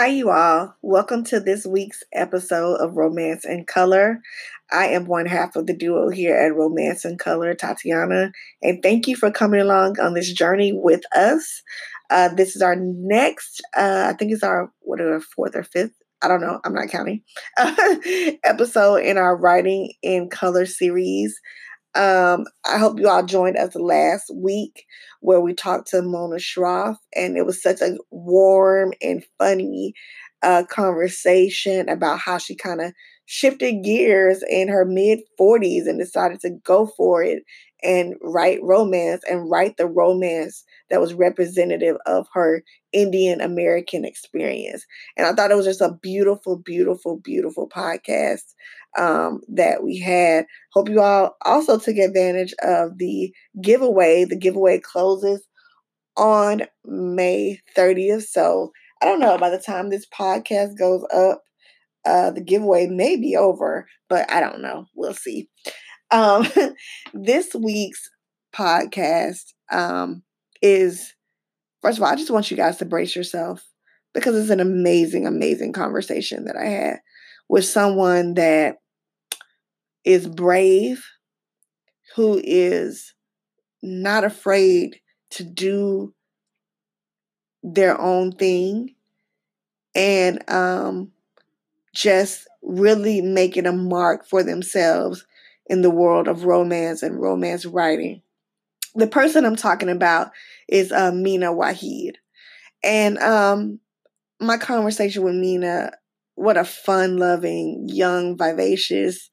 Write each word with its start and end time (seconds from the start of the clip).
Hi, 0.00 0.06
you 0.06 0.30
all. 0.30 0.74
Welcome 0.80 1.24
to 1.24 1.40
this 1.40 1.66
week's 1.66 2.02
episode 2.14 2.76
of 2.76 2.96
Romance 2.96 3.44
in 3.44 3.66
Color. 3.66 4.22
I 4.72 4.86
am 4.86 5.04
one 5.04 5.26
half 5.26 5.56
of 5.56 5.66
the 5.66 5.76
duo 5.76 6.08
here 6.08 6.34
at 6.34 6.54
Romance 6.54 7.04
in 7.04 7.18
Color, 7.18 7.52
Tatiana, 7.52 8.32
and 8.62 8.82
thank 8.82 9.06
you 9.06 9.14
for 9.14 9.30
coming 9.30 9.60
along 9.60 10.00
on 10.00 10.14
this 10.14 10.32
journey 10.32 10.72
with 10.72 11.02
us. 11.14 11.62
Uh, 12.08 12.28
this 12.28 12.56
is 12.56 12.62
our 12.62 12.76
next, 12.76 13.60
uh, 13.76 14.06
I 14.08 14.16
think 14.16 14.32
it's 14.32 14.42
our, 14.42 14.72
whatever, 14.80 15.20
fourth 15.20 15.54
or 15.54 15.64
fifth, 15.64 15.92
I 16.22 16.28
don't 16.28 16.40
know, 16.40 16.62
I'm 16.64 16.72
not 16.72 16.88
counting, 16.88 17.20
episode 18.42 19.02
in 19.02 19.18
our 19.18 19.36
Writing 19.36 19.92
in 20.02 20.30
Color 20.30 20.64
series. 20.64 21.38
Um, 21.94 22.46
I 22.64 22.78
hope 22.78 23.00
you 23.00 23.08
all 23.08 23.24
joined 23.24 23.56
us 23.56 23.74
last 23.74 24.30
week 24.34 24.84
where 25.20 25.40
we 25.40 25.54
talked 25.54 25.88
to 25.88 26.02
Mona 26.02 26.36
Shroff, 26.36 26.96
and 27.16 27.36
it 27.36 27.44
was 27.44 27.62
such 27.62 27.80
a 27.80 27.96
warm 28.10 28.92
and 29.02 29.24
funny 29.38 29.94
uh, 30.42 30.62
conversation 30.70 31.88
about 31.88 32.20
how 32.20 32.38
she 32.38 32.54
kind 32.54 32.80
of 32.80 32.92
shifted 33.26 33.82
gears 33.84 34.42
in 34.48 34.68
her 34.68 34.84
mid 34.84 35.20
40s 35.36 35.88
and 35.88 35.98
decided 35.98 36.40
to 36.40 36.50
go 36.64 36.86
for 36.96 37.22
it 37.22 37.42
and 37.82 38.14
write 38.22 38.62
romance 38.62 39.22
and 39.28 39.50
write 39.50 39.76
the 39.76 39.86
romance 39.86 40.64
that 40.90 41.00
was 41.00 41.14
representative 41.14 41.96
of 42.06 42.26
her 42.32 42.62
Indian 42.92 43.40
American 43.40 44.04
experience. 44.04 44.84
And 45.16 45.26
I 45.26 45.32
thought 45.32 45.50
it 45.50 45.56
was 45.56 45.66
just 45.66 45.80
a 45.80 45.96
beautiful, 46.02 46.56
beautiful, 46.56 47.18
beautiful 47.18 47.68
podcast 47.68 48.42
um, 48.98 49.40
that 49.48 49.82
we 49.82 49.98
had. 49.98 50.46
Hope 50.72 50.88
you 50.88 51.00
all 51.00 51.36
also 51.44 51.78
took 51.78 51.96
advantage 51.96 52.54
of 52.62 52.98
the 52.98 53.32
giveaway. 53.62 54.24
The 54.24 54.36
giveaway 54.36 54.80
closes 54.80 55.46
on 56.16 56.62
May 56.84 57.60
30th. 57.76 58.24
So 58.24 58.72
I 59.02 59.06
don't 59.06 59.20
know, 59.20 59.38
by 59.38 59.50
the 59.50 59.58
time 59.58 59.88
this 59.88 60.06
podcast 60.06 60.78
goes 60.78 61.04
up, 61.14 61.42
uh, 62.04 62.30
the 62.30 62.40
giveaway 62.40 62.86
may 62.86 63.16
be 63.16 63.36
over, 63.36 63.86
but 64.08 64.30
I 64.30 64.40
don't 64.40 64.62
know. 64.62 64.86
We'll 64.94 65.14
see. 65.14 65.48
Um, 66.10 66.46
this 67.14 67.54
week's 67.54 68.10
podcast 68.54 69.52
um, 69.70 70.22
is, 70.62 71.14
first 71.82 71.98
of 71.98 72.04
all, 72.04 72.10
I 72.10 72.16
just 72.16 72.30
want 72.30 72.50
you 72.50 72.56
guys 72.56 72.78
to 72.78 72.84
brace 72.84 73.14
yourself 73.14 73.66
because 74.12 74.36
it's 74.36 74.50
an 74.50 74.60
amazing, 74.60 75.26
amazing 75.26 75.72
conversation 75.72 76.44
that 76.44 76.56
I 76.56 76.66
had 76.66 77.00
with 77.48 77.64
someone 77.64 78.34
that 78.34 78.76
is 80.04 80.26
brave, 80.26 81.04
who 82.16 82.40
is 82.42 83.14
not 83.82 84.24
afraid 84.24 85.00
to 85.30 85.44
do 85.44 86.14
their 87.62 88.00
own 88.00 88.32
thing, 88.32 88.94
and 89.94 90.48
um, 90.50 91.12
just 91.94 92.48
really 92.62 93.20
making 93.20 93.66
a 93.66 93.72
mark 93.72 94.26
for 94.26 94.42
themselves 94.42 95.26
in 95.66 95.82
the 95.82 95.90
world 95.90 96.28
of 96.28 96.44
romance 96.44 97.02
and 97.02 97.20
romance 97.20 97.64
writing. 97.64 98.22
The 98.94 99.06
person 99.06 99.44
I'm 99.44 99.56
talking 99.56 99.88
about 99.88 100.30
is 100.68 100.92
uh, 100.92 101.12
Mina 101.12 101.48
Waheed. 101.48 102.14
And 102.82 103.18
um, 103.18 103.80
my 104.40 104.56
conversation 104.56 105.22
with 105.22 105.34
Mina, 105.34 105.92
what 106.34 106.56
a 106.56 106.64
fun 106.64 107.18
loving, 107.18 107.86
young, 107.88 108.36
vivacious 108.36 109.30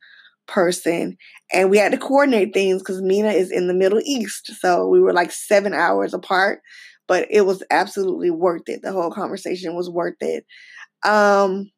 person. 0.47 1.17
And 1.51 1.69
we 1.69 1.77
had 1.77 1.91
to 1.93 1.97
coordinate 1.97 2.53
things 2.53 2.81
because 2.81 3.01
Mina 3.01 3.29
is 3.29 3.51
in 3.51 3.67
the 3.67 3.73
Middle 3.73 4.01
East. 4.03 4.51
So 4.59 4.87
we 4.87 4.99
were 4.99 5.13
like 5.13 5.31
seven 5.31 5.73
hours 5.73 6.13
apart, 6.13 6.59
but 7.07 7.27
it 7.31 7.41
was 7.45 7.63
absolutely 7.71 8.31
worth 8.31 8.63
it. 8.67 8.81
The 8.81 8.91
whole 8.91 9.11
conversation 9.11 9.75
was 9.75 9.89
worth 9.89 10.17
it. 10.21 10.45
Um, 11.03 11.71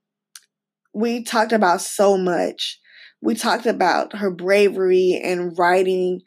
we 0.94 1.24
talked 1.24 1.54
about 1.54 1.82
so 1.82 2.18
much 2.18 2.80
we 3.22 3.36
talked 3.36 3.66
about 3.66 4.16
her 4.16 4.32
bravery 4.32 5.20
and 5.24 5.58
writing 5.58 6.22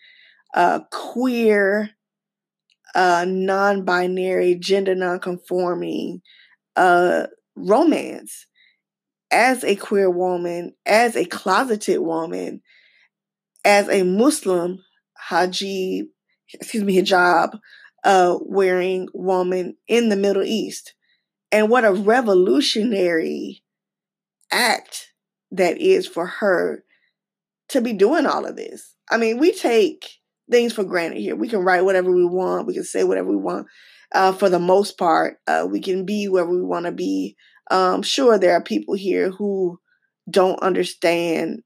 uh, 0.55 0.81
queer, 0.91 1.91
uh, 2.95 3.25
non 3.29 3.85
binary, 3.85 4.55
gender 4.55 4.95
non 4.95 5.19
conforming 5.19 6.23
uh, 6.77 7.27
romance 7.57 8.47
as 9.31 9.65
a 9.65 9.77
queer 9.77 10.11
woman, 10.11 10.75
as 10.85 11.17
a 11.17 11.25
closeted 11.25 12.01
woman, 12.01 12.61
as 13.65 13.89
a 13.89 14.03
Muslim 14.03 14.79
hajib, 15.31 16.09
excuse 16.53 16.85
me, 16.85 16.97
hijab 16.97 17.59
uh, 18.05 18.37
wearing 18.41 19.09
woman 19.15 19.77
in 19.89 20.09
the 20.09 20.17
Middle 20.17 20.43
East. 20.43 20.95
And 21.51 21.71
what 21.71 21.85
a 21.85 21.93
revolutionary 21.93 23.63
act 24.51 25.13
that 25.51 25.81
is 25.81 26.07
for 26.07 26.27
her 26.27 26.85
to 27.69 27.81
be 27.81 27.93
doing 27.93 28.27
all 28.27 28.47
of 28.47 28.57
this. 28.57 28.97
I 29.11 29.17
mean, 29.17 29.39
we 29.39 29.53
take 29.53 30.22
things 30.51 30.73
for 30.73 30.85
granted 30.85 31.21
here. 31.21 31.37
We 31.37 31.49
can 31.49 31.61
write 31.61 31.85
whatever 31.85 32.13
we 32.13 32.25
want, 32.25 32.67
we 32.67 32.75
can 32.75 32.85
say 32.85 33.05
whatever 33.05 33.29
we 33.29 33.37
want. 33.37 33.67
Uh, 34.15 34.33
for 34.33 34.49
the 34.49 34.59
most 34.59 34.99
part, 34.99 35.39
uh, 35.47 35.67
we 35.71 35.81
can 35.81 36.05
be 36.05 36.29
wherever 36.29 36.51
we 36.51 36.63
want 36.63 36.87
to 36.87 36.93
be. 36.93 37.37
Um, 37.71 38.03
sure, 38.03 38.39
there 38.39 38.53
are 38.53 38.63
people 38.63 38.95
here 38.95 39.31
who 39.31 39.79
don't 40.31 40.61
understand 40.63 41.63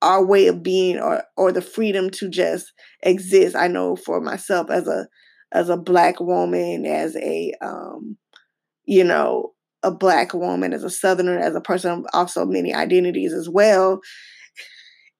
our 0.00 0.24
way 0.24 0.46
of 0.48 0.62
being 0.62 0.98
or 0.98 1.22
or 1.36 1.52
the 1.52 1.62
freedom 1.62 2.10
to 2.10 2.28
just 2.28 2.72
exist. 3.02 3.54
I 3.54 3.68
know 3.68 3.96
for 3.96 4.20
myself 4.20 4.70
as 4.70 4.88
a 4.88 5.06
as 5.52 5.68
a 5.68 5.76
black 5.76 6.18
woman, 6.18 6.86
as 6.86 7.16
a 7.16 7.52
um, 7.60 8.16
you 8.84 9.04
know, 9.04 9.52
a 9.82 9.90
black 9.90 10.34
woman, 10.34 10.72
as 10.72 10.84
a 10.84 10.90
southerner, 10.90 11.38
as 11.38 11.54
a 11.54 11.60
person 11.60 11.90
of 11.92 12.06
also 12.12 12.44
many 12.44 12.74
identities 12.74 13.32
as 13.32 13.48
well, 13.48 14.00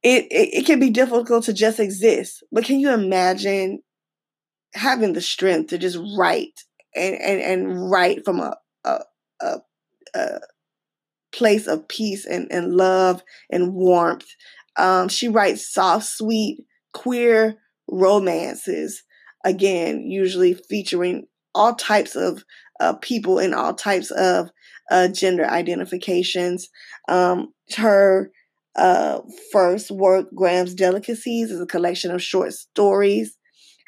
it, 0.02 0.24
it, 0.30 0.58
it 0.58 0.66
can 0.66 0.80
be 0.80 0.90
difficult 0.90 1.44
to 1.44 1.52
just 1.52 1.78
exist. 1.78 2.42
But 2.50 2.64
can 2.64 2.80
you 2.80 2.90
imagine 2.92 3.82
having 4.74 5.12
the 5.12 5.20
strength 5.20 5.70
to 5.70 5.78
just 5.78 5.98
write 6.16 6.60
and, 6.94 7.14
and, 7.16 7.40
and 7.40 7.90
write 7.90 8.24
from 8.24 8.40
a, 8.40 8.56
a, 8.84 9.00
a, 9.40 9.56
a 10.14 10.40
place 11.32 11.66
of 11.66 11.88
peace 11.88 12.26
and, 12.26 12.48
and 12.50 12.74
love 12.74 13.22
and 13.50 13.74
warmth? 13.74 14.26
Um, 14.76 15.08
she 15.08 15.28
writes 15.28 15.72
soft, 15.72 16.06
sweet, 16.06 16.64
queer 16.92 17.58
romances, 17.88 19.02
again, 19.44 20.10
usually 20.10 20.54
featuring 20.54 21.26
all 21.54 21.74
types 21.74 22.16
of 22.16 22.44
uh, 22.80 22.94
people 22.94 23.38
and 23.38 23.54
all 23.54 23.74
types 23.74 24.10
of 24.10 24.50
uh, 24.90 25.08
gender 25.08 25.46
identifications. 25.46 26.69
Um, 27.08 27.52
her 27.76 28.30
uh, 28.76 29.20
first 29.52 29.90
work, 29.90 30.26
Graham's 30.34 30.74
Delicacies, 30.74 31.50
is 31.50 31.60
a 31.60 31.66
collection 31.66 32.10
of 32.10 32.22
short 32.22 32.52
stories. 32.52 33.36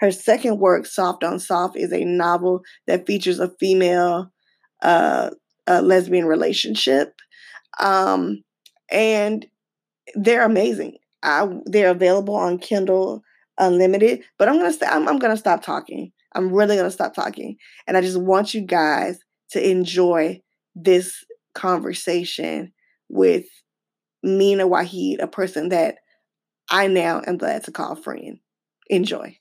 Her 0.00 0.10
second 0.10 0.58
work, 0.58 0.86
Soft 0.86 1.24
on 1.24 1.38
Soft, 1.38 1.76
is 1.76 1.92
a 1.92 2.04
novel 2.04 2.62
that 2.86 3.06
features 3.06 3.40
a 3.40 3.52
female 3.60 4.30
uh, 4.82 5.30
a 5.66 5.80
lesbian 5.82 6.26
relationship. 6.26 7.14
Um, 7.80 8.42
and 8.90 9.46
they're 10.14 10.44
amazing. 10.44 10.98
I, 11.22 11.48
they're 11.64 11.90
available 11.90 12.34
on 12.34 12.58
Kindle 12.58 13.22
Unlimited. 13.58 14.24
But 14.38 14.48
I'm 14.48 14.56
gonna 14.56 14.72
st- 14.72 14.90
I'm, 14.90 15.08
I'm 15.08 15.18
gonna 15.18 15.36
stop 15.36 15.62
talking. 15.62 16.12
I'm 16.34 16.52
really 16.52 16.76
gonna 16.76 16.90
stop 16.90 17.14
talking, 17.14 17.56
and 17.86 17.96
I 17.96 18.00
just 18.00 18.20
want 18.20 18.54
you 18.54 18.62
guys 18.62 19.18
to 19.50 19.70
enjoy 19.70 20.40
this 20.74 21.24
conversation 21.54 22.72
with 23.08 23.44
Mina 24.24 24.66
Waheed, 24.66 25.20
a 25.20 25.26
person 25.26 25.68
that 25.68 25.98
I 26.70 26.86
now 26.86 27.22
am 27.26 27.36
glad 27.36 27.64
to 27.64 27.72
call 27.72 27.94
friend. 27.94 28.38
Enjoy. 28.88 29.38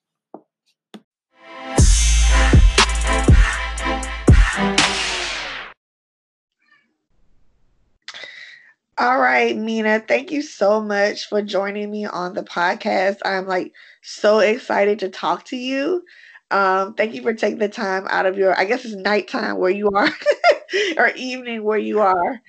All 8.97 9.17
right, 9.19 9.57
Mina, 9.57 10.03
thank 10.05 10.31
you 10.31 10.41
so 10.41 10.81
much 10.81 11.27
for 11.27 11.41
joining 11.41 11.89
me 11.89 12.05
on 12.05 12.33
the 12.33 12.43
podcast. 12.43 13.17
I'm 13.25 13.47
like 13.47 13.73
so 14.01 14.39
excited 14.39 14.99
to 14.99 15.09
talk 15.09 15.45
to 15.45 15.55
you. 15.55 16.03
Um, 16.51 16.93
thank 16.93 17.15
you 17.15 17.21
for 17.23 17.33
taking 17.33 17.57
the 17.57 17.69
time 17.69 18.05
out 18.09 18.25
of 18.25 18.37
your, 18.37 18.57
I 18.59 18.65
guess 18.65 18.85
it's 18.85 18.93
nighttime 18.93 19.57
where 19.57 19.71
you 19.71 19.89
are, 19.89 20.09
or 20.97 21.09
evening 21.15 21.63
where 21.63 21.79
you 21.79 22.01
are, 22.01 22.41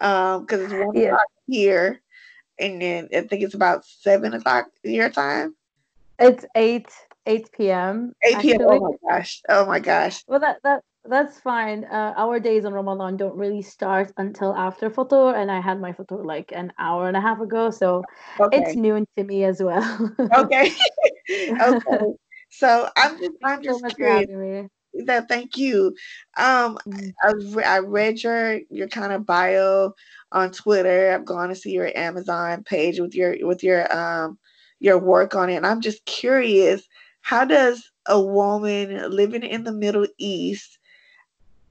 Um, 0.00 0.42
because 0.42 0.62
it's 0.62 0.72
one 0.72 0.96
yeah. 0.96 1.08
o'clock 1.08 1.26
here, 1.50 2.00
and 2.58 2.80
then 2.80 3.08
I 3.14 3.22
think 3.22 3.42
it's 3.42 3.54
about 3.54 3.84
seven 3.84 4.34
o'clock 4.34 4.66
your 4.82 5.10
time. 5.10 5.54
It's 6.18 6.44
eight 6.54 6.88
eight 7.26 7.50
p.m. 7.52 8.12
Eight 8.22 8.38
p.m. 8.40 8.60
Oh 8.62 8.80
my 8.80 8.96
gosh! 9.08 9.42
Oh 9.48 9.66
my 9.66 9.80
gosh! 9.80 10.22
Well, 10.26 10.40
that 10.40 10.58
that 10.62 10.82
that's 11.04 11.40
fine. 11.40 11.84
Uh, 11.84 12.14
our 12.16 12.38
days 12.40 12.64
on 12.64 12.72
Ramadan 12.74 13.16
don't 13.16 13.36
really 13.36 13.62
start 13.62 14.12
until 14.16 14.54
after 14.54 14.90
Futur, 14.90 15.34
and 15.34 15.50
I 15.50 15.60
had 15.60 15.80
my 15.80 15.92
Futur 15.92 16.24
like 16.24 16.52
an 16.52 16.72
hour 16.78 17.08
and 17.08 17.16
a 17.16 17.20
half 17.20 17.40
ago, 17.40 17.70
so 17.70 18.04
okay. 18.38 18.58
it's 18.58 18.76
noon 18.76 19.06
to 19.16 19.24
me 19.24 19.44
as 19.44 19.62
well. 19.62 20.12
okay. 20.34 20.72
okay. 21.60 22.04
So 22.50 22.88
I'm 22.96 23.18
just 23.18 23.32
I'm 23.44 23.62
just 23.62 23.80
so 23.80 23.90
curious. 23.94 24.68
That 25.06 25.28
thank 25.28 25.56
you. 25.56 25.94
Um, 26.36 26.78
mm. 26.86 27.12
I, 27.22 27.76
I 27.76 27.78
read 27.78 28.22
your 28.22 28.60
your 28.70 28.88
kind 28.88 29.12
of 29.12 29.26
bio 29.26 29.92
on 30.32 30.50
Twitter. 30.52 31.12
I've 31.12 31.24
gone 31.24 31.48
to 31.48 31.54
see 31.54 31.72
your 31.72 31.96
Amazon 31.96 32.64
page 32.64 33.00
with 33.00 33.14
your 33.14 33.36
with 33.42 33.62
your 33.62 33.92
um 33.96 34.38
your 34.78 34.98
work 34.98 35.34
on 35.34 35.50
it, 35.50 35.56
and 35.56 35.66
I'm 35.66 35.80
just 35.80 36.04
curious. 36.06 36.82
How 37.22 37.44
does 37.44 37.90
a 38.06 38.20
woman 38.20 39.10
living 39.10 39.42
in 39.42 39.64
the 39.64 39.72
Middle 39.72 40.06
East, 40.18 40.78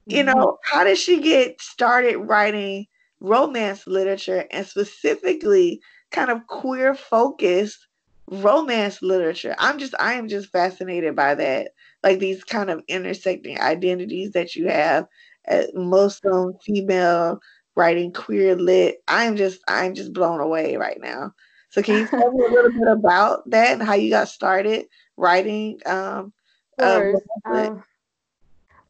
you 0.06 0.24
mm-hmm. 0.24 0.38
know, 0.38 0.58
how 0.64 0.84
did 0.84 0.98
she 0.98 1.20
get 1.20 1.60
started 1.60 2.18
writing 2.18 2.86
romance 3.20 3.86
literature 3.86 4.46
and 4.50 4.66
specifically 4.66 5.80
kind 6.10 6.30
of 6.30 6.46
queer 6.46 6.94
focused 6.94 7.86
romance 8.26 9.02
literature? 9.02 9.54
I'm 9.58 9.78
just 9.78 9.94
I 10.00 10.14
am 10.14 10.28
just 10.28 10.50
fascinated 10.50 11.14
by 11.14 11.34
that 11.34 11.72
like 12.02 12.18
these 12.18 12.44
kind 12.44 12.70
of 12.70 12.82
intersecting 12.88 13.60
identities 13.60 14.32
that 14.32 14.54
you 14.56 14.68
have 14.68 15.06
as 15.46 15.70
Muslim 15.74 16.54
female 16.64 17.40
writing 17.76 18.12
queer 18.12 18.56
lit. 18.56 18.96
I'm 19.08 19.36
just 19.36 19.60
I'm 19.68 19.94
just 19.94 20.12
blown 20.12 20.40
away 20.40 20.76
right 20.76 21.00
now. 21.00 21.32
So 21.70 21.82
can 21.82 21.98
you 21.98 22.06
tell 22.06 22.32
me 22.32 22.44
a 22.44 22.50
little 22.50 22.72
bit 22.72 22.88
about 22.88 23.48
that 23.50 23.74
and 23.74 23.82
how 23.82 23.94
you 23.94 24.10
got 24.10 24.28
started 24.28 24.86
writing 25.16 25.78
um, 25.86 26.32
uh, 26.80 27.02
um 27.46 27.84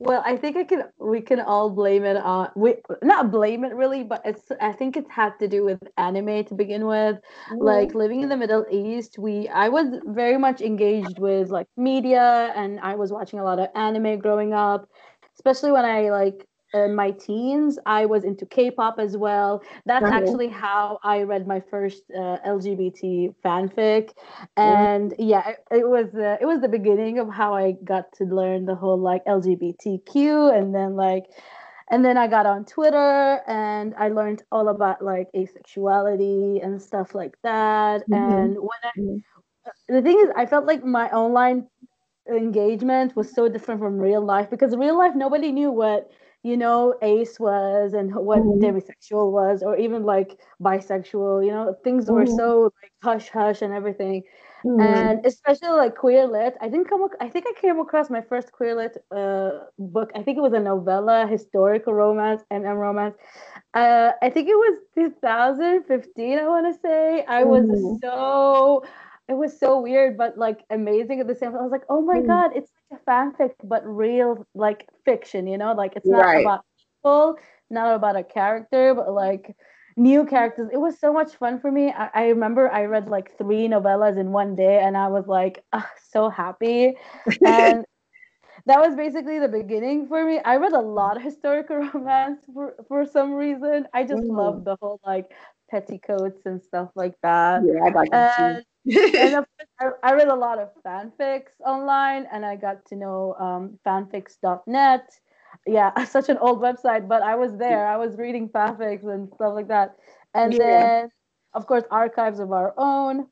well, 0.00 0.22
I 0.24 0.36
think 0.36 0.56
I 0.56 0.64
can. 0.64 0.84
We 0.98 1.20
can 1.20 1.40
all 1.40 1.68
blame 1.68 2.04
it 2.04 2.16
on 2.16 2.48
we 2.56 2.76
not 3.02 3.30
blame 3.30 3.64
it 3.64 3.74
really, 3.74 4.02
but 4.02 4.22
it's. 4.24 4.50
I 4.60 4.72
think 4.72 4.96
it 4.96 5.04
had 5.10 5.38
to 5.40 5.46
do 5.46 5.62
with 5.62 5.78
anime 5.98 6.42
to 6.46 6.54
begin 6.54 6.86
with. 6.86 7.16
Mm-hmm. 7.16 7.58
Like 7.58 7.94
living 7.94 8.22
in 8.22 8.30
the 8.30 8.36
Middle 8.36 8.64
East, 8.70 9.18
we 9.18 9.46
I 9.48 9.68
was 9.68 9.86
very 10.06 10.38
much 10.38 10.62
engaged 10.62 11.18
with 11.18 11.50
like 11.50 11.66
media, 11.76 12.50
and 12.56 12.80
I 12.80 12.94
was 12.94 13.12
watching 13.12 13.40
a 13.40 13.44
lot 13.44 13.58
of 13.58 13.68
anime 13.74 14.18
growing 14.18 14.54
up, 14.54 14.88
especially 15.34 15.70
when 15.70 15.84
I 15.84 16.08
like 16.08 16.46
in 16.72 16.94
my 16.94 17.10
teens, 17.12 17.78
I 17.86 18.06
was 18.06 18.24
into 18.24 18.46
K-pop 18.46 18.98
as 18.98 19.16
well. 19.16 19.62
That's 19.86 20.04
mm-hmm. 20.04 20.14
actually 20.14 20.48
how 20.48 20.98
I 21.02 21.22
read 21.22 21.46
my 21.46 21.60
first 21.60 22.02
uh, 22.14 22.38
LGBT 22.46 23.34
fanfic, 23.44 24.10
and 24.56 25.12
mm-hmm. 25.12 25.22
yeah, 25.22 25.48
it, 25.48 25.58
it 25.70 25.88
was 25.88 26.14
uh, 26.14 26.36
it 26.40 26.46
was 26.46 26.60
the 26.60 26.68
beginning 26.68 27.18
of 27.18 27.28
how 27.28 27.54
I 27.54 27.72
got 27.84 28.12
to 28.14 28.24
learn 28.24 28.66
the 28.66 28.74
whole 28.74 28.98
like 28.98 29.24
LGBTQ, 29.24 30.56
and 30.56 30.74
then 30.74 30.94
like, 30.94 31.24
and 31.90 32.04
then 32.04 32.16
I 32.16 32.28
got 32.28 32.46
on 32.46 32.64
Twitter 32.64 33.40
and 33.48 33.94
I 33.98 34.08
learned 34.08 34.42
all 34.52 34.68
about 34.68 35.02
like 35.02 35.28
asexuality 35.34 36.64
and 36.64 36.80
stuff 36.80 37.14
like 37.14 37.34
that. 37.42 38.02
Mm-hmm. 38.08 38.14
And 38.14 38.56
when 38.56 38.80
I, 38.84 39.00
mm-hmm. 39.00 39.94
the 39.94 40.02
thing 40.02 40.18
is, 40.20 40.30
I 40.36 40.46
felt 40.46 40.66
like 40.66 40.84
my 40.84 41.10
online 41.10 41.66
engagement 42.28 43.16
was 43.16 43.34
so 43.34 43.48
different 43.48 43.80
from 43.80 43.98
real 43.98 44.24
life 44.24 44.50
because 44.50 44.76
real 44.76 44.96
life 44.96 45.14
nobody 45.16 45.50
knew 45.50 45.70
what 45.70 46.10
you 46.42 46.56
know 46.56 46.94
ace 47.02 47.38
was 47.38 47.92
and 47.92 48.14
what 48.14 48.38
mm-hmm. 48.40 48.64
demisexual 48.64 49.30
was 49.30 49.62
or 49.62 49.76
even 49.76 50.04
like 50.04 50.38
bisexual 50.62 51.44
you 51.44 51.50
know 51.50 51.74
things 51.84 52.06
mm-hmm. 52.06 52.14
were 52.14 52.26
so 52.26 52.72
like 52.82 52.92
hush 53.02 53.28
hush 53.28 53.60
and 53.60 53.74
everything 53.74 54.22
mm-hmm. 54.64 54.80
and 54.80 55.26
especially 55.26 55.68
like 55.68 55.94
queer 55.96 56.26
lit 56.26 56.54
i 56.62 56.68
didn't 56.68 56.88
come 56.88 57.06
i 57.20 57.28
think 57.28 57.44
i 57.46 57.60
came 57.60 57.78
across 57.78 58.08
my 58.08 58.22
first 58.22 58.52
queer 58.52 58.74
lit 58.74 58.96
uh, 59.14 59.50
book 59.78 60.10
i 60.14 60.22
think 60.22 60.38
it 60.38 60.40
was 60.40 60.54
a 60.54 60.60
novella 60.60 61.26
historical 61.26 61.92
romance 61.92 62.42
and 62.50 62.64
romance 62.64 63.16
uh, 63.74 64.12
i 64.22 64.30
think 64.30 64.48
it 64.48 64.56
was 64.56 64.78
2015 64.94 66.38
i 66.38 66.48
want 66.48 66.74
to 66.74 66.80
say 66.80 67.24
i 67.28 67.44
was 67.44 67.64
mm-hmm. 67.64 67.96
so 68.02 68.82
it 69.30 69.36
was 69.36 69.58
so 69.58 69.80
weird 69.80 70.18
but 70.18 70.36
like 70.36 70.64
amazing 70.70 71.20
at 71.20 71.28
the 71.28 71.34
same 71.34 71.52
time. 71.52 71.60
I 71.60 71.62
was 71.62 71.70
like 71.70 71.84
oh 71.88 72.02
my 72.02 72.18
mm. 72.18 72.26
god 72.26 72.50
it's 72.54 72.70
like 72.90 73.00
a 73.00 73.10
fanfic 73.10 73.52
but 73.64 73.86
real 73.86 74.44
like 74.54 74.86
fiction 75.04 75.46
you 75.46 75.56
know? 75.56 75.72
Like 75.72 75.94
it's 75.96 76.06
not 76.06 76.20
right. 76.20 76.42
about 76.44 76.64
people 76.78 77.36
not 77.70 77.94
about 77.94 78.16
a 78.16 78.24
character 78.24 78.94
but 78.94 79.12
like 79.12 79.56
new 79.96 80.24
characters. 80.24 80.68
It 80.72 80.78
was 80.78 80.98
so 80.98 81.12
much 81.12 81.36
fun 81.36 81.60
for 81.60 81.70
me. 81.70 81.92
I, 81.92 82.10
I 82.14 82.24
remember 82.28 82.70
i 82.70 82.84
read 82.84 83.08
like 83.08 83.36
three 83.38 83.68
novellas 83.68 84.18
in 84.18 84.32
one 84.32 84.56
day 84.56 84.80
and 84.80 84.96
i 84.96 85.06
was 85.06 85.26
like 85.26 85.64
so 86.10 86.28
happy. 86.28 86.94
And 87.46 87.84
that 88.66 88.80
was 88.80 88.96
basically 88.96 89.38
the 89.38 89.48
beginning 89.48 90.08
for 90.08 90.24
me. 90.24 90.40
I 90.44 90.56
read 90.56 90.72
a 90.72 90.80
lot 90.80 91.16
of 91.16 91.22
historical 91.22 91.76
romance 91.94 92.40
for, 92.52 92.74
for 92.88 93.06
some 93.06 93.32
reason. 93.32 93.86
I 93.94 94.02
just 94.02 94.22
mm. 94.22 94.36
love 94.36 94.64
the 94.64 94.76
whole 94.80 95.00
like 95.06 95.30
petticoats 95.70 96.46
and 96.46 96.60
stuff 96.60 96.90
like 96.96 97.14
that. 97.22 97.62
Yeah 97.64 97.84
i 97.84 97.90
like 97.90 98.08
and, 98.12 98.14
and 98.14 98.56
of 98.58 98.64
course, 98.64 98.64
I, 98.90 99.44
I, 100.02 100.12
read 100.14 100.28
a 100.28 100.34
lot 100.34 100.58
of 100.58 100.70
fanfics 100.84 101.52
online 101.64 102.26
and 102.32 102.46
I 102.46 102.56
got 102.56 102.84
to 102.86 102.96
know 102.96 103.34
um, 103.38 103.78
fanfics.net. 103.86 105.10
Yeah, 105.66 106.04
such 106.04 106.28
an 106.28 106.38
old 106.38 106.60
website, 106.60 107.06
but 107.06 107.22
I 107.22 107.34
was 107.34 107.56
there. 107.56 107.86
I 107.86 107.96
was 107.96 108.16
reading 108.16 108.48
fanfics 108.48 109.04
and 109.04 109.28
stuff 109.34 109.52
like 109.54 109.68
that. 109.68 109.96
And 110.34 110.52
yeah. 110.52 110.58
then, 110.58 111.10
of 111.54 111.66
course, 111.66 111.84
archives 111.90 112.40
of 112.40 112.52
our 112.52 112.72
own. 112.78 113.26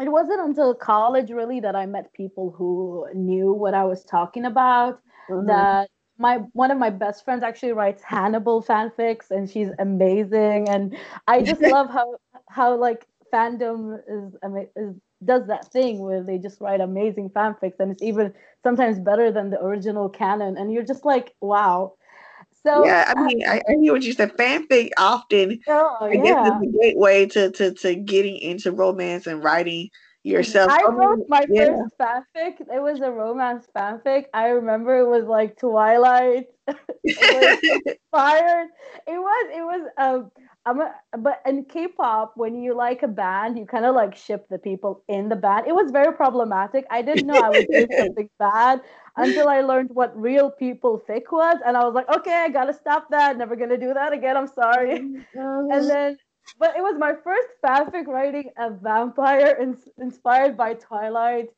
It 0.00 0.10
wasn't 0.10 0.40
until 0.40 0.74
college 0.74 1.30
really 1.30 1.60
that 1.60 1.76
I 1.76 1.86
met 1.86 2.12
people 2.12 2.50
who 2.50 3.06
knew 3.14 3.52
what 3.52 3.74
I 3.74 3.84
was 3.84 4.04
talking 4.04 4.44
about. 4.44 5.00
Mm-hmm. 5.30 5.46
That 5.46 5.88
my 6.18 6.38
one 6.52 6.70
of 6.70 6.78
my 6.78 6.90
best 6.90 7.24
friends 7.24 7.42
actually 7.42 7.72
writes 7.72 8.02
Hannibal 8.02 8.62
fanfics, 8.62 9.30
and 9.30 9.48
she's 9.48 9.68
amazing. 9.78 10.68
And 10.68 10.96
I 11.28 11.42
just 11.42 11.60
love 11.62 11.90
how 11.90 12.16
how 12.48 12.76
like 12.76 13.06
fandom 13.34 13.98
is, 14.08 14.34
is 14.76 14.94
does 15.24 15.46
that 15.46 15.72
thing 15.72 16.00
where 16.00 16.22
they 16.22 16.38
just 16.38 16.60
write 16.60 16.80
amazing 16.80 17.30
fanfics 17.30 17.80
and 17.80 17.90
it's 17.90 18.02
even 18.02 18.32
sometimes 18.62 18.98
better 19.00 19.32
than 19.32 19.50
the 19.50 19.60
original 19.60 20.08
canon. 20.08 20.56
And 20.56 20.72
you're 20.72 20.84
just 20.84 21.04
like 21.04 21.34
wow. 21.40 21.94
So 22.62 22.84
yeah 22.86 23.12
i 23.14 23.22
mean 23.22 23.46
i, 23.46 23.60
I 23.68 23.72
hear 23.80 23.92
what 23.92 24.02
you 24.02 24.14
said. 24.14 24.36
Fanfic 24.36 24.90
often 24.96 25.60
oh, 25.68 25.96
i 26.00 26.12
yeah. 26.12 26.22
guess 26.22 26.46
is 26.46 26.60
the 26.60 26.78
gateway 26.80 27.26
to, 27.26 27.50
to 27.50 27.74
to 27.74 27.94
getting 27.94 28.38
into 28.38 28.72
romance 28.72 29.26
and 29.26 29.44
writing 29.44 29.90
yourself. 30.24 30.70
I 30.70 30.82
wrote 30.90 31.26
my 31.28 31.44
yeah. 31.50 31.66
first 31.66 31.98
fanfic. 32.00 32.60
It 32.60 32.82
was 32.82 33.00
a 33.00 33.10
romance 33.10 33.66
fanfic. 33.76 34.24
I 34.32 34.48
remember 34.48 34.98
it 34.98 35.06
was 35.08 35.26
like 35.26 35.58
twilight. 35.58 36.46
It 37.06 37.62
was 37.62 37.82
inspired. 37.86 38.68
It 39.06 39.18
was 39.18 39.46
it 39.54 39.62
was 39.62 39.90
um 39.98 40.30
I'm 40.66 40.80
a, 40.80 40.94
but 41.18 41.42
in 41.46 41.66
K-pop, 41.66 42.32
when 42.36 42.62
you 42.62 42.74
like 42.74 43.02
a 43.02 43.08
band, 43.08 43.58
you 43.58 43.66
kind 43.66 43.84
of 43.84 43.94
like 43.94 44.16
ship 44.16 44.46
the 44.48 44.58
people 44.58 45.04
in 45.08 45.28
the 45.28 45.36
band. 45.36 45.66
It 45.66 45.74
was 45.74 45.90
very 45.90 46.14
problematic. 46.14 46.86
I 46.90 47.02
didn't 47.02 47.26
know 47.26 47.38
I 47.38 47.50
was 47.50 47.66
doing 47.70 47.88
something 47.98 48.30
bad 48.38 48.80
until 49.16 49.48
I 49.48 49.60
learned 49.60 49.90
what 49.92 50.18
real 50.18 50.50
people 50.50 51.02
fic 51.06 51.24
was, 51.30 51.58
and 51.66 51.76
I 51.76 51.84
was 51.84 51.94
like, 51.94 52.08
okay, 52.16 52.32
I 52.32 52.48
gotta 52.48 52.72
stop 52.72 53.10
that. 53.10 53.36
Never 53.36 53.56
gonna 53.56 53.76
do 53.76 53.92
that 53.92 54.14
again. 54.14 54.36
I'm 54.36 54.48
sorry. 54.48 55.02
Oh 55.36 55.68
and 55.70 55.90
then, 55.90 56.16
but 56.58 56.74
it 56.76 56.82
was 56.82 56.96
my 56.98 57.12
first 57.22 57.48
fanfic 57.62 58.06
writing 58.06 58.50
a 58.56 58.70
vampire 58.70 59.58
in, 59.60 59.76
inspired 59.98 60.56
by 60.56 60.74
Twilight, 60.74 61.48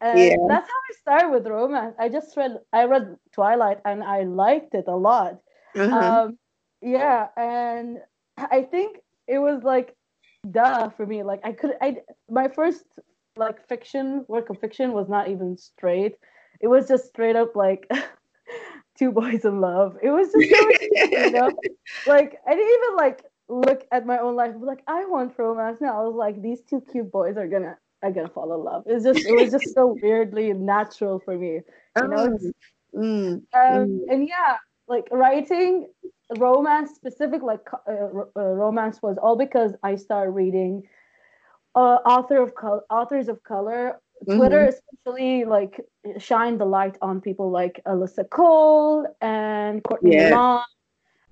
and 0.00 0.18
yeah. 0.18 0.36
that's 0.48 0.68
how 0.68 0.80
I 0.90 0.92
started 1.00 1.30
with 1.30 1.46
romance. 1.46 1.94
I 2.00 2.08
just 2.08 2.36
read 2.36 2.58
I 2.72 2.84
read 2.84 3.16
Twilight 3.32 3.78
and 3.84 4.02
I 4.02 4.24
liked 4.24 4.74
it 4.74 4.86
a 4.88 4.96
lot. 4.96 5.38
Uh-huh. 5.76 6.24
Um, 6.24 6.38
yeah, 6.82 7.28
and 7.36 7.98
I 8.36 8.62
think 8.62 8.98
it 9.26 9.38
was 9.38 9.62
like 9.62 9.94
duh 10.50 10.90
for 10.90 11.06
me. 11.06 11.22
Like 11.22 11.40
I 11.44 11.52
could 11.52 11.72
I 11.80 11.98
my 12.30 12.48
first 12.48 12.84
like 13.36 13.66
fiction 13.68 14.24
work 14.28 14.50
of 14.50 14.58
fiction 14.60 14.92
was 14.92 15.08
not 15.08 15.28
even 15.28 15.56
straight. 15.56 16.16
It 16.60 16.68
was 16.68 16.88
just 16.88 17.06
straight 17.06 17.36
up 17.36 17.54
like 17.54 17.90
two 18.98 19.12
boys 19.12 19.44
in 19.44 19.60
love. 19.60 19.96
It 20.02 20.10
was 20.10 20.32
just 20.32 20.50
so 20.50 20.70
you 21.10 21.30
know, 21.30 21.50
like 22.06 22.38
I 22.46 22.54
didn't 22.54 22.74
even 22.84 22.96
like 22.96 23.24
look 23.48 23.86
at 23.92 24.06
my 24.06 24.18
own 24.18 24.36
life. 24.36 24.54
Like 24.58 24.82
I 24.86 25.04
want 25.06 25.38
romance 25.38 25.80
now. 25.80 26.00
I 26.00 26.04
was 26.04 26.14
like, 26.14 26.40
these 26.42 26.60
two 26.62 26.82
cute 26.90 27.10
boys 27.10 27.36
are 27.36 27.48
gonna 27.48 27.76
are 28.02 28.10
gonna 28.10 28.28
fall 28.28 28.54
in 28.54 28.64
love. 28.64 28.84
It's 28.86 29.04
just 29.04 29.26
it 29.26 29.32
was 29.32 29.50
just 29.50 29.74
so 29.74 29.98
weirdly 30.02 30.52
natural 30.52 31.18
for 31.18 31.36
me. 31.36 31.60
You 32.00 32.08
know. 32.08 32.38
Oh, 32.94 32.98
mm, 32.98 33.32
um, 33.32 33.42
mm. 33.54 34.00
And 34.08 34.28
yeah, 34.28 34.56
like 34.88 35.08
writing 35.10 35.88
romance 36.38 36.90
specific 36.94 37.42
like 37.42 37.60
uh, 37.88 37.92
uh, 37.92 38.40
romance 38.40 39.00
was 39.02 39.16
all 39.18 39.36
because 39.36 39.72
i 39.82 39.94
started 39.94 40.32
reading 40.32 40.82
uh, 41.74 41.98
author 42.04 42.42
of 42.42 42.52
authors 42.90 43.28
of 43.28 43.42
color 43.44 44.00
twitter 44.24 44.66
mm-hmm. 44.66 45.04
especially 45.04 45.44
like 45.44 45.80
shined 46.18 46.60
the 46.60 46.64
light 46.64 46.96
on 47.02 47.20
people 47.20 47.50
like 47.50 47.80
alyssa 47.86 48.28
cole 48.28 49.06
and 49.20 49.84
courtney 49.84 50.16
yeah. 50.16 50.30
Milan. 50.30 50.64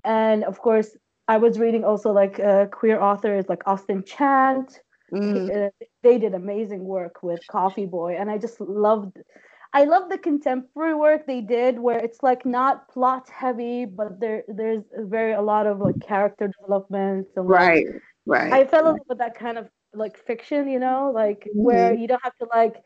and 0.05 0.45
of 0.45 0.61
course 0.61 0.97
i 1.27 1.37
was 1.39 1.59
reading 1.59 1.85
also 1.85 2.13
like 2.13 2.39
uh, 2.39 2.67
queer 2.67 3.01
authors 3.01 3.47
like 3.49 3.63
austin 3.67 4.05
chant 4.05 4.81
mm. 5.13 5.71
they 6.03 6.19
did 6.19 6.35
amazing 6.35 6.85
work 6.85 7.23
with 7.23 7.41
coffee 7.51 7.87
boy 7.87 8.17
and 8.19 8.31
i 8.31 8.39
just 8.39 8.61
loved 8.61 9.17
I 9.75 9.85
love 9.85 10.09
the 10.09 10.19
contemporary 10.19 10.95
work 10.95 11.27
they 11.27 11.41
did 11.41 11.81
where 11.81 11.99
it's 11.99 12.23
like 12.23 12.47
not 12.47 12.89
plot 12.89 13.29
heavy, 13.29 13.85
but 13.85 14.21
there 14.21 14.45
there's 14.47 14.85
very 14.97 15.33
a 15.33 15.43
lot 15.43 15.67
of 15.67 15.81
like 15.81 16.01
character 16.01 16.49
development. 16.61 17.27
And, 17.37 17.49
like, 17.49 17.59
right, 17.59 17.87
right. 18.25 18.53
I 18.53 18.65
fell 18.67 18.87
in 18.87 18.93
love 18.95 19.07
with 19.09 19.19
that 19.19 19.37
kind 19.37 19.59
of 19.59 19.69
like 19.93 20.17
fiction, 20.17 20.69
you 20.69 20.79
know, 20.79 21.11
like 21.13 21.41
mm-hmm. 21.41 21.65
where 21.65 21.93
you 21.93 22.07
don't 22.07 22.23
have 22.23 22.37
to 22.37 22.47
like 22.55 22.77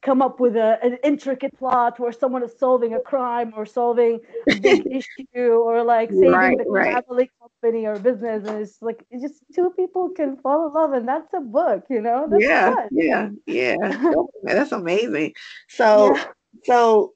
come 0.00 0.22
up 0.22 0.38
with 0.40 0.56
a, 0.56 0.78
an 0.82 0.96
intricate 1.02 1.56
plot 1.58 1.98
where 1.98 2.12
someone 2.12 2.42
is 2.42 2.56
solving 2.56 2.94
a 2.94 3.00
crime 3.00 3.52
or 3.56 3.66
solving 3.66 4.20
a 4.48 4.54
big 4.60 4.86
issue 4.90 5.50
or 5.50 5.82
like 5.82 6.10
saving 6.10 6.30
right, 6.30 6.56
the 6.56 6.64
right. 6.70 7.04
family 7.04 7.30
company 7.40 7.84
or 7.84 7.98
business 7.98 8.46
and 8.46 8.60
it's 8.60 8.80
like 8.80 9.04
it's 9.10 9.22
just 9.22 9.42
two 9.52 9.70
people 9.76 10.08
can 10.10 10.36
fall 10.36 10.68
in 10.68 10.72
love 10.72 10.92
and 10.92 11.08
that's 11.08 11.32
a 11.34 11.40
book 11.40 11.84
you 11.90 12.00
know 12.00 12.28
that's 12.30 12.44
yeah 12.44 12.74
fun. 12.74 12.88
yeah 12.92 13.28
yeah 13.46 14.12
that's 14.44 14.70
amazing 14.70 15.32
so 15.68 16.14
yeah. 16.14 16.24
So 16.64 17.14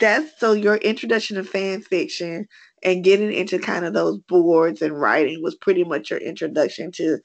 that's 0.00 0.38
so 0.40 0.52
your 0.52 0.76
introduction 0.76 1.36
to 1.36 1.44
fan 1.44 1.82
fiction 1.82 2.48
and 2.82 3.04
getting 3.04 3.32
into 3.32 3.58
kind 3.58 3.84
of 3.84 3.92
those 3.94 4.18
boards 4.18 4.82
and 4.82 4.98
writing 4.98 5.42
was 5.42 5.54
pretty 5.54 5.84
much 5.84 6.10
your 6.10 6.20
introduction 6.20 6.92
to 6.92 7.18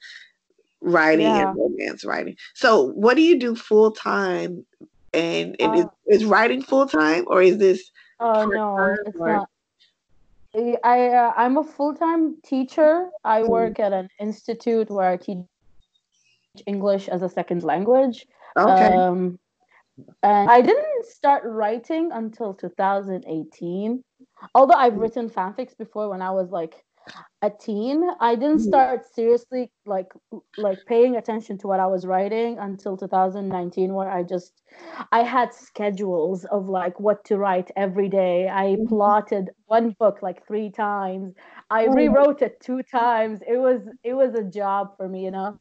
writing 0.80 1.26
yeah. 1.26 1.48
and 1.48 1.56
romance 1.56 2.04
writing. 2.04 2.36
So, 2.54 2.88
what 2.92 3.14
do 3.14 3.22
you 3.22 3.38
do 3.38 3.54
full 3.54 3.92
time? 3.92 4.66
And, 5.14 5.56
and 5.60 5.72
uh, 5.72 5.88
is, 6.06 6.22
is 6.22 6.24
writing 6.24 6.62
full 6.62 6.86
time 6.86 7.24
or 7.26 7.42
is 7.42 7.58
this? 7.58 7.90
Oh 8.18 8.46
no, 8.46 8.96
it's 9.06 9.16
or? 9.18 9.32
not. 9.32 9.48
I 10.84 11.08
uh, 11.08 11.32
I'm 11.36 11.56
a 11.56 11.64
full 11.64 11.94
time 11.94 12.36
teacher. 12.44 13.08
I 13.24 13.40
mm-hmm. 13.40 13.50
work 13.50 13.80
at 13.80 13.92
an 13.92 14.08
institute 14.20 14.90
where 14.90 15.08
I 15.08 15.16
teach 15.16 15.38
English 16.66 17.08
as 17.08 17.22
a 17.22 17.28
second 17.28 17.62
language. 17.62 18.26
Okay. 18.58 18.94
Um, 18.94 19.38
and 20.22 20.50
I 20.50 20.60
didn't 20.60 21.06
start 21.06 21.42
writing 21.44 22.10
until 22.12 22.54
2018. 22.54 24.02
Although 24.54 24.74
I've 24.74 24.94
mm. 24.94 25.00
written 25.00 25.28
fanfics 25.28 25.76
before 25.76 26.08
when 26.08 26.22
I 26.22 26.30
was 26.30 26.50
like 26.50 26.82
a 27.42 27.50
teen 27.50 28.02
i 28.20 28.34
didn't 28.34 28.58
mm. 28.58 28.68
start 28.68 29.04
seriously 29.12 29.70
like 29.86 30.12
like 30.56 30.78
paying 30.86 31.16
attention 31.16 31.58
to 31.58 31.66
what 31.66 31.80
i 31.80 31.86
was 31.86 32.06
writing 32.06 32.58
until 32.58 32.96
2019 32.96 33.92
where 33.92 34.08
i 34.08 34.22
just 34.22 34.62
i 35.10 35.20
had 35.22 35.52
schedules 35.52 36.44
of 36.46 36.68
like 36.68 36.98
what 37.00 37.24
to 37.24 37.38
write 37.38 37.70
every 37.76 38.08
day 38.08 38.48
i 38.48 38.66
mm-hmm. 38.66 38.86
plotted 38.86 39.50
one 39.66 39.90
book 39.98 40.22
like 40.22 40.46
three 40.46 40.70
times 40.70 41.34
i 41.70 41.86
oh. 41.86 41.92
rewrote 41.92 42.42
it 42.42 42.60
two 42.60 42.82
times 42.82 43.40
it 43.46 43.56
was 43.56 43.80
it 44.04 44.14
was 44.14 44.34
a 44.34 44.44
job 44.44 44.96
for 44.96 45.08
me 45.08 45.24
you 45.24 45.30
know 45.30 45.58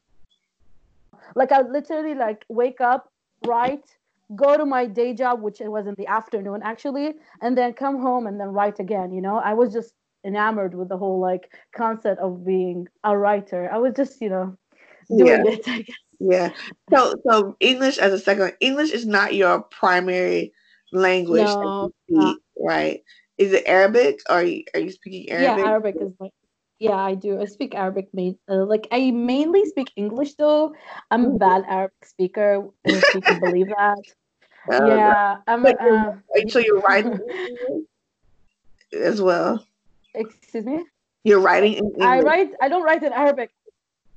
like 1.36 1.52
i 1.52 1.62
literally 1.62 2.14
like 2.14 2.46
wake 2.50 2.82
up 2.82 3.12
write 3.48 3.98
go 4.36 4.58
to 4.58 4.66
my 4.66 4.86
day 4.86 5.14
job 5.14 5.42
which 5.42 5.60
it 5.62 5.70
was 5.70 5.88
in 5.88 5.96
the 5.98 6.08
afternoon 6.08 6.62
actually 6.64 7.14
and 7.42 7.58
then 7.58 7.74
come 7.74 8.00
home 8.00 8.28
and 8.28 8.40
then 8.40 8.48
write 8.48 8.80
again 8.80 9.12
you 9.12 9.22
know 9.22 9.38
i 9.38 9.54
was 9.54 9.74
just 9.74 9.94
enamored 10.24 10.76
with 10.76 10.90
the 10.90 10.98
whole 10.98 11.20
like 11.20 11.54
concept 11.76 12.20
of 12.20 12.46
being 12.46 12.88
a 13.04 13.18
writer. 13.18 13.70
I 13.72 13.78
was 13.78 13.94
just, 13.96 14.22
you 14.22 14.30
know, 14.30 14.58
doing 15.10 15.46
yeah. 15.46 15.52
it, 15.52 15.68
I 15.68 15.82
guess. 15.82 15.96
Yeah. 16.20 16.50
So 16.94 17.16
so 17.28 17.56
English 17.60 17.98
as 17.98 18.14
a 18.14 18.20
second 18.20 18.54
English 18.60 18.92
is 18.92 19.06
not 19.06 19.34
your 19.34 19.62
primary 19.64 20.54
language 20.92 21.46
no, 21.46 21.92
speak, 22.08 22.38
right? 22.60 23.02
Is 23.38 23.54
it 23.54 23.64
Arabic 23.66 24.20
or 24.30 24.36
are 24.36 24.44
you, 24.44 24.64
are 24.76 24.80
you 24.80 24.92
speaking 24.92 25.32
Arabic? 25.32 25.64
Yeah, 25.64 25.70
Arabic 25.70 25.96
is 26.00 26.14
like 26.20 26.32
yeah, 26.78 26.96
I 26.96 27.14
do. 27.14 27.40
I 27.40 27.46
speak 27.46 27.76
Arabic. 27.76 28.10
Main, 28.14 28.38
uh, 28.50 28.66
like 28.66 28.88
I 28.92 29.12
mainly 29.12 29.66
speak 29.66 29.92
English 29.96 30.36
though. 30.36 30.74
I'm 31.10 31.26
a 31.26 31.28
mm-hmm. 31.30 31.38
bad 31.38 31.64
Arabic 31.68 32.06
speaker. 32.06 32.70
If 32.84 33.04
you 33.14 33.22
can 33.22 33.40
believe 33.40 33.68
that. 33.68 33.98
Uh, 34.70 34.86
yeah, 34.86 35.38
I'm. 35.48 35.66
Uh, 35.66 36.14
so 36.50 36.60
you're 36.60 36.80
writing 36.82 37.20
as 38.94 39.22
well. 39.22 39.66
Excuse 40.14 40.66
me. 40.66 40.86
You're 41.24 41.40
writing 41.40 41.74
in 41.74 41.86
English. 41.86 42.04
I 42.04 42.20
write. 42.20 42.52
I 42.62 42.70
don't 42.70 42.84
write 42.84 43.04
in 43.04 43.14
Arabic. 43.14 43.52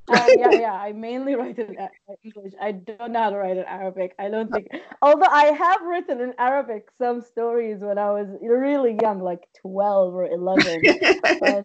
Uh, 0.09 0.27
yeah, 0.39 0.51
yeah. 0.53 0.73
I 0.73 0.93
mainly 0.93 1.35
write 1.35 1.59
in 1.59 1.77
English. 2.23 2.53
I 2.61 2.73
don't 2.73 3.13
know 3.13 3.23
how 3.23 3.31
to 3.31 3.37
write 3.37 3.57
in 3.57 3.65
Arabic. 3.65 4.15
I 4.19 4.29
don't 4.29 4.51
think. 4.51 4.69
Although 5.01 5.27
I 5.31 5.47
have 5.47 5.83
written 5.83 6.21
in 6.21 6.35
Arabic 6.39 6.89
some 6.99 7.23
stories 7.23 7.81
when 7.81 7.99
I 7.99 8.11
was 8.11 8.29
really 8.43 8.99
young, 9.01 9.21
like 9.21 9.49
twelve 9.61 10.15
or 10.15 10.27
eleven, 10.27 10.83
but, 11.23 11.65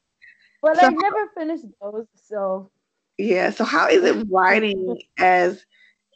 but 0.62 0.78
so, 0.78 0.88
I 0.88 0.90
never 0.90 1.28
finished 1.36 1.66
those. 1.82 2.06
So. 2.28 2.70
Yeah. 3.18 3.50
So 3.50 3.66
how 3.66 3.90
is 3.90 4.04
it 4.04 4.28
writing 4.30 5.02
as 5.18 5.66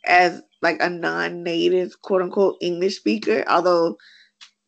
as 0.06 0.42
like 0.62 0.82
a 0.82 0.90
non-native 0.90 2.02
quote 2.02 2.22
unquote 2.22 2.58
English 2.62 2.98
speaker? 2.98 3.44
Although, 3.48 3.98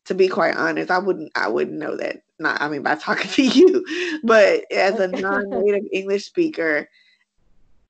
to 0.05 0.15
be 0.15 0.27
quite 0.27 0.55
honest, 0.55 0.91
I 0.91 0.99
wouldn't 0.99 1.31
I 1.35 1.47
wouldn't 1.47 1.77
know 1.77 1.97
that 1.97 2.21
not 2.39 2.61
I 2.61 2.69
mean 2.69 2.83
by 2.83 2.95
talking 2.95 3.29
to 3.31 3.43
you, 3.43 3.85
but 4.23 4.71
as 4.71 4.99
a 4.99 5.07
non-native 5.07 5.85
English 5.91 6.25
speaker, 6.25 6.89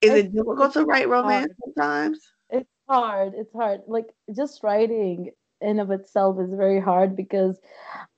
is 0.00 0.12
it 0.12 0.32
difficult 0.32 0.72
to 0.74 0.84
write 0.84 1.08
romance 1.08 1.52
sometimes? 1.64 2.20
It's 2.50 2.68
hard. 2.88 3.34
It's 3.34 3.52
hard. 3.52 3.82
Like 3.86 4.06
just 4.34 4.62
writing 4.62 5.30
in 5.60 5.80
of 5.80 5.90
itself 5.90 6.38
is 6.40 6.54
very 6.54 6.80
hard 6.80 7.16
because 7.16 7.58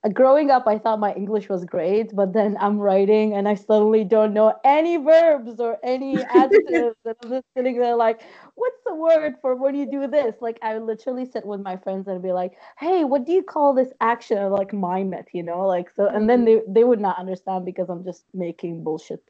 uh, 0.05 0.09
growing 0.11 0.51
up 0.51 0.67
I 0.67 0.79
thought 0.79 1.01
my 1.01 1.13
English 1.15 1.49
was 1.49 1.65
great, 1.65 2.15
but 2.15 2.33
then 2.33 2.57
I'm 2.61 2.79
writing 2.79 3.35
and 3.35 3.49
I 3.49 3.55
suddenly 3.55 4.05
don't 4.05 4.35
know 4.35 4.55
any 4.65 4.97
verbs 4.99 5.61
or 5.61 5.79
any 5.85 6.25
adjectives, 6.31 6.97
and 7.05 7.17
I'm 7.23 7.31
just 7.31 7.47
sitting 7.57 7.79
there 7.79 7.97
like, 7.97 8.23
what's 8.57 8.79
the 8.87 8.95
word 8.95 9.37
for 9.43 9.57
when 9.57 9.75
you 9.75 9.91
do 9.91 10.07
this? 10.09 10.37
Like 10.41 10.59
I 10.63 10.79
literally 10.79 11.27
sit 11.27 11.47
with 11.47 11.61
my 11.61 11.77
friends 11.77 12.09
and 12.09 12.23
be 12.23 12.33
like, 12.33 12.53
hey, 12.79 13.05
what 13.05 13.27
do 13.27 13.33
you 13.33 13.43
call 13.43 13.75
this 13.75 13.93
action? 14.01 14.39
Or 14.39 14.51
like 14.51 14.73
mime 14.73 15.15
it, 15.15 15.29
you 15.35 15.43
know, 15.43 15.67
like 15.67 15.91
so, 15.97 16.09
and 16.09 16.29
then 16.31 16.45
they 16.45 16.63
they 16.69 16.85
would 16.85 17.01
not 17.01 17.19
understand 17.19 17.65
because 17.67 17.91
I'm 17.91 18.05
just 18.05 18.25
making 18.35 18.85
bullshit 18.85 19.23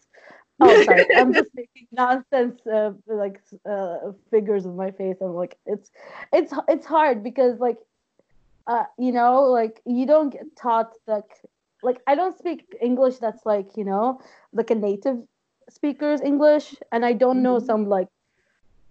oh 0.60 0.76
sorry 0.76 1.06
i'm 1.16 1.34
just 1.34 1.50
making 1.54 1.86
nonsense 1.92 2.60
uh, 2.66 2.92
like 3.08 3.40
uh, 3.70 3.98
figures 4.30 4.66
with 4.66 4.76
my 4.76 4.90
face 4.92 5.16
i'm 5.22 5.34
like 5.34 5.58
it's 5.66 5.90
it's 6.32 6.52
it's 6.68 6.86
hard 6.86 7.22
because 7.24 7.60
like 7.60 7.78
uh, 8.68 8.84
you 8.98 9.10
know, 9.12 9.42
like 9.44 9.80
you 9.86 10.06
don't 10.06 10.30
get 10.30 10.54
taught 10.54 10.92
like 11.06 11.40
like 11.82 12.00
I 12.06 12.14
don't 12.14 12.38
speak 12.38 12.76
English 12.80 13.16
that's 13.16 13.44
like, 13.46 13.76
you 13.76 13.84
know, 13.84 14.20
like 14.52 14.70
a 14.70 14.74
native 14.74 15.18
speaker's 15.70 16.20
English 16.20 16.74
and 16.92 17.04
I 17.04 17.14
don't 17.14 17.42
know 17.42 17.56
mm-hmm. 17.56 17.66
some 17.66 17.88
like 17.88 18.08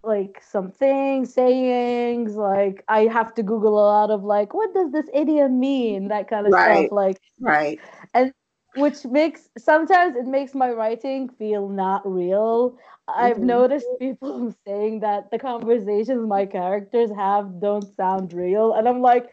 like 0.04 0.42
some 0.42 0.72
things, 0.72 1.34
sayings, 1.34 2.36
like 2.36 2.84
I 2.88 3.02
have 3.06 3.36
to 3.36 3.44
Google 3.44 3.78
a 3.78 3.86
lot 3.86 4.10
of 4.10 4.24
like 4.24 4.54
what 4.54 4.74
does 4.74 4.92
this 4.92 5.08
idiom 5.14 5.60
mean? 5.60 6.08
That 6.08 6.28
kind 6.28 6.48
of 6.48 6.54
right. 6.54 6.88
stuff. 6.88 6.92
Like 6.92 7.20
right. 7.40 7.80
And 8.16 8.34
which 8.76 9.06
makes 9.06 9.50
sometimes 9.58 10.16
it 10.16 10.26
makes 10.26 10.56
my 10.56 10.72
writing 10.72 11.30
feel 11.30 11.70
not 11.70 12.02
real. 12.12 12.72
Mm-hmm. 12.72 13.26
I've 13.26 13.40
noticed 13.40 13.88
people 14.00 14.56
saying 14.66 15.02
that 15.02 15.30
the 15.30 15.38
conversations 15.38 16.28
my 16.28 16.48
characters 16.48 17.12
have 17.16 17.60
don't 17.60 17.96
sound 17.96 18.34
real. 18.34 18.74
And 18.74 18.88
I'm 18.88 19.02
like, 19.02 19.30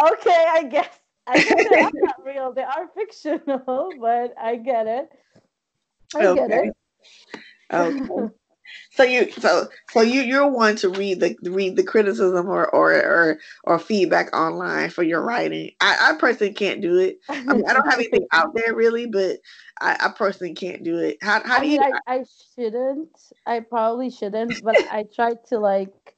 okay, 0.00 0.46
I 0.48 0.64
guess. 0.64 1.00
I 1.26 1.42
guess 1.42 1.68
they 1.70 1.80
are 1.80 1.90
not 1.94 2.24
real. 2.24 2.52
They 2.52 2.62
are 2.62 2.88
fictional, 2.94 3.90
but 4.00 4.34
I 4.40 4.56
get 4.56 4.86
it. 4.86 5.08
I 6.14 6.26
okay. 6.26 6.48
get 6.48 6.50
it. 6.50 6.76
Okay. 7.72 8.28
so 8.92 9.02
you 9.02 9.30
so 9.32 9.68
so 9.90 10.00
you 10.00 10.20
you're 10.22 10.46
one 10.46 10.76
to 10.76 10.88
read 10.88 11.20
the 11.20 11.36
read 11.50 11.76
the 11.76 11.82
criticism 11.82 12.48
or 12.48 12.68
or 12.68 12.92
or, 12.94 13.38
or 13.64 13.78
feedback 13.78 14.34
online 14.36 14.90
for 14.90 15.02
your 15.02 15.22
writing. 15.22 15.70
I, 15.80 15.96
I 16.10 16.18
personally 16.18 16.52
can't 16.52 16.80
do 16.80 16.98
it. 16.98 17.18
I 17.28 17.42
mean, 17.42 17.64
I 17.68 17.72
don't 17.72 17.88
have 17.88 17.98
anything 17.98 18.26
out 18.32 18.54
there 18.54 18.74
really, 18.74 19.06
but 19.06 19.38
I, 19.80 19.96
I 20.00 20.08
personally 20.16 20.54
can't 20.54 20.84
do 20.84 20.98
it. 20.98 21.18
How 21.22 21.42
how 21.44 21.58
do 21.58 21.66
I 21.66 21.68
mean, 21.68 21.82
you? 21.82 21.92
I, 22.06 22.14
I 22.14 22.24
shouldn't. 22.54 23.18
I 23.46 23.60
probably 23.60 24.10
shouldn't, 24.10 24.62
but 24.62 24.76
I 24.90 25.04
try 25.14 25.34
to 25.48 25.58
like 25.58 26.13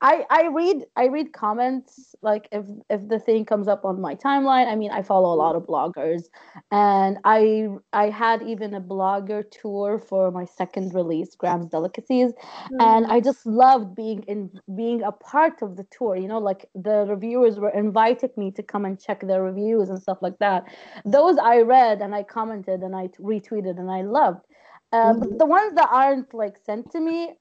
I 0.00 0.24
I 0.30 0.46
read 0.46 0.84
I 0.96 1.06
read 1.06 1.32
comments 1.32 2.14
like 2.22 2.48
if 2.52 2.64
if 2.88 3.08
the 3.08 3.18
thing 3.18 3.44
comes 3.44 3.66
up 3.66 3.84
on 3.84 4.00
my 4.00 4.14
timeline. 4.14 4.68
I 4.68 4.76
mean, 4.76 4.92
I 4.92 5.02
follow 5.02 5.34
a 5.34 5.38
lot 5.44 5.56
of 5.56 5.64
bloggers, 5.64 6.24
and 6.70 7.18
I 7.24 7.68
I 7.92 8.10
had 8.10 8.42
even 8.42 8.74
a 8.74 8.80
blogger 8.80 9.42
tour 9.50 9.98
for 9.98 10.30
my 10.30 10.44
second 10.44 10.94
release, 10.94 11.34
Graham's 11.34 11.66
Delicacies, 11.66 12.32
mm. 12.32 12.76
and 12.78 13.06
I 13.06 13.20
just 13.20 13.44
loved 13.44 13.96
being 13.96 14.22
in 14.24 14.50
being 14.76 15.02
a 15.02 15.10
part 15.10 15.62
of 15.62 15.76
the 15.76 15.86
tour. 15.90 16.16
You 16.16 16.28
know, 16.28 16.38
like 16.38 16.68
the 16.76 17.04
reviewers 17.08 17.58
were 17.58 17.70
invited 17.70 18.36
me 18.36 18.52
to 18.52 18.62
come 18.62 18.84
and 18.84 19.00
check 19.00 19.20
their 19.26 19.42
reviews 19.42 19.90
and 19.90 20.00
stuff 20.00 20.18
like 20.22 20.38
that. 20.38 20.64
Those 21.04 21.38
I 21.38 21.58
read 21.62 22.02
and 22.02 22.14
I 22.14 22.22
commented 22.22 22.82
and 22.82 22.94
I 22.94 23.08
retweeted 23.18 23.78
and 23.80 23.90
I 23.90 24.02
loved. 24.02 24.44
Uh, 24.92 25.12
mm-hmm. 25.12 25.20
But 25.20 25.38
the 25.38 25.46
ones 25.46 25.74
that 25.74 25.88
aren't 25.90 26.32
like 26.32 26.56
sent 26.64 26.92
to 26.92 27.00
me, 27.00 27.34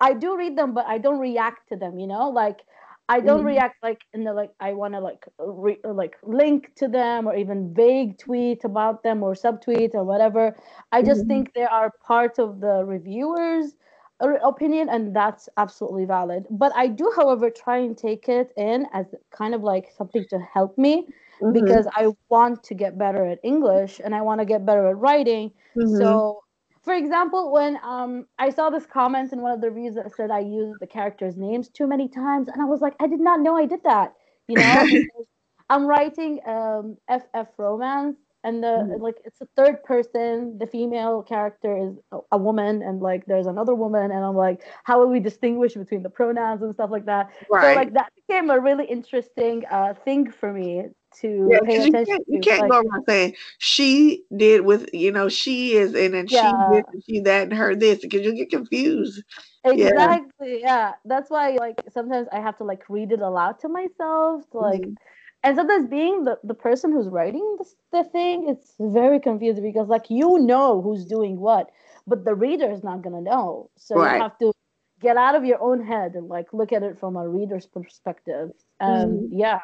I 0.00 0.14
do 0.14 0.36
read 0.36 0.56
them, 0.56 0.74
but 0.74 0.86
I 0.86 0.98
don't 0.98 1.18
react 1.18 1.68
to 1.70 1.76
them. 1.76 1.98
You 1.98 2.06
know, 2.06 2.30
like 2.30 2.60
I 3.08 3.20
don't 3.20 3.42
mm 3.42 3.46
react 3.46 3.82
like 3.82 4.00
in 4.14 4.24
the 4.24 4.32
like 4.32 4.50
I 4.60 4.72
want 4.72 4.94
to 4.94 5.00
like 5.00 5.26
re, 5.38 5.76
like 5.84 6.16
link 6.22 6.74
to 6.76 6.88
them 6.88 7.26
or 7.26 7.36
even 7.36 7.74
vague 7.74 8.18
tweet 8.18 8.64
about 8.64 9.02
them 9.02 9.22
or 9.22 9.34
subtweet 9.34 9.94
or 9.94 10.04
whatever. 10.04 10.56
I 10.92 11.02
just 11.02 11.24
mm 11.24 11.28
think 11.28 11.52
they 11.54 11.64
are 11.64 11.92
part 12.06 12.38
of 12.38 12.60
the 12.60 12.84
reviewers 12.84 13.74
opinion 14.20 14.88
and 14.88 15.14
that's 15.14 15.48
absolutely 15.56 16.04
valid 16.04 16.46
but 16.50 16.72
i 16.76 16.86
do 16.86 17.12
however 17.16 17.50
try 17.50 17.78
and 17.78 17.98
take 17.98 18.28
it 18.28 18.52
in 18.56 18.86
as 18.92 19.06
kind 19.30 19.54
of 19.54 19.62
like 19.62 19.92
something 19.96 20.24
to 20.30 20.38
help 20.38 20.78
me 20.78 21.06
mm-hmm. 21.42 21.52
because 21.52 21.86
i 21.96 22.08
want 22.28 22.62
to 22.62 22.74
get 22.74 22.96
better 22.96 23.26
at 23.26 23.38
english 23.42 24.00
and 24.04 24.14
i 24.14 24.20
want 24.20 24.40
to 24.40 24.44
get 24.44 24.64
better 24.64 24.86
at 24.86 24.96
writing 24.96 25.50
mm-hmm. 25.76 25.96
so 25.96 26.43
for 26.84 26.94
example, 26.94 27.52
when 27.52 27.78
um 27.82 28.26
I 28.38 28.50
saw 28.50 28.70
this 28.70 28.86
comment 28.86 29.32
in 29.32 29.40
one 29.42 29.52
of 29.52 29.60
the 29.60 29.70
reviews 29.70 29.94
that 29.96 30.14
said 30.14 30.30
I 30.30 30.40
used 30.40 30.80
the 30.80 30.86
characters' 30.86 31.36
names 31.36 31.68
too 31.68 31.86
many 31.86 32.08
times, 32.08 32.48
and 32.48 32.60
I 32.62 32.66
was 32.66 32.80
like, 32.80 32.94
I 33.00 33.06
did 33.06 33.20
not 33.20 33.40
know 33.40 33.56
I 33.56 33.66
did 33.66 33.82
that. 33.84 34.14
You 34.48 34.58
know, 34.58 34.84
I'm 35.70 35.86
writing 35.86 36.40
um 36.46 36.96
FF 37.08 37.48
romance, 37.58 38.18
and 38.44 38.62
the 38.62 38.66
mm-hmm. 38.68 39.02
like 39.02 39.16
it's 39.24 39.40
a 39.40 39.48
third 39.56 39.82
person. 39.82 40.58
The 40.58 40.66
female 40.66 41.22
character 41.22 41.76
is 41.76 41.96
a, 42.12 42.18
a, 42.32 42.38
woman, 42.38 42.82
and 42.82 43.00
like 43.00 43.24
there's 43.26 43.46
another 43.46 43.74
woman, 43.74 44.10
and 44.10 44.24
I'm 44.24 44.36
like, 44.36 44.62
how 44.84 45.00
will 45.00 45.08
we 45.08 45.18
distinguish 45.18 45.74
between 45.74 46.02
the 46.02 46.10
pronouns 46.10 46.62
and 46.62 46.72
stuff 46.72 46.90
like 46.90 47.06
that? 47.06 47.30
Right. 47.50 47.72
So 47.72 47.80
like 47.80 47.94
that 47.94 48.12
became 48.14 48.50
a 48.50 48.60
really 48.60 48.84
interesting 48.84 49.64
uh 49.70 49.94
thing 50.04 50.30
for 50.30 50.52
me 50.52 50.84
to 51.20 51.48
yeah, 51.50 51.58
pay 51.64 51.76
attention 51.76 51.94
you 51.96 52.04
can't, 52.06 52.24
you 52.28 52.40
can't 52.40 52.60
like, 52.62 52.70
go 52.70 52.78
around 52.78 53.04
saying 53.08 53.34
she 53.58 54.24
did 54.36 54.62
with 54.62 54.88
you 54.92 55.12
know 55.12 55.28
she 55.28 55.74
is 55.74 55.94
and 55.94 56.12
then 56.12 56.26
yeah. 56.28 56.50
she 56.50 56.74
did 56.74 56.84
and 56.92 57.04
she 57.04 57.20
that 57.20 57.44
and 57.44 57.52
her 57.52 57.76
this 57.76 58.00
because 58.00 58.22
you 58.22 58.34
get 58.34 58.50
confused 58.50 59.22
exactly 59.64 60.60
yeah. 60.60 60.66
yeah. 60.66 60.92
that's 61.04 61.30
why 61.30 61.50
like 61.52 61.80
sometimes 61.92 62.26
i 62.32 62.40
have 62.40 62.56
to 62.56 62.64
like 62.64 62.82
read 62.88 63.12
it 63.12 63.20
aloud 63.20 63.60
to 63.60 63.68
myself 63.68 64.42
to, 64.50 64.58
like 64.58 64.80
mm-hmm. 64.80 64.94
And 65.44 65.56
sometimes 65.56 65.88
being 65.88 66.24
the, 66.24 66.38
the 66.42 66.54
person 66.54 66.90
who's 66.90 67.08
writing 67.08 67.56
this, 67.58 67.76
the 67.92 68.02
thing 68.04 68.48
it's 68.48 68.74
very 68.80 69.20
confusing 69.20 69.62
because 69.62 69.88
like 69.88 70.06
you 70.08 70.38
know 70.38 70.82
who's 70.82 71.04
doing 71.04 71.38
what 71.38 71.70
but 72.06 72.24
the 72.24 72.34
reader 72.34 72.70
is 72.70 72.82
not 72.82 73.02
gonna 73.02 73.20
know 73.20 73.70
so 73.76 73.96
right. 73.96 74.16
you 74.16 74.22
have 74.22 74.38
to 74.38 74.52
get 75.00 75.16
out 75.16 75.34
of 75.34 75.44
your 75.44 75.62
own 75.62 75.84
head 75.84 76.14
and 76.14 76.28
like 76.28 76.52
look 76.52 76.72
at 76.72 76.82
it 76.82 76.98
from 76.98 77.16
a 77.16 77.28
reader's 77.28 77.66
perspective 77.66 78.50
and 78.80 79.12
mm-hmm. 79.20 79.38
yeah 79.38 79.60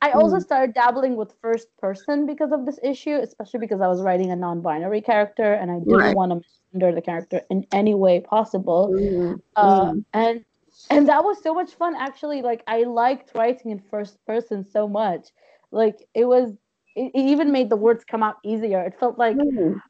I 0.00 0.12
also 0.12 0.36
mm. 0.36 0.42
started 0.42 0.74
dabbling 0.74 1.16
with 1.16 1.34
first 1.40 1.68
person 1.78 2.26
because 2.26 2.52
of 2.52 2.66
this 2.66 2.78
issue, 2.84 3.16
especially 3.16 3.60
because 3.60 3.80
I 3.80 3.88
was 3.88 4.00
writing 4.00 4.30
a 4.30 4.36
non-binary 4.36 5.00
character 5.00 5.54
and 5.54 5.72
I 5.72 5.78
didn't 5.80 5.96
right. 5.96 6.16
want 6.16 6.32
to 6.32 6.78
misgender 6.78 6.94
the 6.94 7.02
character 7.02 7.40
in 7.50 7.66
any 7.72 7.94
way 7.94 8.20
possible. 8.20 8.92
Mm. 8.94 9.40
Uh, 9.56 9.92
mm. 9.92 10.04
And 10.14 10.44
and 10.96 11.08
that 11.08 11.24
was 11.24 11.42
so 11.42 11.54
much 11.54 11.72
fun. 11.72 11.94
Actually, 11.96 12.42
like 12.42 12.62
I 12.66 12.84
liked 12.84 13.32
writing 13.34 13.70
in 13.70 13.78
first 13.90 14.24
person 14.26 14.64
so 14.64 14.88
much. 14.88 15.28
Like 15.70 15.96
it 16.14 16.26
was, 16.26 16.52
it, 16.94 17.10
even 17.14 17.52
made 17.52 17.70
the 17.70 17.76
words 17.76 18.04
come 18.04 18.22
out 18.22 18.36
easier. 18.44 18.80
It 18.82 18.98
felt 18.98 19.18
like 19.18 19.36
mm. 19.36 19.80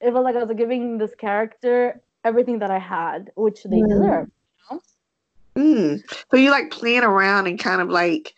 it 0.00 0.12
felt 0.12 0.24
like 0.24 0.36
I 0.36 0.42
was 0.42 0.56
giving 0.56 0.98
this 0.98 1.14
character 1.14 2.00
everything 2.24 2.58
that 2.58 2.70
I 2.70 2.78
had, 2.78 3.30
which 3.36 3.62
they 3.64 3.78
mm. 3.78 3.88
deserve. 3.88 4.28
You 4.70 4.76
know? 4.76 4.80
Mm. 5.56 6.02
So 6.30 6.36
you 6.36 6.50
like 6.50 6.70
playing 6.70 7.04
around 7.04 7.46
and 7.46 7.58
kind 7.58 7.80
of 7.80 7.88
like 7.88 8.34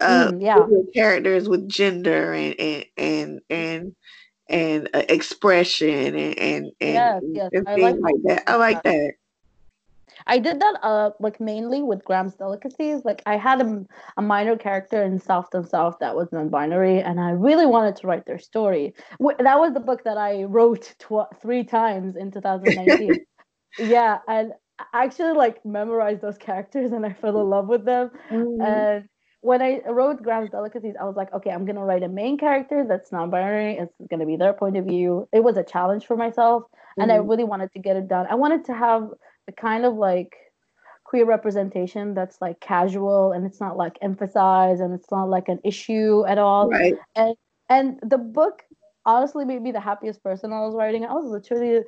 uh, 0.00 0.32
mm, 0.32 0.42
yeah. 0.42 0.58
characters 0.94 1.48
with 1.48 1.68
gender 1.68 2.32
and 2.32 2.58
and 2.58 2.84
and 2.96 3.40
and, 3.50 3.96
and 4.48 4.88
uh, 4.94 5.02
expression 5.08 6.16
and 6.16 6.38
and, 6.38 6.64
and, 6.80 6.94
yes, 6.94 7.22
yes. 7.24 7.50
and 7.52 7.66
things 7.66 8.00
like, 8.00 8.00
like 8.00 8.14
that. 8.24 8.42
I 8.46 8.56
like 8.56 8.82
that. 8.82 9.12
I 10.26 10.38
did 10.38 10.60
that 10.60 10.78
uh 10.82 11.10
like 11.20 11.40
mainly 11.40 11.82
with 11.82 12.04
Graham's 12.04 12.34
Delicacies. 12.34 13.04
Like 13.04 13.22
I 13.26 13.36
had 13.36 13.60
a, 13.60 13.84
a 14.16 14.22
minor 14.22 14.56
character 14.56 15.02
in 15.02 15.18
Soft 15.18 15.54
and 15.54 15.66
Soft 15.66 16.00
that 16.00 16.14
was 16.16 16.28
non-binary, 16.32 17.00
and 17.00 17.20
I 17.20 17.30
really 17.30 17.66
wanted 17.66 17.96
to 17.96 18.06
write 18.06 18.26
their 18.26 18.38
story. 18.38 18.94
That 19.20 19.58
was 19.58 19.72
the 19.74 19.80
book 19.80 20.04
that 20.04 20.18
I 20.18 20.44
wrote 20.44 20.94
tw- 20.98 21.30
three 21.40 21.64
times 21.64 22.16
in 22.16 22.30
2019. 22.30 23.24
yeah, 23.78 24.18
and 24.28 24.52
I 24.78 25.04
actually 25.04 25.32
like 25.34 25.64
memorized 25.64 26.22
those 26.22 26.38
characters, 26.38 26.92
and 26.92 27.04
I 27.04 27.12
fell 27.12 27.40
in 27.40 27.48
love 27.48 27.68
with 27.68 27.84
them. 27.84 28.10
Mm. 28.30 28.66
And 28.66 29.08
when 29.42 29.60
I 29.60 29.80
wrote 29.88 30.22
Graham's 30.22 30.50
Delicacies, 30.50 30.94
I 31.00 31.04
was 31.04 31.16
like, 31.16 31.32
okay, 31.32 31.50
I'm 31.50 31.64
gonna 31.64 31.84
write 31.84 32.04
a 32.04 32.08
main 32.08 32.38
character 32.38 32.84
that's 32.88 33.10
non-binary. 33.10 33.76
It's 33.76 33.94
gonna 34.08 34.26
be 34.26 34.36
their 34.36 34.52
point 34.52 34.76
of 34.76 34.84
view. 34.84 35.28
It 35.32 35.42
was 35.42 35.56
a 35.56 35.64
challenge 35.64 36.06
for 36.06 36.16
myself, 36.16 36.62
mm-hmm. 36.62 37.02
and 37.02 37.12
I 37.12 37.18
mm-hmm. 37.18 37.28
really 37.28 37.44
wanted 37.44 37.72
to 37.72 37.80
get 37.80 37.96
it 37.96 38.08
done. 38.08 38.26
I 38.30 38.36
wanted 38.36 38.64
to 38.66 38.74
have 38.74 39.10
the 39.46 39.52
kind 39.52 39.84
of 39.84 39.94
like 39.94 40.34
queer 41.04 41.26
representation 41.26 42.14
that's 42.14 42.40
like 42.40 42.60
casual 42.60 43.32
and 43.32 43.44
it's 43.44 43.60
not 43.60 43.76
like 43.76 43.98
emphasized 44.00 44.80
and 44.80 44.94
it's 44.94 45.10
not 45.10 45.28
like 45.28 45.48
an 45.48 45.60
issue 45.64 46.24
at 46.26 46.38
all. 46.38 46.68
Right. 46.70 46.94
And 47.14 47.34
and 47.68 47.98
the 48.02 48.18
book 48.18 48.62
honestly 49.04 49.44
made 49.44 49.60
me 49.60 49.72
the 49.72 49.80
happiest 49.80 50.22
person 50.22 50.52
I 50.52 50.60
was 50.60 50.74
writing. 50.74 51.04
I 51.04 51.12
was 51.12 51.26
literally 51.26 51.84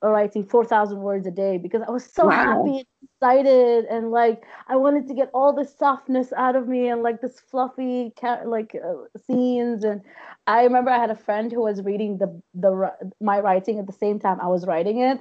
writing 0.00 0.44
4,000 0.44 0.98
words 0.98 1.26
a 1.26 1.30
day 1.30 1.58
because 1.58 1.82
I 1.86 1.90
was 1.90 2.04
so 2.04 2.26
wow. 2.26 2.30
happy 2.30 2.78
and 2.78 2.86
excited 3.02 3.84
and 3.86 4.10
like 4.10 4.42
I 4.68 4.76
wanted 4.76 5.08
to 5.08 5.14
get 5.14 5.30
all 5.34 5.52
this 5.52 5.76
softness 5.76 6.32
out 6.36 6.56
of 6.56 6.68
me 6.68 6.88
and 6.88 7.02
like 7.02 7.20
this 7.20 7.40
fluffy 7.50 8.12
like 8.44 8.76
uh, 8.76 9.18
scenes 9.26 9.84
and 9.84 10.02
I 10.46 10.62
remember 10.62 10.90
I 10.90 10.98
had 10.98 11.10
a 11.10 11.16
friend 11.16 11.50
who 11.50 11.62
was 11.62 11.82
reading 11.82 12.18
the 12.18 12.40
the 12.54 12.92
my 13.20 13.40
writing 13.40 13.78
at 13.78 13.86
the 13.86 13.92
same 13.92 14.18
time 14.18 14.40
I 14.40 14.46
was 14.46 14.66
writing 14.66 15.00
it 15.00 15.18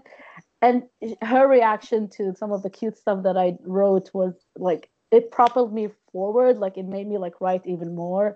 and 0.62 0.84
her 1.22 1.48
reaction 1.48 2.08
to 2.10 2.34
some 2.36 2.52
of 2.52 2.64
the 2.64 2.70
cute 2.70 2.98
stuff 2.98 3.24
that 3.24 3.38
I 3.38 3.58
wrote 3.64 4.12
was 4.14 4.34
like 4.56 4.90
it 5.12 5.30
propelled 5.32 5.74
me 5.74 5.90
forward 6.12 6.58
like 6.58 6.78
it 6.78 6.86
made 6.86 7.08
me 7.08 7.18
like 7.18 7.40
write 7.42 7.62
even 7.66 7.94
more 7.96 8.36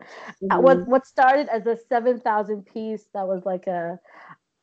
uh, 0.49 0.55
mm-hmm. 0.55 0.63
what 0.63 0.87
what 0.87 1.05
started 1.05 1.47
as 1.49 1.65
a 1.65 1.77
7000 1.89 2.65
piece 2.65 3.05
that 3.13 3.27
was 3.27 3.43
like 3.45 3.67
a, 3.67 3.99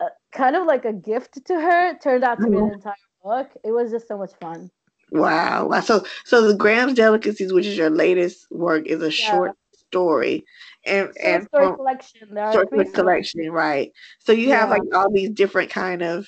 a, 0.01 0.07
kind 0.31 0.57
of 0.57 0.67
like 0.67 0.85
a 0.85 0.93
gift 0.93 1.45
to 1.45 1.55
her 1.55 1.99
turned 1.99 2.25
out 2.25 2.39
to 2.39 2.45
mm-hmm. 2.45 2.53
be 2.53 2.59
an 2.59 2.65
mm-hmm. 2.65 2.75
entire 2.75 2.95
book 3.23 3.51
it 3.65 3.73
was 3.73 3.91
just 3.91 4.09
so 4.09 4.19
much 4.19 4.33
fun 4.41 4.71
wow 5.11 5.69
so 5.81 6.05
so 6.25 6.47
the 6.47 6.55
graham's 6.55 6.95
delicacies 6.95 7.53
which 7.53 7.67
is 7.67 7.77
your 7.77 7.91
latest 7.91 8.47
work 8.51 8.87
is 8.87 9.03
a 9.03 9.13
yeah. 9.13 9.31
short 9.31 9.53
story 9.75 10.45
and 10.87 11.09
short 11.09 11.17
and 11.23 11.45
story 11.45 11.67
from, 11.67 11.77
collection 11.77 12.35
there 12.35 12.53
short 12.53 12.69
story 12.69 12.87
collection 12.87 13.51
right 13.51 13.93
so 14.21 14.33
you 14.33 14.49
yeah. 14.49 14.61
have 14.61 14.71
like 14.71 14.83
all 14.95 15.11
these 15.11 15.31
different 15.31 15.71
kind 15.71 16.03
of 16.03 16.27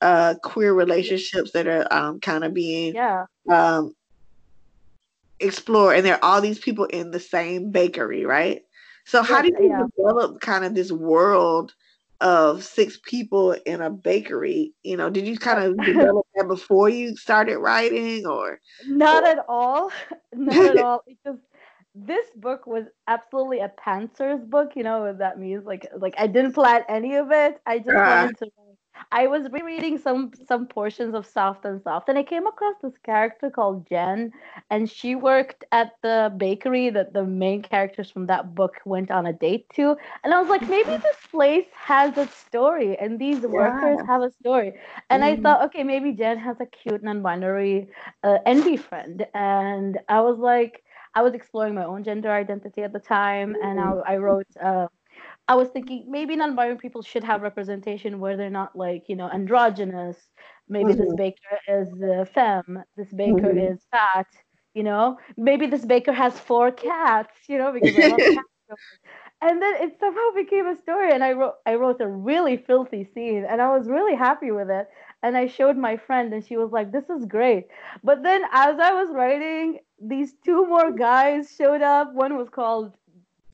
uh 0.00 0.34
queer 0.42 0.72
relationships 0.72 1.52
that 1.52 1.66
are 1.66 1.86
um 1.92 2.20
kind 2.20 2.44
of 2.44 2.54
being 2.54 2.94
yeah. 2.94 3.24
um 3.48 3.94
explore 5.40 5.94
and 5.94 6.04
there 6.04 6.14
are 6.14 6.24
all 6.24 6.40
these 6.40 6.58
people 6.58 6.84
in 6.86 7.10
the 7.10 7.20
same 7.20 7.70
bakery 7.70 8.24
right? 8.24 8.62
So 9.06 9.22
how 9.22 9.40
do 9.40 9.48
you 9.48 9.68
yeah. 9.70 9.84
develop 9.96 10.40
kind 10.42 10.66
of 10.66 10.74
this 10.74 10.92
world 10.92 11.74
of 12.20 12.62
six 12.62 12.98
people 13.04 13.52
in 13.64 13.80
a 13.80 13.88
bakery? 13.88 14.74
You 14.82 14.96
know 14.96 15.10
did 15.10 15.26
you 15.26 15.38
kind 15.38 15.64
of 15.64 15.76
develop 15.84 16.26
that 16.34 16.46
before 16.46 16.88
you 16.88 17.16
started 17.16 17.58
writing 17.58 18.26
or? 18.26 18.60
Not 18.86 19.24
or? 19.24 19.26
at 19.26 19.38
all. 19.48 19.90
Not 20.32 20.76
at 20.76 20.84
all. 20.84 21.04
Because 21.06 21.40
this 21.94 22.26
book 22.36 22.66
was 22.66 22.84
absolutely 23.06 23.60
a 23.60 23.72
pantsers 23.84 24.48
book 24.48 24.72
you 24.76 24.84
know 24.84 25.00
what 25.00 25.18
that 25.18 25.36
means 25.38 25.64
like 25.64 25.84
like 25.96 26.14
i 26.16 26.28
didn't 26.28 26.52
plan 26.52 26.82
any 26.88 27.16
of 27.16 27.32
it. 27.32 27.60
I 27.66 27.78
just 27.78 27.90
uh, 27.90 27.94
wanted 27.94 28.38
to 28.38 28.50
I 29.12 29.26
was 29.26 29.48
rereading 29.50 29.98
some 29.98 30.32
some 30.46 30.66
portions 30.66 31.14
of 31.14 31.26
Soft 31.26 31.64
and 31.64 31.82
Soft, 31.82 32.08
and 32.08 32.18
I 32.18 32.22
came 32.22 32.46
across 32.46 32.74
this 32.82 32.98
character 32.98 33.50
called 33.50 33.86
Jen, 33.88 34.32
and 34.70 34.90
she 34.90 35.14
worked 35.14 35.64
at 35.72 35.92
the 36.02 36.32
bakery 36.36 36.90
that 36.90 37.12
the 37.12 37.24
main 37.24 37.62
characters 37.62 38.10
from 38.10 38.26
that 38.26 38.54
book 38.54 38.76
went 38.84 39.10
on 39.10 39.26
a 39.26 39.32
date 39.32 39.66
to. 39.74 39.96
And 40.24 40.34
I 40.34 40.40
was 40.40 40.48
like, 40.48 40.68
maybe 40.68 40.96
this 41.08 41.16
place 41.30 41.66
has 41.74 42.16
a 42.16 42.26
story, 42.28 42.96
and 42.98 43.18
these 43.18 43.40
yeah. 43.42 43.48
workers 43.48 43.98
have 44.06 44.22
a 44.22 44.30
story. 44.30 44.74
And 45.10 45.22
mm. 45.22 45.26
I 45.26 45.36
thought, 45.36 45.64
okay, 45.66 45.84
maybe 45.84 46.12
Jen 46.12 46.38
has 46.38 46.56
a 46.60 46.66
cute 46.66 47.02
non-binary 47.02 47.88
uh, 48.22 48.38
enby 48.46 48.78
friend, 48.78 49.26
and 49.34 49.98
I 50.08 50.20
was 50.20 50.38
like. 50.38 50.82
I 51.14 51.22
was 51.22 51.34
exploring 51.34 51.74
my 51.74 51.84
own 51.84 52.04
gender 52.04 52.30
identity 52.30 52.82
at 52.82 52.92
the 52.92 53.00
time, 53.00 53.56
and 53.62 53.80
I, 53.80 53.90
I 54.06 54.16
wrote 54.18 54.46
uh, 54.62 54.86
I 55.48 55.54
was 55.54 55.68
thinking 55.68 56.04
maybe 56.08 56.36
non-binary 56.36 56.76
people 56.76 57.02
should 57.02 57.24
have 57.24 57.40
representation 57.40 58.20
where 58.20 58.36
they're 58.36 58.50
not 58.50 58.76
like 58.76 59.04
you 59.08 59.16
know 59.16 59.30
androgynous. 59.30 60.16
Maybe 60.68 60.92
mm-hmm. 60.92 61.00
this 61.00 61.14
baker 61.16 61.58
is 61.66 61.88
uh, 62.02 62.24
femme. 62.26 62.84
This 62.96 63.12
baker 63.12 63.52
mm-hmm. 63.52 63.72
is 63.72 63.86
fat. 63.90 64.26
You 64.74 64.82
know, 64.82 65.18
maybe 65.36 65.66
this 65.66 65.86
baker 65.86 66.12
has 66.12 66.38
four 66.38 66.70
cats. 66.70 67.34
You 67.48 67.58
know, 67.58 67.72
because 67.72 67.96
I 67.98 68.08
love 68.08 68.18
cats. 68.18 68.80
And 69.40 69.62
then 69.62 69.74
it 69.76 69.96
somehow 70.00 70.30
became 70.34 70.66
a 70.66 70.76
story, 70.76 71.12
and 71.12 71.22
I 71.24 71.32
wrote 71.32 71.54
I 71.64 71.76
wrote 71.76 72.00
a 72.00 72.08
really 72.08 72.56
filthy 72.56 73.04
scene, 73.04 73.46
and 73.48 73.62
I 73.62 73.68
was 73.76 73.88
really 73.88 74.16
happy 74.16 74.50
with 74.50 74.68
it. 74.68 74.88
And 75.22 75.36
I 75.36 75.46
showed 75.46 75.76
my 75.76 75.96
friend, 75.96 76.32
and 76.34 76.44
she 76.44 76.56
was 76.56 76.72
like, 76.72 76.92
"This 76.92 77.08
is 77.08 77.24
great." 77.24 77.68
But 78.02 78.22
then, 78.22 78.42
as 78.52 78.78
I 78.78 78.92
was 78.92 79.10
writing, 79.12 79.78
these 80.00 80.34
two 80.44 80.66
more 80.66 80.90
guys 80.92 81.54
showed 81.56 81.82
up. 81.82 82.12
One 82.14 82.36
was 82.36 82.48
called 82.50 82.94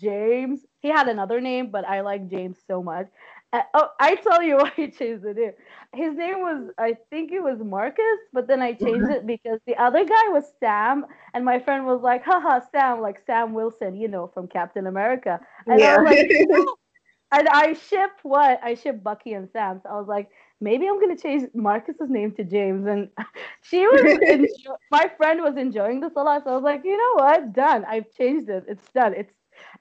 James. 0.00 0.66
He 0.84 0.90
had 0.90 1.08
another 1.08 1.40
name, 1.40 1.70
but 1.70 1.88
I 1.88 2.02
like 2.02 2.28
James 2.28 2.58
so 2.66 2.82
much. 2.82 3.06
Uh, 3.54 3.62
oh, 3.72 3.88
I 3.98 4.16
tell 4.16 4.42
you 4.42 4.56
why 4.58 4.70
I 4.76 4.88
changed 4.88 5.22
the 5.22 5.32
name. 5.32 5.52
His 5.94 6.14
name 6.14 6.40
was, 6.40 6.72
I 6.76 6.98
think 7.08 7.32
it 7.32 7.42
was 7.42 7.58
Marcus, 7.58 8.18
but 8.34 8.46
then 8.46 8.60
I 8.60 8.74
changed 8.74 9.08
it 9.10 9.26
because 9.26 9.60
the 9.66 9.76
other 9.82 10.04
guy 10.04 10.28
was 10.28 10.44
Sam, 10.60 11.06
and 11.32 11.42
my 11.42 11.58
friend 11.58 11.86
was 11.86 12.02
like, 12.02 12.22
haha, 12.22 12.60
Sam, 12.70 13.00
like 13.00 13.22
Sam 13.24 13.54
Wilson, 13.54 13.96
you 13.96 14.08
know, 14.08 14.30
from 14.34 14.46
Captain 14.46 14.86
America. 14.86 15.40
And 15.66 15.80
yeah. 15.80 15.94
I 15.94 16.02
was 16.02 16.10
like, 16.10 16.28
no. 16.30 16.76
and 17.32 17.48
I 17.48 17.72
ship 17.72 18.10
what? 18.22 18.60
I 18.62 18.74
ship 18.74 19.02
Bucky 19.02 19.32
and 19.32 19.48
Sam. 19.54 19.80
So 19.82 19.88
I 19.88 19.94
was 19.94 20.06
like, 20.06 20.28
maybe 20.60 20.86
I'm 20.86 21.00
gonna 21.00 21.16
change 21.16 21.48
Marcus's 21.54 22.10
name 22.10 22.32
to 22.32 22.44
James. 22.44 22.86
And 22.86 23.08
she 23.62 23.86
was, 23.86 24.02
enjo- 24.02 24.76
my 24.90 25.10
friend 25.16 25.40
was 25.40 25.56
enjoying 25.56 26.00
this 26.00 26.12
a 26.14 26.22
lot. 26.22 26.44
So 26.44 26.50
I 26.50 26.54
was 26.56 26.62
like, 26.62 26.82
you 26.84 26.94
know 26.94 27.24
what? 27.24 27.54
Done. 27.54 27.86
I've 27.86 28.12
changed 28.12 28.50
it. 28.50 28.64
It's 28.68 28.86
done. 28.92 29.14
It's 29.16 29.32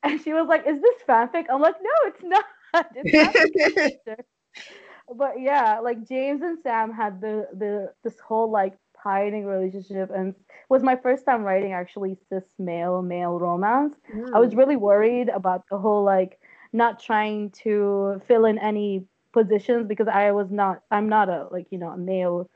and 0.04 0.22
she 0.22 0.34
was 0.34 0.48
like, 0.48 0.66
"Is 0.68 0.82
this 0.82 0.96
fanfic?" 1.08 1.46
I'm 1.50 1.62
like, 1.62 1.76
"No, 1.82 1.92
it's 2.06 2.24
not. 2.24 2.46
It's 2.96 4.08
not 4.08 4.20
but 5.18 5.40
yeah, 5.40 5.80
like 5.80 6.08
James 6.08 6.42
and 6.42 6.58
Sam 6.64 6.92
had 6.92 7.22
the 7.22 7.48
the 7.54 7.94
this 8.04 8.20
whole 8.20 8.50
like 8.50 8.74
pining 8.96 9.46
relationship 9.46 10.10
and 10.16 10.34
was 10.70 10.82
my 10.82 10.96
first 10.96 11.26
time 11.26 11.44
writing 11.44 11.74
actually 11.74 12.18
cis 12.30 12.44
male 12.58 13.02
male 13.02 13.38
romance. 13.38 13.96
Mm. 14.14 14.34
I 14.34 14.40
was 14.40 14.54
mm. 14.54 14.58
really 14.58 14.78
worried 14.78 15.30
about 15.30 15.66
the 15.70 15.78
whole 15.78 16.04
like 16.04 16.40
not 16.72 17.00
trying 17.00 17.52
to 17.64 18.22
fill 18.28 18.46
in 18.46 18.58
any 18.58 19.06
positions 19.34 19.88
because 19.88 20.08
I 20.08 20.32
was 20.32 20.50
not 20.52 20.82
I'm 20.90 21.10
not 21.10 21.30
a 21.30 21.48
like 21.52 21.68
you 21.70 21.78
know 21.78 21.90
a 21.90 21.98
male 21.98 22.50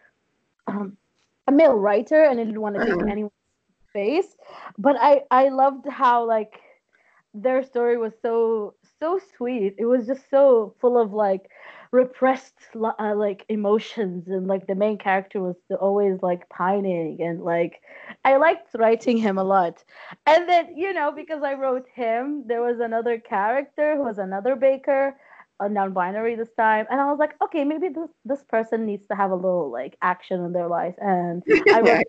um, 0.67 0.97
a 1.47 1.51
male 1.51 1.75
writer 1.75 2.23
and 2.23 2.39
I 2.39 2.43
didn't 2.43 2.61
want 2.61 2.75
to 2.75 2.85
take 2.85 2.95
mm. 2.95 3.11
anyone's 3.11 3.33
space. 3.89 4.35
But 4.77 4.95
I 4.99 5.23
I 5.31 5.49
loved 5.49 5.87
how 5.87 6.25
like 6.25 6.59
their 7.33 7.63
story 7.63 7.97
was 7.97 8.13
so 8.21 8.75
so 8.99 9.19
sweet. 9.37 9.75
It 9.77 9.85
was 9.85 10.07
just 10.07 10.29
so 10.29 10.75
full 10.79 10.99
of 10.99 11.13
like 11.13 11.49
repressed 11.91 12.53
uh, 12.75 13.15
like 13.15 13.45
emotions 13.49 14.27
and 14.27 14.47
like 14.47 14.67
the 14.67 14.75
main 14.75 14.97
character 14.97 15.41
was 15.41 15.55
always 15.79 16.21
like 16.21 16.49
pining 16.49 17.17
and 17.21 17.41
like 17.43 17.81
I 18.25 18.37
liked 18.37 18.69
writing 18.75 19.17
him 19.17 19.37
a 19.37 19.43
lot. 19.43 19.83
And 20.25 20.47
then, 20.49 20.75
you 20.75 20.93
know, 20.93 21.11
because 21.11 21.43
I 21.43 21.53
wrote 21.53 21.87
him, 21.93 22.43
there 22.47 22.61
was 22.61 22.79
another 22.79 23.19
character 23.19 23.95
who 23.95 24.03
was 24.03 24.17
another 24.17 24.55
baker, 24.55 25.15
a 25.59 25.69
non-binary 25.69 26.35
this 26.35 26.53
time, 26.57 26.85
and 26.89 26.99
I 27.01 27.05
was 27.09 27.19
like, 27.19 27.35
okay, 27.43 27.63
maybe 27.63 27.89
this 27.89 28.09
this 28.25 28.43
person 28.43 28.85
needs 28.85 29.07
to 29.07 29.15
have 29.15 29.31
a 29.31 29.35
little 29.35 29.71
like 29.71 29.97
action 30.01 30.43
in 30.43 30.53
their 30.53 30.67
life 30.67 30.95
and 30.99 31.43
I 31.71 31.81
wrote 31.81 32.05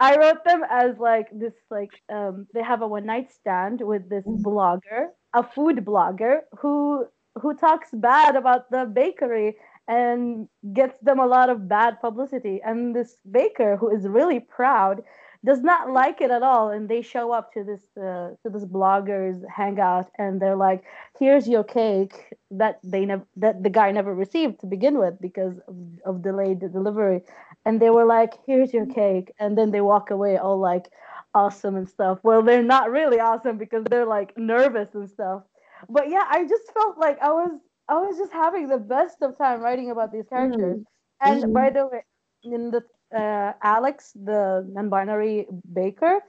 I 0.00 0.16
wrote 0.16 0.44
them 0.44 0.62
as 0.68 0.98
like 0.98 1.28
this 1.32 1.54
like 1.70 1.90
um 2.12 2.46
they 2.52 2.62
have 2.62 2.82
a 2.82 2.88
one 2.88 3.06
night 3.06 3.32
stand 3.32 3.80
with 3.80 4.08
this 4.08 4.24
mm. 4.24 4.42
blogger, 4.42 5.08
a 5.34 5.42
food 5.42 5.84
blogger 5.84 6.40
who 6.58 7.06
who 7.40 7.54
talks 7.54 7.88
bad 7.92 8.36
about 8.36 8.70
the 8.70 8.84
bakery 8.86 9.56
and 9.86 10.48
gets 10.72 10.98
them 11.00 11.18
a 11.18 11.26
lot 11.26 11.50
of 11.50 11.68
bad 11.68 12.00
publicity. 12.00 12.60
And 12.64 12.94
this 12.94 13.16
baker 13.30 13.76
who 13.76 13.94
is 13.94 14.08
really 14.08 14.40
proud 14.40 15.02
does 15.44 15.60
not 15.60 15.90
like 15.90 16.20
it 16.20 16.30
at 16.30 16.42
all. 16.42 16.70
And 16.70 16.88
they 16.88 17.02
show 17.02 17.32
up 17.32 17.52
to 17.52 17.62
this 17.62 17.82
uh, 17.96 18.30
to 18.42 18.50
this 18.50 18.64
bloggers 18.64 19.42
hangout 19.48 20.10
and 20.18 20.40
they're 20.40 20.56
like 20.56 20.82
here's 21.18 21.46
your 21.46 21.64
cake 21.64 22.34
that 22.50 22.80
they 22.82 23.04
never 23.04 23.24
that 23.36 23.62
the 23.62 23.70
guy 23.70 23.90
never 23.90 24.14
received 24.14 24.60
to 24.60 24.66
begin 24.66 24.98
with 24.98 25.20
because 25.20 25.54
of, 25.68 25.76
of 26.04 26.22
delayed 26.22 26.60
delivery. 26.60 27.22
And 27.64 27.80
they 27.80 27.90
were 27.90 28.06
like 28.06 28.34
here's 28.46 28.72
your 28.72 28.86
cake. 28.86 29.32
And 29.38 29.56
then 29.58 29.70
they 29.70 29.80
walk 29.80 30.10
away 30.10 30.38
all 30.38 30.58
like 30.58 30.86
awesome 31.34 31.76
and 31.76 31.88
stuff. 31.88 32.18
Well 32.22 32.42
they're 32.42 32.62
not 32.62 32.90
really 32.90 33.20
awesome 33.20 33.58
because 33.58 33.84
they're 33.90 34.06
like 34.06 34.36
nervous 34.38 34.94
and 34.94 35.08
stuff. 35.08 35.42
But 35.88 36.08
yeah 36.08 36.24
i 36.30 36.44
just 36.44 36.72
felt 36.72 36.96
like 36.96 37.18
i 37.20 37.30
was 37.30 37.50
i 37.90 37.94
was 37.94 38.16
just 38.16 38.32
having 38.32 38.68
the 38.68 38.78
best 38.78 39.18
of 39.20 39.36
time 39.36 39.60
writing 39.60 39.90
about 39.90 40.12
these 40.12 40.24
characters. 40.26 40.78
Mm-hmm. 40.78 41.28
and 41.28 41.42
mm-hmm. 41.42 41.52
by 41.52 41.68
the 41.68 41.86
way 41.86 42.02
in 42.44 42.70
the 42.70 42.82
uh, 43.14 43.52
Alex, 43.62 44.12
the 44.14 44.66
non-binary 44.72 45.46
baker. 45.72 46.20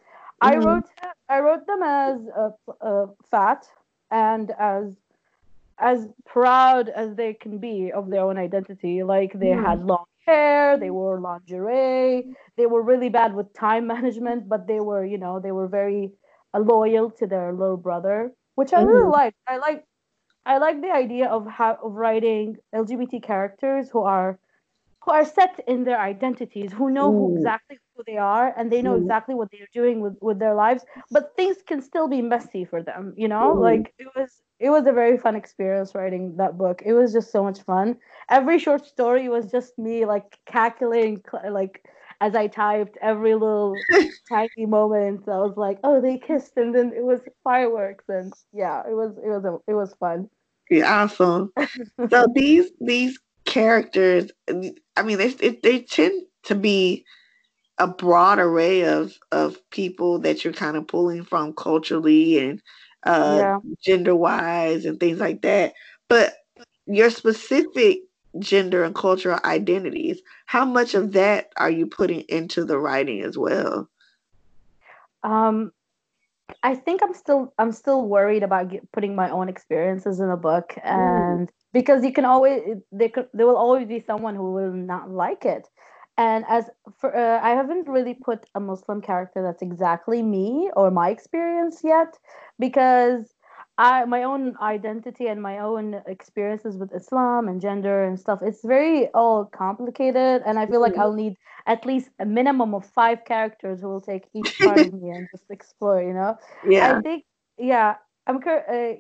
Mm-hmm. 0.44 0.48
I 0.48 0.56
wrote 0.58 0.84
I 1.30 1.40
wrote 1.40 1.66
them 1.66 1.82
as 1.84 2.20
uh, 2.82 3.06
fat 3.30 3.68
and 4.12 4.52
as 4.60 4.94
as 5.80 6.08
proud 6.26 6.90
as 6.90 7.16
they 7.16 7.34
can 7.34 7.58
be 7.58 7.92
of 7.92 8.10
their 8.10 8.22
own 8.22 8.38
identity. 8.38 9.04
Like 9.04 9.34
they 9.34 9.48
mm. 9.48 9.66
had 9.66 9.86
long 9.86 10.06
hair, 10.26 10.78
they 10.78 10.90
wore 10.90 11.20
lingerie, 11.20 12.36
they 12.58 12.66
were 12.66 12.82
really 12.82 13.10
bad 13.10 13.34
with 13.34 13.54
time 13.54 13.88
management, 13.96 14.48
but 14.48 14.68
they 14.68 14.80
were, 14.80 15.06
you 15.06 15.18
know, 15.18 15.40
they 15.40 15.52
were 15.52 15.68
very 15.68 16.12
uh, 16.54 16.60
loyal 16.60 17.12
to 17.12 17.28
their 17.28 17.52
little 17.54 17.78
brother, 17.78 18.32
which 18.56 18.74
I 18.74 18.82
really 18.82 19.02
mm-hmm. 19.02 19.12
like. 19.12 19.36
I 19.48 19.58
like 19.58 19.86
I 20.46 20.58
like 20.60 20.82
the 20.82 20.92
idea 20.92 21.28
of 21.28 21.48
how 21.48 21.78
of 21.84 21.94
writing 21.94 22.58
LGBT 22.74 23.24
characters 23.24 23.90
who 23.90 24.02
are 24.02 24.40
who 25.06 25.12
are 25.12 25.24
set 25.24 25.64
in 25.68 25.84
their 25.84 26.00
identities, 26.00 26.72
who 26.74 26.90
know 26.90 27.12
who 27.12 27.36
exactly 27.36 27.78
who 27.96 28.04
they 28.08 28.18
are, 28.18 28.54
and 28.58 28.72
they 28.72 28.82
know 28.82 28.96
exactly 28.96 29.36
what 29.36 29.50
they're 29.52 29.68
doing 29.72 30.02
with 30.02 30.18
with 30.20 30.40
their 30.40 30.56
lives. 30.56 30.84
But 31.12 31.36
things 31.36 31.58
can 31.66 31.82
still 31.82 32.08
be 32.08 32.22
messy 32.22 32.66
for 32.66 32.82
them, 32.82 33.14
you 33.16 33.28
know. 33.28 33.54
Like 33.54 33.94
it 34.00 34.08
was, 34.16 34.42
it 34.60 34.70
was 34.72 34.88
a 34.88 34.92
very 34.92 35.18
fun 35.18 35.36
experience 35.36 35.94
writing 35.94 36.36
that 36.38 36.58
book. 36.58 36.82
It 36.84 36.94
was 36.94 37.14
just 37.14 37.32
so 37.32 37.44
much 37.44 37.62
fun. 37.62 37.98
Every 38.30 38.58
short 38.58 38.86
story 38.86 39.30
was 39.30 39.52
just 39.52 39.78
me 39.78 40.06
like 40.06 40.40
calculating 40.48 41.22
like 41.52 41.86
as 42.20 42.34
I 42.34 42.48
typed 42.48 42.98
every 43.02 43.34
little 43.34 43.76
tiny 44.30 44.66
moment. 44.66 45.28
I 45.28 45.38
was 45.38 45.56
like, 45.56 45.80
oh, 45.84 46.02
they 46.02 46.18
kissed, 46.18 46.58
and 46.58 46.74
then 46.74 46.94
it 46.96 47.04
was 47.04 47.22
fireworks, 47.44 48.06
and 48.10 48.34
yeah, 48.54 48.82
it 48.90 48.94
was 48.94 49.18
it 49.24 49.30
was 49.30 49.46
a, 49.46 49.58
it 49.72 49.76
was 49.76 49.94
fun. 50.00 50.30
Yeah, 50.72 51.04
awesome. 51.04 51.54
so 52.10 52.26
these 52.34 52.72
these 52.82 53.20
characters, 53.46 54.32
I 54.50 55.04
mean, 55.04 55.18
they 55.18 55.30
they 55.30 55.82
tend 55.82 56.24
to 56.44 56.56
be 56.56 57.06
a 57.78 57.88
broad 57.88 58.40
array 58.40 58.86
of 58.86 59.14
of 59.32 59.58
people 59.70 60.20
that 60.20 60.44
you're 60.44 60.54
kind 60.54 60.78
of 60.78 60.88
pulling 60.88 61.24
from 61.24 61.54
culturally 61.54 62.40
and 62.40 62.62
uh, 63.04 63.38
yeah. 63.38 63.60
gender 63.84 64.16
wise 64.16 64.86
and 64.86 65.00
things 65.00 65.20
like 65.20 65.42
that. 65.44 65.74
But 66.08 66.34
your 66.88 67.10
specific 67.10 68.00
gender 68.40 68.84
and 68.84 68.96
cultural 68.96 69.40
identities, 69.44 70.22
how 70.46 70.66
much 70.66 70.94
of 70.94 71.14
that 71.14 71.50
are 71.58 71.70
you 71.70 71.88
putting 71.88 72.22
into 72.22 72.66
the 72.66 72.80
writing 72.80 73.22
as 73.22 73.38
well? 73.38 73.90
Um, 75.24 75.72
I 76.64 76.76
think 76.76 77.02
I'm 77.04 77.14
still 77.14 77.54
I'm 77.58 77.72
still 77.72 78.06
worried 78.08 78.44
about 78.44 78.70
get, 78.70 78.92
putting 78.92 79.16
my 79.16 79.30
own 79.30 79.50
experiences 79.50 80.20
in 80.20 80.30
a 80.30 80.38
book, 80.38 80.76
and 80.84 81.48
mm 81.48 81.54
because 81.74 82.06
you 82.06 82.14
can 82.14 82.24
always 82.24 82.62
there 82.94 83.10
could, 83.10 83.28
there 83.34 83.46
will 83.46 83.58
always 83.58 83.86
be 83.86 84.00
someone 84.00 84.34
who 84.34 84.54
will 84.54 84.72
not 84.72 85.10
like 85.12 85.44
it. 85.44 85.68
And 86.18 86.46
as 86.48 86.70
for 86.98 87.14
uh, 87.14 87.42
i 87.44 87.50
haven't 87.50 87.90
really 87.90 88.14
put 88.14 88.46
a 88.56 88.60
muslim 88.62 89.02
character 89.02 89.44
that's 89.44 89.62
exactly 89.62 90.24
me 90.24 90.72
or 90.78 90.90
my 90.90 91.10
experience 91.10 91.82
yet 91.84 92.18
because 92.60 93.35
I 93.78 94.06
my 94.06 94.24
own 94.24 94.56
identity 94.62 95.28
and 95.28 95.42
my 95.42 95.60
own 95.60 96.02
experiences 96.08 96.78
with 96.78 96.94
Islam 96.94 97.48
and 97.48 97.60
gender 97.60 98.06
and 98.06 98.20
stuff 98.20 98.40
it's 98.42 98.64
very 98.64 99.08
all 99.14 99.46
complicated 99.46 100.44
and 100.46 100.58
I 100.58 100.66
feel 100.66 100.82
like. 100.82 100.98
I'll 100.98 101.14
need 101.14 101.36
at 101.68 101.86
least 101.86 102.10
a 102.20 102.26
minimum 102.26 102.74
of 102.74 102.86
five 102.86 103.26
characters 103.26 103.82
who 103.82 103.90
will 103.90 104.02
take 104.02 104.24
each 104.34 104.58
part 104.60 104.80
of 104.80 104.94
me 104.94 105.10
and 105.10 105.28
just 105.32 105.46
explore 105.50 106.02
you 106.02 106.14
know 106.14 106.38
yeah 106.68 106.98
I 106.98 107.02
think 107.02 107.26
yeah 107.58 107.96
I'm 108.28 108.38
uh, 108.38 108.94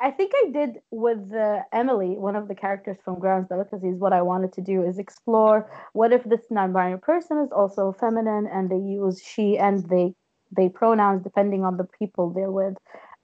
I 0.00 0.10
think 0.10 0.32
I 0.34 0.50
did 0.52 0.78
with 0.90 1.32
uh, 1.32 1.60
Emily, 1.72 2.16
one 2.18 2.36
of 2.36 2.48
the 2.48 2.54
characters 2.54 2.96
from 3.04 3.18
Grounds 3.18 3.48
Delicacies. 3.48 3.98
What 3.98 4.12
I 4.12 4.22
wanted 4.22 4.52
to 4.54 4.60
do 4.60 4.82
is 4.82 4.98
explore 4.98 5.70
what 5.92 6.12
if 6.12 6.24
this 6.24 6.40
non-binary 6.50 7.00
person 7.00 7.38
is 7.38 7.50
also 7.52 7.92
feminine 7.92 8.46
and 8.46 8.70
they 8.70 8.76
use 8.76 9.22
she 9.22 9.58
and 9.58 9.88
they 9.88 10.14
they 10.54 10.68
pronouns 10.68 11.22
depending 11.22 11.64
on 11.64 11.78
the 11.78 11.88
people 11.98 12.30
they're 12.30 12.50
with, 12.50 12.74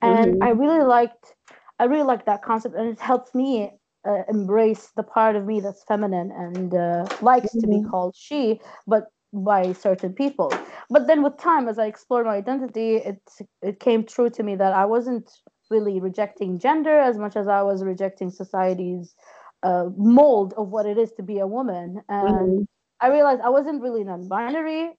and 0.03 0.35
mm-hmm. 0.35 0.43
I 0.43 0.51
really 0.51 0.85
liked 0.85 1.35
I 1.79 1.85
really 1.85 2.05
liked 2.05 2.27
that 2.27 2.43
concept, 2.43 2.75
and 2.75 2.89
it 2.89 3.01
helps 3.01 3.35
me 3.35 3.71
uh, 4.09 4.23
embrace 4.29 4.91
the 4.97 5.03
part 5.03 5.37
of 5.37 5.45
me 5.47 5.61
that's 5.61 5.85
feminine 5.85 6.33
and 6.33 6.75
uh, 6.75 7.07
likes 7.21 7.49
mm-hmm. 7.49 7.61
to 7.61 7.67
be 7.67 7.75
mm-hmm. 7.77 7.91
called 7.91 8.15
she, 8.17 8.61
but 8.87 9.05
by 9.33 9.73
certain 9.73 10.13
people. 10.13 10.53
But 10.91 11.07
then 11.07 11.23
with 11.23 11.37
time, 11.37 11.69
as 11.69 11.79
I 11.79 11.87
explored 11.87 12.27
my 12.27 12.37
identity, 12.37 12.97
it 12.97 13.21
it 13.63 13.81
came 13.81 14.05
true 14.05 14.31
to 14.31 14.43
me 14.43 14.57
that 14.57 14.73
I 14.73 14.87
wasn't 14.87 15.31
really 15.71 16.01
rejecting 16.01 16.59
gender 16.59 16.99
as 16.99 17.19
much 17.19 17.37
as 17.37 17.47
I 17.47 17.63
was 17.63 17.85
rejecting 17.85 18.31
society's 18.31 19.15
uh, 19.63 19.87
mold 19.97 20.55
of 20.57 20.69
what 20.69 20.87
it 20.87 20.97
is 20.97 21.13
to 21.13 21.23
be 21.23 21.39
a 21.39 21.47
woman. 21.47 22.01
And 22.09 22.29
mm-hmm. 22.29 22.63
I 23.01 23.09
realized 23.09 23.43
I 23.43 23.51
wasn't 23.51 23.83
really 23.83 24.05
non-binary. 24.05 24.93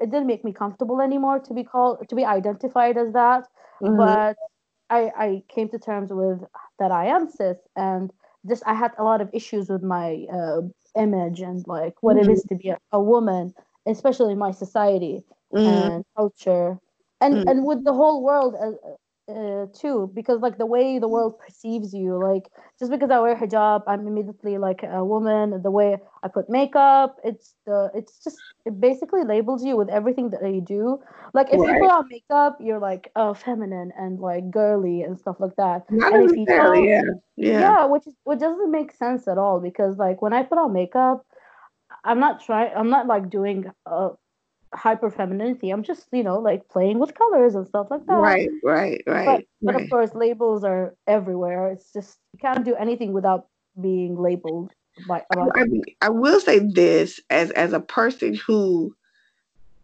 It 0.00 0.10
didn't 0.10 0.26
make 0.26 0.44
me 0.44 0.52
comfortable 0.52 1.00
anymore 1.00 1.38
to 1.40 1.54
be 1.54 1.64
called 1.64 2.08
to 2.08 2.14
be 2.14 2.24
identified 2.24 2.96
as 2.96 3.12
that. 3.12 3.48
Mm-hmm. 3.82 3.96
But 3.96 4.36
I, 4.90 5.10
I 5.16 5.42
came 5.48 5.68
to 5.70 5.78
terms 5.78 6.10
with 6.12 6.40
that 6.78 6.90
I 6.90 7.06
am 7.06 7.28
cis 7.28 7.56
and 7.76 8.12
just 8.46 8.62
I 8.66 8.74
had 8.74 8.92
a 8.98 9.04
lot 9.04 9.20
of 9.20 9.30
issues 9.32 9.68
with 9.68 9.82
my 9.82 10.26
uh, 10.32 10.60
image 10.96 11.40
and 11.40 11.64
like 11.66 11.94
what 12.00 12.16
mm-hmm. 12.16 12.30
it 12.30 12.32
is 12.32 12.42
to 12.44 12.56
be 12.56 12.68
a, 12.68 12.78
a 12.92 13.00
woman, 13.00 13.54
especially 13.86 14.32
in 14.32 14.38
my 14.38 14.50
society 14.50 15.24
mm-hmm. 15.54 15.92
and 15.92 16.04
culture 16.16 16.78
and 17.22 17.34
mm. 17.34 17.50
and 17.50 17.64
with 17.64 17.84
the 17.84 17.92
whole 17.92 18.22
world 18.22 18.54
uh, 18.60 18.72
uh, 19.28 19.66
too 19.72 20.10
because 20.14 20.40
like 20.40 20.58
the 20.58 20.66
way 20.66 20.98
the 20.98 21.06
world 21.06 21.38
perceives 21.38 21.94
you 21.94 22.20
like 22.20 22.50
just 22.78 22.90
because 22.90 23.08
i 23.10 23.20
wear 23.20 23.36
hijab 23.36 23.82
i'm 23.86 24.06
immediately 24.06 24.58
like 24.58 24.82
a 24.82 25.04
woman. 25.04 25.62
The 25.62 25.70
way 25.70 25.96
i 26.24 26.28
put 26.28 26.50
makeup 26.50 27.16
it's 27.22 27.54
the 27.64 27.90
it's 27.94 28.22
just 28.24 28.36
it 28.66 28.80
basically 28.80 29.22
labels 29.24 29.64
you 29.64 29.76
with 29.76 29.88
everything 29.88 30.30
that 30.30 30.42
you 30.42 30.60
do. 30.60 31.00
Like 31.34 31.48
if 31.52 31.60
right. 31.60 31.74
you 31.74 31.80
put 31.80 31.90
on 31.90 32.08
makeup 32.10 32.58
you're 32.60 32.80
like 32.80 33.10
uh, 33.14 33.32
feminine 33.34 33.92
and 33.96 34.18
like 34.18 34.50
girly 34.50 35.02
and 35.02 35.18
stuff 35.18 35.36
like 35.38 35.56
that. 35.56 35.84
Not 35.90 36.12
and 36.14 36.30
if 36.30 36.36
you 36.36 36.46
don't, 36.46 36.84
yeah. 36.84 37.02
yeah. 37.36 37.60
Yeah 37.60 37.84
which 37.86 38.06
is 38.06 38.14
which 38.24 38.40
doesn't 38.40 38.70
make 38.70 38.92
sense 38.92 39.28
at 39.28 39.38
all 39.38 39.60
because 39.60 39.98
like 39.98 40.20
when 40.20 40.32
i 40.32 40.42
put 40.42 40.58
on 40.58 40.72
makeup 40.72 41.24
i'm 42.04 42.18
not 42.18 42.44
trying 42.44 42.72
i'm 42.76 42.90
not 42.90 43.06
like 43.06 43.30
doing 43.30 43.70
uh 43.86 44.10
hyper 44.74 45.10
femininity. 45.10 45.70
I'm 45.70 45.82
just, 45.82 46.06
you 46.12 46.22
know, 46.22 46.38
like 46.38 46.68
playing 46.68 46.98
with 46.98 47.14
colors 47.14 47.54
and 47.54 47.66
stuff 47.66 47.88
like 47.90 48.06
that. 48.06 48.14
Right, 48.14 48.48
right, 48.64 49.02
right. 49.06 49.46
But, 49.60 49.74
but 49.74 49.82
of 49.82 49.90
course, 49.90 50.14
labels 50.14 50.64
are 50.64 50.94
everywhere. 51.06 51.70
It's 51.70 51.92
just 51.92 52.18
you 52.32 52.38
can't 52.38 52.64
do 52.64 52.74
anything 52.74 53.12
without 53.12 53.46
being 53.80 54.20
labeled 54.20 54.72
by 55.08 55.22
I, 55.34 55.66
I 56.02 56.08
will 56.10 56.40
say 56.40 56.58
this 56.58 57.20
as 57.30 57.50
as 57.52 57.72
a 57.72 57.80
person 57.80 58.34
who 58.34 58.94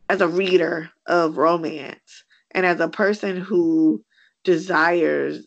as 0.08 0.20
a 0.20 0.28
reader 0.28 0.90
of 1.06 1.38
romance 1.38 2.24
and 2.52 2.66
as 2.66 2.80
a 2.80 2.88
person 2.88 3.38
who 3.38 4.04
desires 4.44 5.46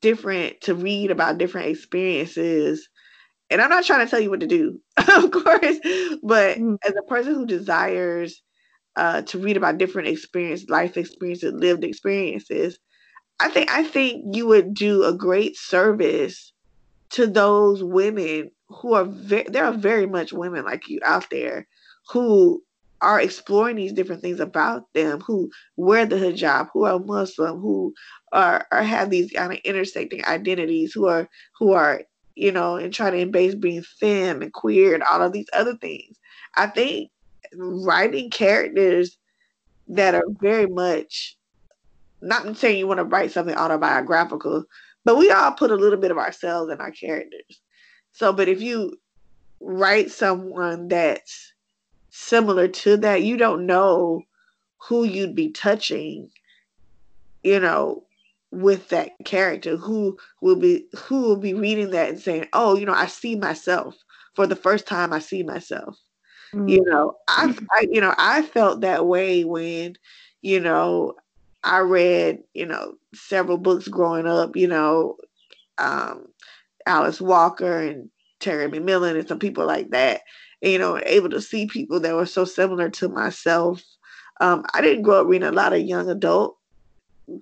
different 0.00 0.60
to 0.62 0.74
read 0.74 1.10
about 1.10 1.38
different 1.38 1.68
experiences 1.68 2.88
and 3.50 3.60
i'm 3.60 3.70
not 3.70 3.84
trying 3.84 4.04
to 4.04 4.10
tell 4.10 4.20
you 4.20 4.30
what 4.30 4.40
to 4.40 4.46
do 4.46 4.80
of 4.96 5.30
course 5.30 5.78
but 6.22 6.58
mm. 6.58 6.76
as 6.84 6.94
a 6.96 7.08
person 7.08 7.34
who 7.34 7.46
desires 7.46 8.42
uh, 9.00 9.22
to 9.22 9.38
read 9.38 9.56
about 9.56 9.78
different 9.78 10.08
experience 10.08 10.68
life 10.68 10.98
experiences 10.98 11.54
lived 11.54 11.84
experiences 11.84 12.78
i 13.40 13.48
think 13.48 13.70
i 13.70 13.82
think 13.82 14.22
you 14.36 14.46
would 14.46 14.74
do 14.74 15.04
a 15.04 15.14
great 15.14 15.56
service 15.56 16.52
to 17.08 17.26
those 17.26 17.82
women 17.82 18.50
who 18.68 18.92
are 18.92 19.06
very 19.06 19.46
there 19.48 19.64
are 19.64 19.72
very 19.72 20.06
much 20.06 20.34
women 20.34 20.66
like 20.66 20.86
you 20.86 21.00
out 21.02 21.24
there 21.30 21.66
who 22.10 22.62
are 23.00 23.22
exploring 23.22 23.76
these 23.76 23.94
different 23.94 24.20
things 24.20 24.38
about 24.38 24.82
them 24.92 25.18
who 25.20 25.50
wear 25.78 26.04
the 26.04 26.16
hijab 26.16 26.68
who 26.74 26.84
are 26.84 26.98
muslim 26.98 27.58
who 27.58 27.94
are, 28.32 28.66
are 28.70 28.82
have 28.82 29.08
these 29.08 29.32
kind 29.32 29.50
of 29.50 29.58
intersecting 29.64 30.22
identities 30.26 30.92
who 30.92 31.08
are 31.08 31.26
who 31.58 31.72
are 31.72 32.02
you 32.34 32.52
know 32.52 32.76
and 32.76 32.92
trying 32.92 33.12
to 33.12 33.18
embrace 33.18 33.54
being 33.54 33.82
femme 33.82 34.42
and 34.42 34.52
queer 34.52 34.92
and 34.92 35.02
all 35.04 35.22
of 35.22 35.32
these 35.32 35.48
other 35.54 35.76
things. 35.76 36.18
I 36.56 36.66
think 36.66 37.10
writing 37.56 38.30
characters 38.30 39.16
that 39.88 40.14
are 40.14 40.24
very 40.40 40.66
much 40.66 41.36
not 42.22 42.56
saying 42.56 42.78
you 42.78 42.86
want 42.86 42.98
to 42.98 43.04
write 43.04 43.32
something 43.32 43.56
autobiographical 43.56 44.64
but 45.04 45.16
we 45.16 45.30
all 45.30 45.52
put 45.52 45.70
a 45.70 45.76
little 45.76 45.98
bit 45.98 46.10
of 46.10 46.18
ourselves 46.18 46.70
in 46.70 46.80
our 46.80 46.90
characters 46.90 47.60
so 48.12 48.32
but 48.32 48.48
if 48.48 48.60
you 48.60 48.92
write 49.60 50.10
someone 50.10 50.88
that's 50.88 51.52
similar 52.10 52.68
to 52.68 52.96
that, 52.98 53.22
you 53.22 53.36
don't 53.36 53.66
know 53.66 54.22
who 54.88 55.04
you'd 55.04 55.34
be 55.34 55.50
touching, 55.50 56.30
you 57.42 57.60
know, 57.60 58.04
with 58.50 58.88
that 58.88 59.12
character 59.24 59.76
who 59.76 60.18
will 60.42 60.56
be 60.56 60.86
who 60.96 61.22
will 61.22 61.36
be 61.36 61.54
reading 61.54 61.90
that 61.90 62.08
and 62.08 62.20
saying, 62.20 62.46
"Oh, 62.52 62.76
you 62.76 62.84
know, 62.84 62.94
I 62.94 63.06
see 63.06 63.36
myself 63.36 63.96
for 64.34 64.46
the 64.46 64.56
first 64.56 64.86
time. 64.86 65.12
I 65.12 65.20
see 65.20 65.42
myself." 65.42 65.96
Mm-hmm. 66.54 66.68
You 66.68 66.84
know, 66.84 67.16
I, 67.28 67.54
I, 67.72 67.86
you 67.90 68.00
know, 68.00 68.14
I 68.18 68.42
felt 68.42 68.80
that 68.80 69.06
way 69.06 69.44
when, 69.44 69.96
you 70.42 70.60
know, 70.60 71.14
I 71.62 71.78
read, 71.78 72.42
you 72.54 72.66
know, 72.66 72.94
several 73.14 73.58
books 73.58 73.88
growing 73.88 74.26
up. 74.26 74.56
You 74.56 74.68
know, 74.68 75.16
um, 75.78 76.26
Alice 76.86 77.20
Walker 77.20 77.80
and 77.80 78.10
Terry 78.40 78.68
McMillan 78.68 79.18
and 79.18 79.28
some 79.28 79.38
people 79.38 79.66
like 79.66 79.90
that 79.90 80.22
you 80.60 80.78
know, 80.78 81.00
able 81.06 81.30
to 81.30 81.40
see 81.40 81.66
people 81.66 82.00
that 82.00 82.14
were 82.14 82.26
so 82.26 82.44
similar 82.44 82.90
to 82.90 83.08
myself. 83.08 83.82
Um, 84.40 84.64
I 84.74 84.80
didn't 84.80 85.02
grow 85.02 85.22
up 85.22 85.26
reading 85.26 85.48
a 85.48 85.52
lot 85.52 85.72
of 85.72 85.80
young 85.80 86.08
adult 86.08 86.56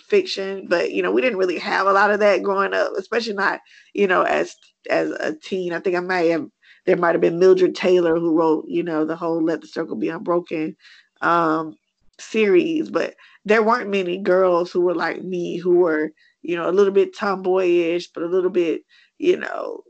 fiction, 0.02 0.66
but 0.68 0.92
you 0.92 1.02
know, 1.02 1.10
we 1.10 1.22
didn't 1.22 1.38
really 1.38 1.58
have 1.58 1.86
a 1.86 1.92
lot 1.92 2.10
of 2.10 2.20
that 2.20 2.42
growing 2.42 2.74
up, 2.74 2.92
especially 2.96 3.34
not, 3.34 3.60
you 3.94 4.06
know, 4.06 4.22
as 4.22 4.54
as 4.90 5.10
a 5.10 5.34
teen. 5.34 5.72
I 5.72 5.80
think 5.80 5.96
I 5.96 6.00
might 6.00 6.30
have 6.30 6.48
there 6.88 6.96
might 6.96 7.12
have 7.12 7.20
been 7.20 7.38
Mildred 7.38 7.74
Taylor 7.74 8.18
who 8.18 8.34
wrote, 8.34 8.64
you 8.66 8.82
know, 8.82 9.04
the 9.04 9.14
whole 9.14 9.42
Let 9.44 9.60
the 9.60 9.66
Circle 9.66 9.96
Be 9.96 10.08
Unbroken 10.08 10.74
um, 11.20 11.76
series, 12.18 12.88
but 12.88 13.14
there 13.44 13.62
weren't 13.62 13.90
many 13.90 14.16
girls 14.16 14.72
who 14.72 14.80
were 14.80 14.94
like 14.94 15.22
me 15.22 15.58
who 15.58 15.76
were, 15.76 16.12
you 16.40 16.56
know, 16.56 16.66
a 16.66 16.72
little 16.72 16.94
bit 16.94 17.14
tomboyish, 17.14 18.08
but 18.08 18.22
a 18.22 18.26
little 18.26 18.48
bit, 18.48 18.86
you 19.18 19.36
know, 19.36 19.84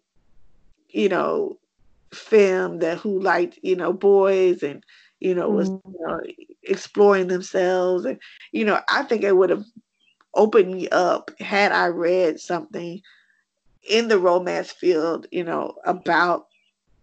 you 0.89 1.09
know, 1.09 1.57
femme 2.13 2.81
that 2.81 2.99
who 2.99 3.21
liked 3.21 3.59
you 3.63 3.77
know 3.77 3.93
boys 3.93 4.63
and 4.63 4.83
you 5.21 5.35
know 5.35 5.49
was 5.51 5.69
mm-hmm. 5.69 5.91
you 5.91 6.07
know, 6.07 6.21
exploring 6.63 7.27
themselves 7.29 8.07
and 8.07 8.19
you 8.53 8.65
know 8.65 8.81
I 8.89 9.03
think 9.03 9.23
it 9.23 9.37
would 9.37 9.51
have 9.51 9.65
opened 10.35 10.73
me 10.73 10.89
up 10.89 11.31
had 11.39 11.71
I 11.71 11.89
read 11.89 12.41
something 12.41 13.03
in 13.87 14.09
the 14.09 14.19
romance 14.19 14.73
field 14.73 15.27
you 15.31 15.45
know 15.45 15.75
about 15.85 16.48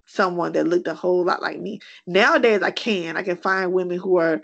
someone 0.06 0.52
that 0.52 0.68
looked 0.68 0.88
a 0.88 0.94
whole 0.94 1.24
lot 1.26 1.42
like 1.42 1.60
me 1.60 1.80
nowadays 2.08 2.62
I 2.62 2.72
can 2.72 3.18
I 3.18 3.24
can 3.24 3.38
find 3.38 3.74
women 3.74 3.98
who 3.98 4.18
are 4.18 4.42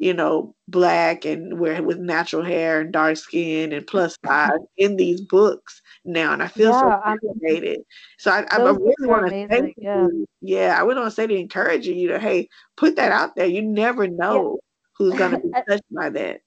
you 0.00 0.14
know, 0.14 0.54
black 0.66 1.26
and 1.26 1.60
wear 1.60 1.82
with 1.82 1.98
natural 1.98 2.42
hair 2.42 2.80
and 2.80 2.90
dark 2.90 3.18
skin 3.18 3.70
and 3.70 3.86
plus 3.86 4.16
size 4.24 4.58
in 4.78 4.96
these 4.96 5.20
books 5.20 5.82
now, 6.06 6.32
and 6.32 6.42
I 6.42 6.48
feel 6.48 6.70
yeah, 6.70 6.80
so 6.80 7.00
fascinated. 7.04 7.80
So 8.16 8.30
I, 8.30 8.46
I 8.50 8.56
really 8.62 8.94
want 9.00 9.28
to 9.28 9.46
say, 9.50 9.74
yeah. 9.76 10.06
You, 10.06 10.26
yeah, 10.40 10.76
I 10.78 10.80
really 10.84 11.00
want 11.00 11.10
to 11.10 11.14
say 11.14 11.26
to 11.26 11.36
encourage 11.36 11.86
you 11.86 11.94
you 11.94 12.08
to, 12.08 12.18
hey, 12.18 12.48
put 12.78 12.96
that 12.96 13.12
out 13.12 13.36
there. 13.36 13.46
You 13.46 13.60
never 13.60 14.08
know 14.08 14.58
yeah. 14.58 14.86
who's 14.96 15.18
going 15.18 15.32
to 15.32 15.38
be 15.38 15.50
touched 15.68 15.94
by 15.94 16.08
that. 16.08 16.40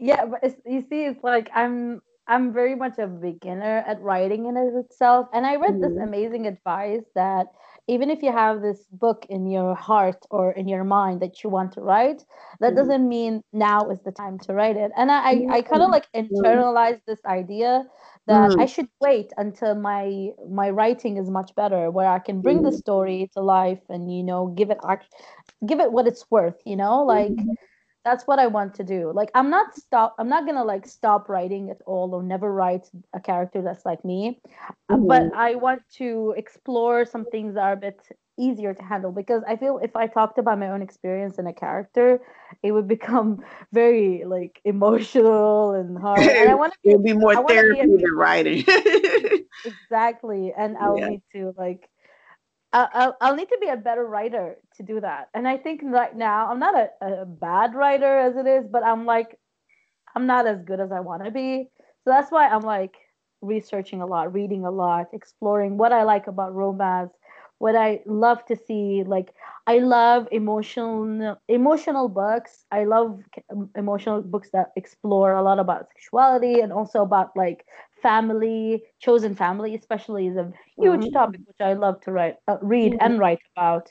Yeah, 0.00 0.24
but 0.24 0.56
you 0.66 0.84
see, 0.90 1.04
it's 1.04 1.22
like 1.22 1.48
I'm 1.54 2.02
I'm 2.26 2.52
very 2.52 2.74
much 2.74 2.98
a 2.98 3.06
beginner 3.06 3.84
at 3.86 4.02
writing 4.02 4.46
in 4.46 4.56
it 4.56 4.74
itself, 4.74 5.28
and 5.32 5.46
I 5.46 5.54
read 5.54 5.74
mm-hmm. 5.74 5.94
this 5.94 6.02
amazing 6.02 6.48
advice 6.48 7.04
that 7.14 7.52
even 7.90 8.08
if 8.08 8.22
you 8.22 8.30
have 8.30 8.62
this 8.62 8.86
book 8.92 9.26
in 9.28 9.50
your 9.50 9.74
heart 9.74 10.24
or 10.30 10.52
in 10.52 10.68
your 10.68 10.84
mind 10.84 11.20
that 11.20 11.42
you 11.42 11.50
want 11.50 11.72
to 11.72 11.80
write, 11.80 12.24
that 12.60 12.68
mm-hmm. 12.68 12.76
doesn't 12.76 13.08
mean 13.08 13.42
now 13.52 13.90
is 13.90 13.98
the 14.04 14.12
time 14.12 14.38
to 14.38 14.54
write 14.54 14.76
it. 14.76 14.92
And 14.96 15.10
I, 15.10 15.18
I, 15.30 15.46
I 15.56 15.62
kind 15.62 15.82
of 15.82 15.90
like 15.90 16.06
internalized 16.14 17.02
this 17.06 17.18
idea 17.26 17.84
that 18.28 18.50
mm-hmm. 18.50 18.60
I 18.60 18.66
should 18.66 18.88
wait 19.00 19.32
until 19.36 19.74
my 19.74 20.28
my 20.48 20.70
writing 20.70 21.16
is 21.16 21.28
much 21.28 21.50
better, 21.56 21.90
where 21.90 22.06
I 22.06 22.20
can 22.20 22.40
bring 22.42 22.58
mm-hmm. 22.58 22.70
the 22.70 22.82
story 22.84 23.28
to 23.34 23.40
life 23.40 23.82
and 23.88 24.14
you 24.14 24.22
know 24.22 24.54
give 24.58 24.70
it 24.70 24.78
act- 24.88 25.14
give 25.66 25.80
it 25.80 25.90
what 25.90 26.06
it's 26.06 26.24
worth. 26.30 26.60
You 26.64 26.76
know, 26.76 27.02
like 27.04 27.32
mm-hmm 27.32 27.58
that's 28.04 28.24
what 28.26 28.38
i 28.38 28.46
want 28.46 28.74
to 28.74 28.84
do. 28.84 29.12
Like 29.14 29.30
i'm 29.34 29.50
not 29.50 29.74
stop 29.74 30.14
i'm 30.18 30.28
not 30.28 30.46
gonna 30.46 30.64
like 30.64 30.86
stop 30.86 31.28
writing 31.28 31.70
at 31.70 31.80
all 31.86 32.14
or 32.14 32.22
never 32.22 32.52
write 32.52 32.88
a 33.14 33.20
character 33.20 33.62
that's 33.62 33.84
like 33.84 34.04
me. 34.04 34.40
Mm-hmm. 34.90 35.06
but 35.06 35.32
i 35.34 35.54
want 35.54 35.82
to 35.98 36.34
explore 36.36 37.04
some 37.04 37.24
things 37.26 37.54
that 37.54 37.62
are 37.62 37.72
a 37.72 37.76
bit 37.76 38.00
easier 38.38 38.72
to 38.74 38.82
handle 38.82 39.12
because 39.12 39.42
i 39.46 39.54
feel 39.56 39.78
if 39.78 39.94
i 39.94 40.06
talked 40.06 40.38
about 40.38 40.58
my 40.58 40.68
own 40.70 40.82
experience 40.82 41.38
in 41.38 41.46
a 41.46 41.52
character 41.52 42.20
it 42.62 42.72
would 42.72 42.88
become 42.96 43.42
very 43.72 44.24
like 44.24 44.60
emotional 44.64 45.72
and 45.72 45.98
hard. 45.98 46.20
And 46.20 46.48
i 46.48 46.54
want 46.62 46.72
to 46.72 46.98
be, 46.98 47.12
be 47.12 47.18
more 47.18 47.46
therapy 47.46 47.82
be 47.82 48.02
than 48.02 48.14
writing. 48.14 48.64
Exactly. 49.64 50.54
And 50.56 50.76
i'll 50.78 50.98
yeah. 50.98 51.08
need 51.10 51.22
to 51.34 51.54
like 51.58 51.88
I'll, 52.72 53.16
I'll 53.20 53.36
need 53.36 53.48
to 53.48 53.58
be 53.60 53.68
a 53.68 53.76
better 53.76 54.04
writer 54.06 54.56
to 54.76 54.82
do 54.82 55.00
that. 55.00 55.28
And 55.34 55.48
I 55.48 55.56
think 55.56 55.80
right 55.84 56.14
now 56.14 56.50
I'm 56.50 56.60
not 56.60 56.74
a, 56.76 57.22
a 57.22 57.26
bad 57.26 57.74
writer 57.74 58.18
as 58.18 58.36
it 58.36 58.46
is, 58.46 58.66
but 58.70 58.84
I'm 58.84 59.06
like, 59.06 59.38
I'm 60.14 60.26
not 60.26 60.46
as 60.46 60.62
good 60.62 60.80
as 60.80 60.92
I 60.92 61.00
want 61.00 61.24
to 61.24 61.30
be. 61.30 61.68
So 62.04 62.10
that's 62.10 62.30
why 62.30 62.48
I'm 62.48 62.62
like 62.62 62.94
researching 63.42 64.02
a 64.02 64.06
lot, 64.06 64.32
reading 64.32 64.64
a 64.64 64.70
lot, 64.70 65.08
exploring 65.12 65.78
what 65.78 65.92
I 65.92 66.02
like 66.04 66.26
about 66.26 66.54
romance, 66.54 67.12
what 67.58 67.76
I 67.76 68.00
love 68.06 68.44
to 68.46 68.56
see. 68.56 69.02
Like 69.04 69.32
I 69.66 69.78
love 69.78 70.28
emotional 70.32 71.36
emotional 71.48 72.08
books. 72.08 72.64
I 72.70 72.84
love 72.84 73.20
um, 73.50 73.70
emotional 73.76 74.22
books 74.22 74.50
that 74.52 74.72
explore 74.76 75.34
a 75.34 75.42
lot 75.42 75.58
about 75.58 75.88
sexuality 75.88 76.60
and 76.60 76.72
also 76.72 77.02
about 77.02 77.36
like 77.36 77.66
family, 78.02 78.82
chosen 79.00 79.34
family, 79.34 79.74
especially 79.74 80.28
is 80.28 80.36
a 80.36 80.52
huge 80.78 81.00
mm-hmm. 81.00 81.12
topic 81.12 81.40
which 81.46 81.60
I 81.60 81.74
love 81.74 82.00
to 82.02 82.12
write, 82.12 82.36
uh, 82.48 82.58
read 82.62 82.92
mm-hmm. 82.92 83.04
and 83.04 83.18
write 83.18 83.40
about. 83.56 83.90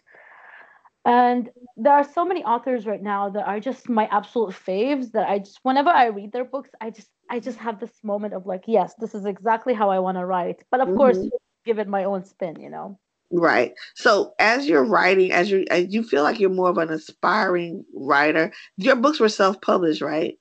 And 1.05 1.49
there 1.77 1.93
are 1.93 2.03
so 2.03 2.25
many 2.25 2.43
authors 2.43 2.85
right 2.85 3.01
now 3.01 3.29
that 3.29 3.47
are 3.47 3.59
just 3.59 3.89
my 3.89 4.07
absolute 4.11 4.53
faves 4.53 5.11
that 5.13 5.27
I 5.29 5.39
just 5.39 5.59
whenever 5.63 5.89
I 5.89 6.07
read 6.07 6.31
their 6.31 6.43
books, 6.43 6.69
I 6.81 6.89
just 6.89 7.09
I 7.29 7.39
just 7.39 7.57
have 7.57 7.79
this 7.79 8.03
moment 8.03 8.33
of 8.33 8.45
like, 8.45 8.63
yes, 8.67 8.93
this 8.99 9.15
is 9.15 9.25
exactly 9.25 9.73
how 9.73 9.89
I 9.89 9.99
want 9.99 10.17
to 10.17 10.25
write. 10.25 10.63
But 10.69 10.81
of 10.81 10.89
mm-hmm. 10.89 10.97
course, 10.97 11.17
give 11.65 11.79
it 11.79 11.87
my 11.87 12.03
own 12.03 12.25
spin, 12.25 12.59
you 12.59 12.69
know. 12.69 12.99
Right. 13.31 13.73
So 13.95 14.33
as 14.39 14.67
you're 14.67 14.83
writing, 14.83 15.31
as 15.31 15.49
you 15.49 15.65
as 15.69 15.93
you 15.93 16.03
feel 16.03 16.23
like 16.23 16.39
you're 16.39 16.49
more 16.49 16.69
of 16.69 16.77
an 16.77 16.89
aspiring 16.89 17.85
writer, 17.93 18.51
your 18.77 18.95
books 18.95 19.19
were 19.19 19.29
self-published, 19.29 20.01
right? 20.01 20.37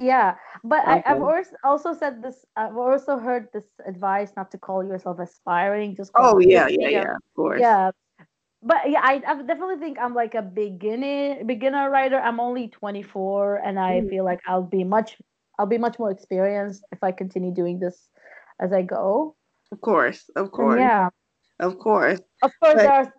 Yeah, 0.00 0.34
but 0.64 0.80
okay. 0.80 1.02
I, 1.04 1.08
have 1.08 1.22
also 1.22 1.50
also 1.64 1.94
said 1.94 2.22
this. 2.22 2.44
I've 2.56 2.76
also 2.76 3.18
heard 3.18 3.48
this 3.52 3.64
advice 3.86 4.32
not 4.36 4.50
to 4.52 4.58
call 4.58 4.84
yourself 4.84 5.18
aspiring. 5.18 5.96
Just 5.96 6.12
oh 6.14 6.38
yeah, 6.38 6.68
yeah, 6.68 6.88
yeah, 6.88 7.14
of 7.14 7.34
course. 7.34 7.60
Yeah, 7.60 7.90
but 8.62 8.90
yeah, 8.90 9.00
I, 9.02 9.22
I 9.26 9.42
definitely 9.42 9.78
think 9.78 9.98
I'm 9.98 10.14
like 10.14 10.34
a 10.34 10.42
beginner 10.42 11.44
beginner 11.44 11.90
writer. 11.90 12.18
I'm 12.18 12.40
only 12.40 12.68
24, 12.68 13.56
and 13.64 13.78
I 13.78 14.00
mm. 14.00 14.10
feel 14.10 14.24
like 14.24 14.40
I'll 14.46 14.62
be 14.62 14.84
much 14.84 15.16
I'll 15.58 15.66
be 15.66 15.78
much 15.78 15.98
more 15.98 16.10
experienced 16.10 16.84
if 16.92 17.02
I 17.02 17.12
continue 17.12 17.52
doing 17.52 17.78
this 17.78 18.08
as 18.60 18.72
I 18.72 18.82
go. 18.82 19.36
Of 19.72 19.80
course, 19.80 20.30
of 20.36 20.50
course. 20.50 20.80
yeah, 20.80 21.10
of 21.60 21.78
course. 21.78 22.20
Of 22.42 22.52
course, 22.60 22.74
but, 22.74 22.76
there 22.76 22.92
are 22.92 23.12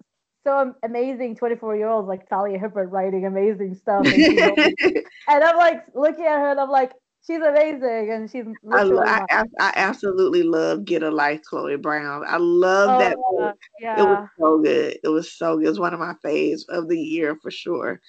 so 0.46 0.74
amazing 0.84 1.36
24 1.36 1.76
year 1.76 1.90
olds 1.90 2.08
like 2.08 2.28
Talia 2.30 2.58
Hibbert 2.58 2.90
writing 2.90 3.26
amazing 3.26 3.76
stuff. 3.76 4.06
And, 4.06 4.40
and 5.28 5.44
I'm 5.44 5.58
like 5.58 5.86
looking 5.94 6.26
at 6.26 6.40
her 6.40 6.52
and 6.52 6.60
I'm 6.60 6.70
like, 6.70 6.94
she's 7.26 7.42
amazing, 7.42 8.12
and 8.12 8.30
she's. 8.30 8.46
I, 8.72 9.26
I, 9.30 9.44
I, 9.60 9.74
absolutely 9.76 10.44
love 10.44 10.86
Get 10.86 11.04
a 11.04 11.12
Life, 11.12 11.42
Chloe 11.44 11.78
Brown. 11.78 12.24
I 12.28 12.38
love 12.38 12.90
oh, 12.90 13.00
that 13.00 13.16
book. 13.16 13.58
Yeah, 13.80 14.00
it 14.00 14.04
was 14.04 14.28
so 14.40 14.60
good. 14.62 14.98
It 15.04 15.10
was 15.10 15.32
so 15.32 15.58
good. 15.58 15.66
It 15.66 15.70
was 15.70 15.80
one 15.80 15.94
of 15.94 16.00
my 16.00 16.14
faves 16.26 16.62
of 16.70 16.88
the 16.88 17.00
year 17.00 17.38
for 17.42 17.52
sure. 17.52 18.02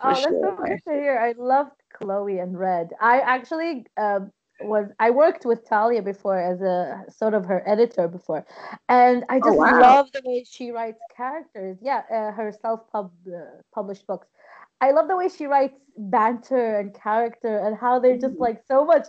For 0.00 0.08
oh, 0.08 0.10
that's 0.10 0.20
sure. 0.20 0.40
so 0.42 0.64
good 0.64 0.78
to 0.88 0.94
hear. 0.94 1.18
I 1.18 1.34
loved 1.36 1.72
Chloe 1.94 2.38
and 2.38 2.58
Red. 2.58 2.90
I 3.00 3.20
actually 3.20 3.86
uh, 3.96 4.20
was 4.62 4.86
I 4.98 5.10
worked 5.10 5.44
with 5.44 5.68
Talia 5.68 6.02
before 6.02 6.38
as 6.38 6.60
a 6.60 7.04
sort 7.10 7.34
of 7.34 7.44
her 7.46 7.62
editor 7.66 8.08
before, 8.08 8.46
and 8.88 9.24
I 9.28 9.36
oh, 9.36 9.40
just 9.40 9.50
oh, 9.50 9.56
wow. 9.56 9.80
love 9.80 10.12
the 10.12 10.22
way 10.24 10.44
she 10.48 10.70
writes 10.70 11.00
characters. 11.16 11.78
Yeah, 11.80 12.02
uh, 12.12 12.32
her 12.32 12.52
self 12.60 12.90
pub 12.92 13.12
uh, 13.26 13.62
published 13.74 14.06
books. 14.06 14.26
I 14.80 14.92
love 14.92 15.08
the 15.08 15.16
way 15.16 15.28
she 15.28 15.46
writes 15.46 15.78
banter 15.96 16.78
and 16.78 16.94
character 16.94 17.58
and 17.58 17.76
how 17.76 17.98
they're 17.98 18.16
just 18.16 18.36
mm. 18.36 18.40
like 18.40 18.62
so 18.66 18.84
much 18.84 19.06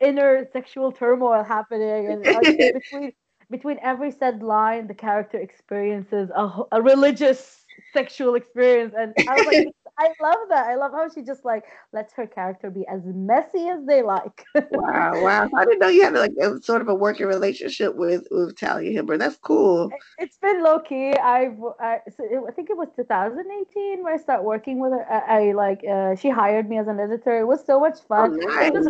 inner 0.00 0.46
sexual 0.52 0.92
turmoil 0.92 1.42
happening 1.42 2.06
and 2.06 2.22
between 2.74 3.12
between 3.50 3.78
every 3.82 4.10
said 4.10 4.42
line 4.42 4.86
the 4.86 4.94
character 4.94 5.38
experiences 5.38 6.30
a, 6.36 6.50
a 6.72 6.82
religious 6.82 7.64
sexual 7.92 8.34
experience 8.34 8.94
and 8.96 9.14
I 9.28 9.34
was 9.34 9.46
like 9.46 9.68
I 9.98 10.12
love 10.22 10.48
that. 10.50 10.66
I 10.66 10.76
love 10.76 10.92
how 10.92 11.08
she 11.08 11.22
just 11.22 11.44
like 11.44 11.64
lets 11.92 12.12
her 12.14 12.26
character 12.26 12.70
be 12.70 12.86
as 12.86 13.00
messy 13.04 13.68
as 13.68 13.84
they 13.84 14.02
like. 14.02 14.44
wow, 14.70 15.22
wow! 15.22 15.48
I 15.56 15.64
didn't 15.64 15.80
know 15.80 15.88
you 15.88 16.04
had 16.04 16.14
like 16.14 16.32
a, 16.40 16.62
sort 16.62 16.82
of 16.82 16.88
a 16.88 16.94
working 16.94 17.26
relationship 17.26 17.96
with 17.96 18.26
with 18.30 18.56
Talia 18.56 18.92
Hibbert. 18.92 19.18
That's 19.18 19.36
cool. 19.36 19.90
It's 20.18 20.38
been 20.38 20.62
low 20.62 20.78
key. 20.78 21.12
I've 21.12 21.58
I, 21.80 22.00
so 22.16 22.24
it, 22.24 22.40
I 22.48 22.52
think 22.52 22.70
it 22.70 22.76
was 22.76 22.88
2018 22.94 24.04
when 24.04 24.12
I 24.12 24.16
started 24.16 24.44
working 24.44 24.78
with 24.78 24.92
her. 24.92 25.04
I, 25.10 25.48
I 25.48 25.52
like 25.52 25.82
uh, 25.84 26.14
she 26.14 26.30
hired 26.30 26.68
me 26.68 26.78
as 26.78 26.86
an 26.86 27.00
editor. 27.00 27.40
It 27.40 27.46
was 27.46 27.64
so 27.66 27.80
much 27.80 27.98
fun. 28.08 28.38
Oh, 28.40 28.46
nice. 28.46 28.68
It 28.68 28.74
was 28.74 28.86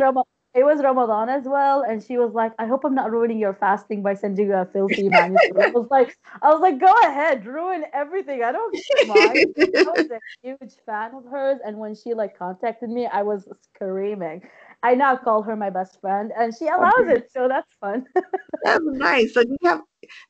it 0.58 0.64
was 0.64 0.82
Ramadan 0.82 1.28
as 1.28 1.44
well, 1.44 1.82
and 1.82 2.02
she 2.02 2.18
was 2.18 2.32
like, 2.32 2.52
"I 2.58 2.66
hope 2.66 2.84
I'm 2.84 2.94
not 2.94 3.12
ruining 3.12 3.38
your 3.38 3.54
fasting 3.54 4.02
by 4.02 4.14
sending 4.14 4.48
you 4.48 4.54
a 4.54 4.66
filthy 4.66 5.08
manuscript." 5.08 5.58
I 5.60 5.70
was 5.70 5.88
like, 5.90 6.18
"I 6.42 6.50
was 6.52 6.60
like, 6.60 6.80
go 6.80 6.92
ahead, 7.04 7.46
ruin 7.46 7.84
everything. 7.92 8.42
I 8.42 8.50
don't 8.52 8.76
mind." 9.06 9.54
I 9.58 9.82
was 9.82 10.10
a 10.10 10.20
huge 10.42 10.74
fan 10.84 11.14
of 11.14 11.24
hers, 11.30 11.58
and 11.64 11.78
when 11.78 11.94
she 11.94 12.14
like 12.14 12.36
contacted 12.36 12.90
me, 12.90 13.06
I 13.06 13.22
was 13.22 13.48
screaming. 13.74 14.42
I 14.82 14.94
now 14.94 15.16
call 15.16 15.42
her 15.42 15.56
my 15.56 15.70
best 15.70 16.00
friend, 16.00 16.32
and 16.36 16.52
she 16.56 16.66
allows 16.66 16.92
okay. 17.02 17.14
it, 17.14 17.30
so 17.32 17.46
that's 17.48 17.72
fun. 17.80 18.04
that's 18.64 18.84
nice. 18.84 19.34
So, 19.34 19.44
do 19.44 19.56
you 19.60 19.68
have, 19.68 19.80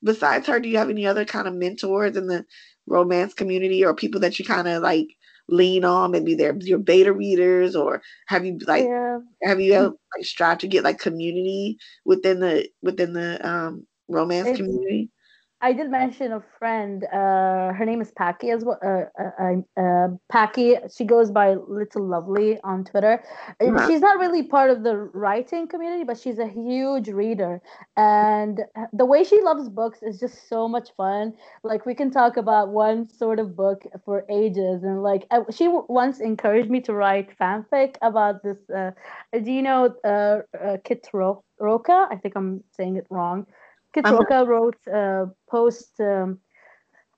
besides 0.03 0.47
her, 0.47 0.61
do 0.61 0.69
you 0.69 0.79
have 0.79 0.91
any 0.91 1.07
other 1.07 1.25
kind 1.25 1.49
of 1.49 1.55
mentors 1.55 2.17
in 2.17 2.27
the 2.27 2.45
romance 2.87 3.33
community, 3.35 3.85
or 3.85 3.95
people 3.95 4.21
that 4.21 4.38
you 4.38 4.45
kind 4.45 4.69
of 4.69 4.83
like? 4.83 5.09
Lean 5.49 5.85
on? 5.85 6.11
Maybe 6.11 6.35
they're 6.35 6.57
your 6.61 6.79
beta 6.79 7.13
readers, 7.13 7.75
or 7.77 8.03
have 8.27 8.45
you 8.45 8.59
like 8.67 8.85
yeah. 8.85 9.19
have 9.43 9.61
you 9.61 9.73
ever 9.75 9.89
like 9.89 10.25
strive 10.25 10.59
to 10.59 10.69
get 10.69 10.85
like 10.85 10.99
community 10.99 11.79
within 12.05 12.41
the 12.41 12.69
within 12.83 13.13
the 13.13 13.47
um 13.49 13.87
romance 14.09 14.49
it's, 14.49 14.59
community? 14.59 15.11
I 15.61 15.73
did 15.73 15.90
mention 15.90 16.31
a 16.33 16.40
friend. 16.59 17.05
Uh, 17.05 17.73
her 17.73 17.85
name 17.85 18.01
is 18.01 18.12
Packy 18.12 18.51
as 18.51 18.64
well. 18.64 18.79
Uh, 18.81 19.07
uh, 19.21 19.81
uh, 19.83 20.09
Packy. 20.31 20.77
She 20.94 21.05
goes 21.05 21.33
by 21.33 21.55
Little 21.55 22.07
Lovely 22.07 22.61
on 22.62 22.85
Twitter. 22.85 23.25
Uh-huh. 23.61 23.88
She's 23.88 24.01
not 24.01 24.18
really 24.18 24.44
part 24.44 24.71
of 24.71 24.85
the 24.85 24.97
writing 24.97 25.66
community, 25.66 26.05
but 26.05 26.16
she's 26.16 26.38
a 26.38 26.47
huge 26.47 27.09
reader, 27.09 27.61
and 27.97 28.61
the 28.92 29.05
way 29.05 29.25
she 29.25 29.40
loves 29.40 29.68
books 29.68 29.99
is 30.03 30.21
just 30.21 30.49
so 30.49 30.68
much 30.68 30.90
fun. 30.97 31.35
Like 31.64 31.87
we 31.87 31.94
can 31.94 32.12
talk 32.12 32.37
about 32.37 32.68
one 32.68 33.09
sort 33.09 33.40
of 33.40 33.57
book 33.57 33.83
for 34.05 34.25
ages, 34.31 34.85
and 34.85 35.03
like 35.03 35.27
uh, 35.33 35.42
she 35.51 35.68
once 35.88 36.21
encouraged 36.21 36.71
me 36.71 36.81
to 36.83 36.94
write 36.94 37.37
fanfic 37.37 37.97
about 38.01 38.44
this. 38.44 38.59
Uh, 38.71 38.92
do 39.33 39.51
you 39.51 39.62
know 39.62 39.92
uh, 40.05 40.40
uh, 40.57 40.77
Kit 40.85 41.09
Ro- 41.12 41.42
Rocha? 41.59 42.07
I 42.11 42.16
think 42.16 42.37
I'm 42.37 42.62
saying 42.77 42.97
it 42.97 43.07
wrong. 43.11 43.47
Kit 43.92 44.05
Rocha 44.07 44.44
wrote 44.44 44.77
a 44.87 45.27
post 45.48 45.98
um, 46.01 46.40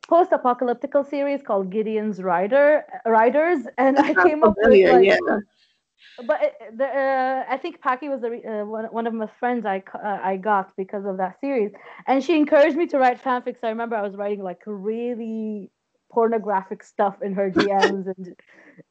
post 0.09 0.31
apocalyptical 0.33 1.09
series 1.09 1.43
called 1.43 1.71
Gideon's 1.71 2.23
Rider 2.23 2.85
Riders, 3.07 3.67
and 3.79 3.99
I 3.99 4.15
came 4.15 4.43
up 4.43 4.55
with 4.57 4.91
like, 4.91 5.05
yeah. 5.05 5.39
But 6.27 6.43
it, 6.43 6.55
the, 6.77 6.85
uh, 6.85 7.45
I 7.49 7.57
think 7.57 7.81
Packy 7.81 8.09
was 8.09 8.21
the, 8.21 8.29
uh, 8.29 8.67
one, 8.67 8.85
one 8.87 9.07
of 9.07 9.15
my 9.15 9.29
friends 9.39 9.65
I 9.65 9.83
uh, 9.95 10.19
I 10.23 10.37
got 10.37 10.77
because 10.77 11.05
of 11.07 11.17
that 11.19 11.41
series, 11.41 11.73
and 12.07 12.23
she 12.23 12.37
encouraged 12.37 12.77
me 12.77 12.87
to 12.89 12.99
write 12.99 13.23
fanfics. 13.23 13.59
I 13.63 13.69
remember 13.69 13.97
I 13.97 14.03
was 14.03 14.15
writing 14.17 14.43
like 14.43 14.61
really 14.67 15.71
pornographic 16.13 16.83
stuff 16.83 17.23
in 17.23 17.33
her 17.35 17.51
DMs, 17.51 18.07
and 18.15 18.37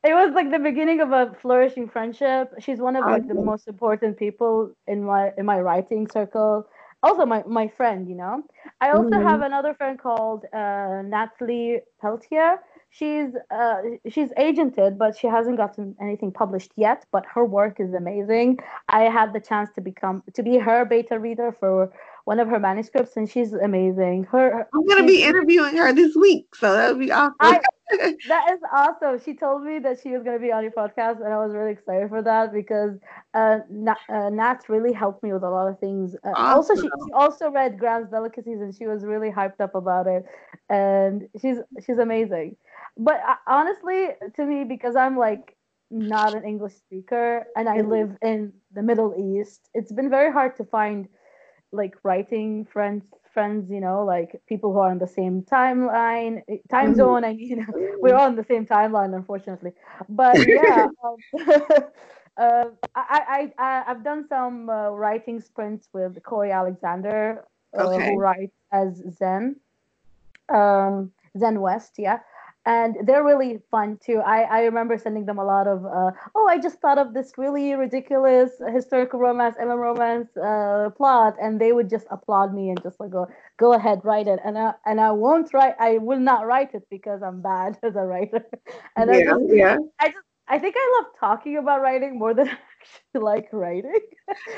it 0.04 0.14
was 0.14 0.34
like 0.34 0.52
the 0.52 0.60
beginning 0.60 1.02
of 1.02 1.12
a 1.12 1.36
flourishing 1.42 1.88
friendship. 1.90 2.52
She's 2.60 2.80
one 2.80 2.96
of 2.96 3.06
like 3.06 3.28
the 3.28 3.36
most 3.36 3.68
important 3.68 4.18
people 4.18 4.74
in 4.88 5.04
my 5.04 5.32
in 5.38 5.46
my 5.46 5.60
writing 5.60 6.08
circle 6.12 6.68
also 7.04 7.26
my, 7.26 7.44
my 7.48 7.68
friend, 7.68 8.08
you 8.10 8.16
know. 8.16 8.44
I 8.82 8.92
also 8.92 9.10
mm-hmm. 9.10 9.28
have 9.28 9.42
another 9.42 9.74
friend 9.74 10.00
called 10.00 10.46
uh, 10.54 11.02
Natalie 11.06 11.82
Peltier. 12.02 12.60
She's 12.92 13.30
uh, 13.52 13.82
she's 14.10 14.30
agented, 14.32 14.98
but 14.98 15.16
she 15.16 15.28
hasn't 15.28 15.58
gotten 15.58 15.96
anything 16.02 16.32
published 16.32 16.72
yet. 16.76 17.06
But 17.12 17.24
her 17.34 17.46
work 17.46 17.80
is 17.80 17.94
amazing. 17.94 18.60
I 18.88 19.04
had 19.04 19.32
the 19.32 19.40
chance 19.40 19.70
to 19.76 19.82
become 19.82 20.24
to 20.34 20.42
be 20.42 20.58
her 20.58 20.86
beta 20.86 21.20
reader 21.20 21.56
for 21.60 21.94
one 22.30 22.40
of 22.40 22.48
her 22.48 22.60
manuscripts, 22.60 23.18
and 23.18 23.28
she's 23.28 23.54
amazing. 23.54 24.24
Her, 24.26 24.68
I'm 24.72 24.86
gonna 24.86 25.08
be 25.08 25.24
interviewing 25.24 25.76
her 25.78 25.92
this 25.92 26.16
week, 26.16 26.56
so 26.56 26.74
that 26.74 26.90
would 26.90 27.00
be 27.00 27.12
awesome. 27.12 27.34
I, 27.40 27.60
that 28.28 28.52
is 28.54 28.60
awesome. 28.72 29.20
She 29.26 29.34
told 29.34 29.64
me 29.64 29.80
that 29.80 29.98
she 30.04 30.12
was 30.12 30.22
gonna 30.22 30.38
be 30.38 30.52
on 30.52 30.62
your 30.62 30.72
podcast, 30.72 31.26
and 31.26 31.34
I 31.34 31.44
was 31.44 31.56
really 31.56 31.72
excited 31.72 32.08
for 32.08 32.22
that 32.22 32.54
because 32.54 33.00
uh, 33.34 33.62
Nat, 33.72 33.98
uh, 34.10 34.30
Nat 34.30 34.60
really 34.68 34.94
helped 34.94 35.24
me 35.24 35.34
with 35.34 35.42
a 35.42 35.50
lot 35.50 35.70
of 35.70 35.80
things. 35.80 36.16
Uh, 36.24 36.30
awesome. 36.36 36.56
Also, 36.56 36.76
she, 36.76 36.82
she 36.82 37.14
also 37.14 37.50
read 37.50 37.80
Graham's 37.80 38.12
Delicacies, 38.12 38.62
and 38.62 38.76
she 38.76 38.86
was 38.86 39.04
really 39.06 39.32
hyped 39.32 39.60
up 39.60 39.74
about 39.74 40.06
it, 40.06 40.24
and 40.70 41.28
she's 41.42 41.58
she's 41.84 41.98
amazing. 41.98 42.58
But 42.96 43.22
uh, 43.28 43.38
honestly, 43.48 44.10
to 44.36 44.46
me, 44.46 44.66
because 44.66 44.96
I'm 44.96 45.18
like 45.18 45.58
not 45.90 46.36
an 46.36 46.44
English 46.44 46.76
speaker 46.76 47.48
and 47.56 47.68
I 47.68 47.80
mm-hmm. 47.80 47.90
live 47.90 48.18
in 48.22 48.54
the 48.72 48.84
Middle 48.84 49.16
East, 49.18 49.68
it's 49.74 49.92
been 49.92 50.12
very 50.12 50.32
hard 50.32 50.56
to 50.58 50.64
find 50.66 51.08
like 51.72 51.96
writing 52.04 52.66
friends 52.66 53.04
friends 53.34 53.70
you 53.70 53.80
know 53.80 54.04
like 54.04 54.42
people 54.48 54.74
who 54.74 54.80
are 54.80 54.90
on 54.90 54.98
the 54.98 55.08
same 55.08 55.44
timeline 55.44 56.42
time 56.70 56.88
mm-hmm. 56.88 56.96
zone 56.96 57.24
i 57.24 57.34
mean 57.34 57.66
we're 58.00 58.16
all 58.16 58.28
on 58.28 58.36
the 58.36 58.46
same 58.46 58.66
timeline 58.66 59.16
unfortunately 59.16 59.72
but 60.10 60.36
yeah 60.48 60.88
um, 61.04 61.16
uh, 62.38 62.66
I, 62.96 63.22
I 63.38 63.54
i 63.58 63.84
i've 63.88 64.04
done 64.04 64.28
some 64.28 64.70
uh, 64.70 64.90
writing 64.90 65.40
sprints 65.40 65.90
with 65.94 66.22
corey 66.24 66.52
alexander 66.52 67.46
uh, 67.78 67.84
okay. 67.84 68.10
who 68.10 68.20
writes 68.20 68.56
as 68.72 69.02
Xen 69.02 69.56
um 70.50 71.12
Xen 71.38 71.60
west 71.60 71.94
yeah 71.98 72.20
and 72.70 72.98
they're 73.04 73.24
really 73.24 73.60
fun 73.72 73.98
too. 74.06 74.22
I, 74.24 74.44
I 74.44 74.60
remember 74.62 74.96
sending 74.96 75.26
them 75.26 75.40
a 75.40 75.44
lot 75.44 75.66
of, 75.66 75.84
uh, 75.86 76.12
oh, 76.36 76.48
I 76.48 76.60
just 76.60 76.80
thought 76.80 77.00
of 77.00 77.16
this 77.16 77.34
really 77.36 77.74
ridiculous 77.74 78.52
historical 78.72 79.20
romance, 79.20 79.56
MM 79.60 79.80
romance 79.80 80.30
uh, 80.38 80.92
plot, 80.96 81.36
and 81.42 81.60
they 81.60 81.72
would 81.72 81.90
just 81.90 82.06
applaud 82.12 82.54
me 82.54 82.70
and 82.70 82.80
just 82.84 83.00
like 83.00 83.10
go, 83.10 83.28
go 83.58 83.74
ahead, 83.74 84.02
write 84.04 84.28
it. 84.28 84.40
And 84.46 84.56
I, 84.56 84.74
and 84.86 85.02
I 85.02 85.10
won't 85.10 85.52
write, 85.52 85.74
I 85.80 85.98
will 85.98 86.20
not 86.20 86.46
write 86.46 86.76
it 86.76 86.84
because 86.92 87.24
I'm 87.24 87.42
bad 87.42 87.80
as 87.84 87.96
a 87.96 88.06
writer. 88.06 88.46
and 88.96 89.10
yeah, 89.10 89.16
I 89.16 89.24
just, 89.24 89.44
yeah. 89.50 89.78
I 90.00 90.08
just, 90.10 90.29
I 90.50 90.58
think 90.58 90.76
I 90.78 91.00
love 91.00 91.12
talking 91.20 91.58
about 91.58 91.82
writing 91.82 92.18
more 92.18 92.34
than 92.34 92.50
I 92.50 92.58
actually 92.82 93.24
like 93.24 93.50
writing. 93.52 94.00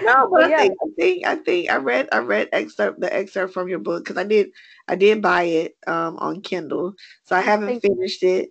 No, 0.03 0.29
but, 0.31 0.41
but 0.41 0.49
yeah. 0.49 0.57
I 0.57 0.59
think, 0.59 0.77
I 0.81 0.89
think 0.97 1.27
I 1.27 1.35
think 1.35 1.69
I 1.69 1.75
read 1.77 2.09
I 2.11 2.19
read 2.19 2.49
excerpt 2.51 2.99
the 2.99 3.13
excerpt 3.13 3.53
from 3.53 3.67
your 3.67 3.79
book 3.79 4.03
because 4.03 4.17
I 4.17 4.23
did 4.23 4.51
I 4.87 4.95
did 4.95 5.21
buy 5.21 5.43
it 5.43 5.77
um, 5.87 6.17
on 6.17 6.41
Kindle, 6.41 6.93
so 7.23 7.35
I 7.35 7.41
haven't 7.41 7.67
Thank 7.67 7.81
finished 7.83 8.21
you. 8.21 8.29
it. 8.29 8.49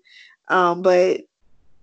Um, 0.48 0.82
but 0.82 1.22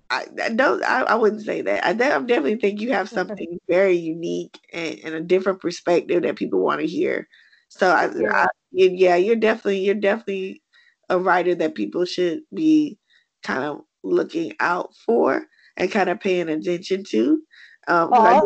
I, 0.10 0.26
I 0.44 0.50
don't. 0.50 0.84
I, 0.84 1.02
I, 1.04 1.16
wouldn't 1.16 1.44
say 1.44 1.62
that. 1.62 1.86
I, 1.86 1.90
I, 1.90 1.94
definitely 1.94 2.56
think 2.58 2.80
you 2.80 2.94
have 2.94 3.10
something 3.18 3.60
very 3.68 3.96
unique 3.96 4.60
and, 4.74 5.00
and, 5.04 5.16
a 5.16 5.22
different 5.22 5.62
perspective 5.62 6.24
that 6.24 6.36
people 6.36 6.60
want 6.60 6.82
to 6.82 6.88
hear. 6.88 7.28
So 7.70 7.90
I, 7.90 8.10
yeah. 8.16 8.34
I, 8.34 8.48
yeah, 8.72 9.16
you're 9.16 9.36
definitely 9.36 9.80
you're 9.80 9.96
definitely 9.96 10.62
a 11.10 11.18
writer 11.20 11.56
that 11.56 11.76
people 11.76 12.06
should 12.06 12.42
be 12.54 12.98
kind 13.44 13.64
of 13.64 13.82
looking 14.10 14.54
out 14.60 14.96
for 15.06 15.46
and 15.78 15.92
kind 15.92 16.10
of 16.10 16.20
paying 16.20 16.50
attention 16.50 17.04
to. 17.10 17.42
Um, 17.88 18.10
oh, 18.12 18.22
I, 18.22 18.42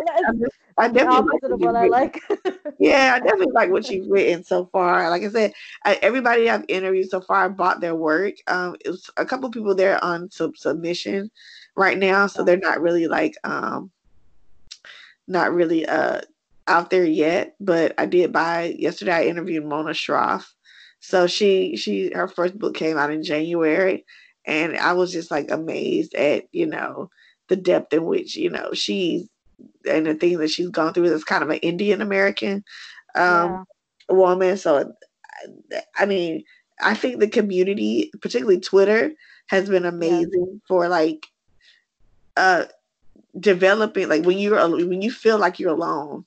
I 0.77 0.87
definitely 0.87 1.31
like 1.33 1.59
what 1.59 1.75
I 1.75 1.87
like. 1.87 2.21
yeah, 2.79 3.13
I 3.15 3.19
definitely 3.19 3.53
like 3.53 3.71
what 3.71 3.89
you've 3.89 4.09
written 4.09 4.43
so 4.43 4.69
far. 4.71 5.09
Like 5.09 5.23
I 5.23 5.29
said, 5.29 5.53
I, 5.85 5.95
everybody 6.01 6.49
I've 6.49 6.65
interviewed 6.67 7.09
so 7.09 7.21
far 7.21 7.49
bought 7.49 7.81
their 7.81 7.95
work. 7.95 8.35
Um, 8.47 8.75
it 8.83 8.89
was 8.89 9.09
a 9.17 9.25
couple 9.25 9.49
people 9.49 9.75
there 9.75 10.03
on 10.03 10.29
sub- 10.31 10.57
submission 10.57 11.31
right 11.75 11.97
now, 11.97 12.27
so 12.27 12.43
they're 12.43 12.57
not 12.57 12.81
really 12.81 13.07
like 13.07 13.35
um, 13.43 13.91
not 15.27 15.53
really 15.53 15.85
uh 15.85 16.21
out 16.67 16.89
there 16.89 17.05
yet. 17.05 17.55
But 17.59 17.93
I 17.97 18.05
did 18.05 18.31
buy 18.31 18.75
yesterday. 18.77 19.13
I 19.13 19.25
interviewed 19.25 19.65
Mona 19.65 19.91
Shroff. 19.91 20.45
So 20.99 21.25
she 21.25 21.75
she 21.75 22.11
her 22.13 22.27
first 22.27 22.57
book 22.57 22.75
came 22.75 22.97
out 22.97 23.11
in 23.11 23.23
January, 23.23 24.05
and 24.45 24.77
I 24.77 24.93
was 24.93 25.11
just 25.11 25.31
like 25.31 25.51
amazed 25.51 26.13
at 26.15 26.45
you 26.51 26.65
know 26.65 27.09
the 27.47 27.55
depth 27.55 27.93
in 27.93 28.05
which 28.05 28.35
you 28.35 28.49
know 28.49 28.71
she's 28.73 29.27
and 29.89 30.05
the 30.05 30.15
things 30.15 30.39
that 30.39 30.49
she's 30.49 30.69
gone 30.69 30.93
through 30.93 31.13
as 31.13 31.23
kind 31.23 31.43
of 31.43 31.49
an 31.49 31.57
Indian 31.57 32.01
American 32.01 32.63
um, 33.15 33.65
yeah. 34.09 34.15
woman. 34.15 34.57
So, 34.57 34.93
I 35.97 36.05
mean, 36.05 36.43
I 36.81 36.93
think 36.93 37.19
the 37.19 37.27
community, 37.27 38.11
particularly 38.21 38.59
Twitter, 38.59 39.11
has 39.47 39.69
been 39.69 39.85
amazing 39.85 40.47
yeah. 40.51 40.59
for 40.67 40.87
like 40.87 41.27
uh 42.37 42.63
developing 43.39 44.07
like 44.07 44.23
when 44.23 44.37
you're 44.37 44.69
when 44.69 45.01
you 45.01 45.11
feel 45.11 45.37
like 45.37 45.59
you're 45.59 45.73
alone 45.73 46.25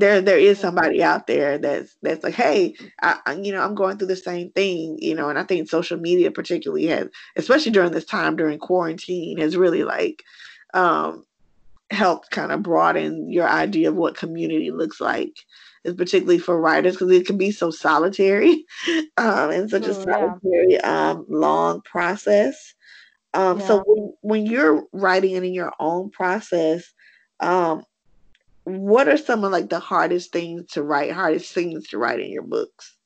there 0.00 0.20
there 0.20 0.38
is 0.38 0.58
somebody 0.58 1.02
out 1.02 1.26
there 1.26 1.58
that's 1.58 1.96
that's 2.02 2.24
like 2.24 2.34
hey 2.34 2.74
I, 3.02 3.38
you 3.40 3.52
know 3.52 3.60
i'm 3.62 3.74
going 3.74 3.98
through 3.98 4.08
the 4.08 4.16
same 4.16 4.50
thing 4.50 4.98
you 5.00 5.14
know 5.14 5.28
and 5.28 5.38
i 5.38 5.44
think 5.44 5.68
social 5.68 5.98
media 5.98 6.30
particularly 6.30 6.86
has 6.86 7.08
especially 7.36 7.72
during 7.72 7.92
this 7.92 8.04
time 8.04 8.36
during 8.36 8.58
quarantine 8.58 9.38
has 9.38 9.56
really 9.56 9.84
like 9.84 10.22
um 10.74 11.24
helped 11.90 12.30
kind 12.30 12.52
of 12.52 12.62
broaden 12.62 13.30
your 13.30 13.48
idea 13.48 13.88
of 13.88 13.96
what 13.96 14.16
community 14.16 14.70
looks 14.70 15.00
like 15.00 15.34
is 15.84 15.94
particularly 15.94 16.38
for 16.38 16.60
writers 16.60 16.94
because 16.94 17.10
it 17.10 17.26
can 17.26 17.36
be 17.36 17.50
so 17.50 17.70
solitary 17.70 18.64
um 19.16 19.50
and 19.50 19.70
such 19.70 19.86
a 19.86 19.94
solitary 19.94 20.74
yeah. 20.74 21.10
um 21.10 21.26
long 21.28 21.80
process 21.82 22.74
um 23.34 23.60
yeah. 23.60 23.66
so 23.66 23.82
when, 23.86 24.12
when 24.22 24.46
you're 24.46 24.84
writing 24.92 25.32
it 25.32 25.44
in 25.44 25.52
your 25.52 25.72
own 25.78 26.10
process 26.10 26.92
um 27.40 27.82
what 28.64 29.08
are 29.08 29.16
some 29.16 29.44
of 29.44 29.52
like 29.52 29.68
the 29.68 29.80
hardest 29.80 30.32
things 30.32 30.66
to 30.72 30.82
write, 30.82 31.12
hardest 31.12 31.52
things 31.52 31.88
to 31.88 31.98
write 31.98 32.20
in 32.20 32.30
your 32.30 32.42
books? 32.42 32.96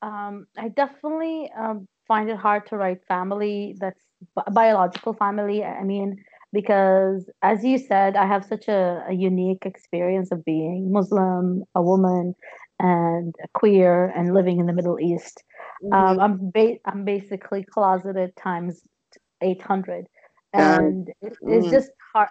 Um, 0.00 0.46
I 0.58 0.68
definitely 0.68 1.50
um, 1.56 1.86
find 2.08 2.28
it 2.28 2.36
hard 2.36 2.66
to 2.66 2.76
write 2.76 3.04
family 3.06 3.76
that's 3.78 4.02
bi- 4.34 4.50
biological 4.52 5.12
family. 5.12 5.64
I 5.64 5.84
mean, 5.84 6.16
because 6.52 7.28
as 7.42 7.64
you 7.64 7.78
said, 7.78 8.16
I 8.16 8.26
have 8.26 8.44
such 8.44 8.68
a, 8.68 9.04
a 9.08 9.12
unique 9.12 9.64
experience 9.64 10.32
of 10.32 10.44
being 10.44 10.92
Muslim, 10.92 11.64
a 11.74 11.82
woman, 11.82 12.34
and 12.80 13.34
queer, 13.54 14.12
and 14.16 14.34
living 14.34 14.58
in 14.58 14.66
the 14.66 14.72
Middle 14.72 14.98
East. 14.98 15.42
Mm-hmm. 15.84 15.92
Um, 15.94 16.20
I'm 16.20 16.50
ba- 16.50 16.78
I'm 16.84 17.04
basically 17.04 17.64
closeted 17.64 18.34
times 18.36 18.82
eight 19.40 19.62
hundred, 19.62 20.06
and 20.52 21.08
it, 21.20 21.36
it's 21.42 21.66
mm. 21.66 21.70
just 21.70 21.90
hard 22.12 22.28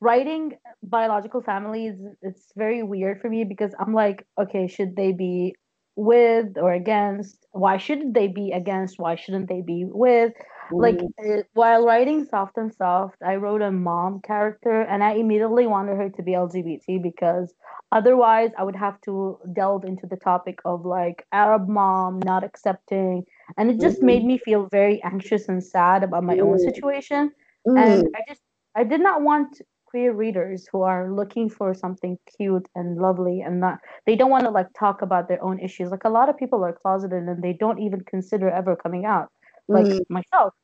writing 0.00 0.52
biological 0.82 1.42
families 1.42 1.94
it's 2.22 2.52
very 2.56 2.82
weird 2.82 3.20
for 3.20 3.28
me 3.28 3.44
because 3.44 3.72
i'm 3.78 3.92
like 3.92 4.26
okay 4.40 4.66
should 4.66 4.96
they 4.96 5.12
be 5.12 5.54
with 5.96 6.56
or 6.56 6.72
against 6.72 7.46
why 7.52 7.76
should 7.76 8.14
they 8.14 8.26
be 8.26 8.52
against 8.52 8.98
why 8.98 9.14
shouldn't 9.16 9.48
they 9.48 9.60
be 9.60 9.84
with 9.86 10.32
like 10.72 11.00
it, 11.18 11.46
while 11.54 11.84
writing 11.84 12.24
soft 12.24 12.56
on 12.56 12.72
soft 12.72 13.16
i 13.26 13.34
wrote 13.34 13.60
a 13.60 13.70
mom 13.70 14.20
character 14.20 14.82
and 14.82 15.02
i 15.02 15.12
immediately 15.12 15.66
wanted 15.66 15.96
her 15.96 16.08
to 16.08 16.22
be 16.22 16.32
lgbt 16.32 17.02
because 17.02 17.52
otherwise 17.92 18.50
i 18.56 18.62
would 18.62 18.76
have 18.76 19.00
to 19.00 19.36
delve 19.52 19.84
into 19.84 20.06
the 20.06 20.16
topic 20.16 20.58
of 20.64 20.86
like 20.86 21.26
arab 21.32 21.68
mom 21.68 22.20
not 22.24 22.44
accepting 22.44 23.24
and 23.58 23.70
it 23.70 23.80
just 23.80 23.98
mm-hmm. 23.98 24.06
made 24.06 24.24
me 24.24 24.38
feel 24.38 24.68
very 24.70 25.02
anxious 25.02 25.48
and 25.48 25.62
sad 25.62 26.02
about 26.04 26.24
my 26.24 26.36
mm-hmm. 26.36 26.46
own 26.46 26.58
situation 26.58 27.32
mm-hmm. 27.66 27.76
and 27.76 28.08
i 28.16 28.20
just 28.28 28.40
i 28.76 28.84
did 28.84 29.00
not 29.00 29.22
want 29.22 29.60
queer 29.90 30.12
readers 30.12 30.68
who 30.70 30.82
are 30.82 31.12
looking 31.12 31.48
for 31.48 31.74
something 31.74 32.18
cute 32.36 32.66
and 32.74 32.98
lovely 32.98 33.40
and 33.40 33.60
not 33.60 33.78
they 34.06 34.16
don't 34.16 34.30
want 34.30 34.44
to 34.44 34.50
like 34.50 34.68
talk 34.78 35.02
about 35.02 35.28
their 35.28 35.42
own 35.42 35.58
issues 35.58 35.90
like 35.90 36.04
a 36.04 36.08
lot 36.08 36.28
of 36.28 36.36
people 36.36 36.64
are 36.64 36.72
closeted 36.72 37.24
and 37.24 37.42
they 37.42 37.52
don't 37.52 37.80
even 37.80 38.00
consider 38.02 38.48
ever 38.48 38.76
coming 38.76 39.04
out 39.04 39.28
like 39.68 39.86
mm. 39.86 40.00
myself 40.08 40.54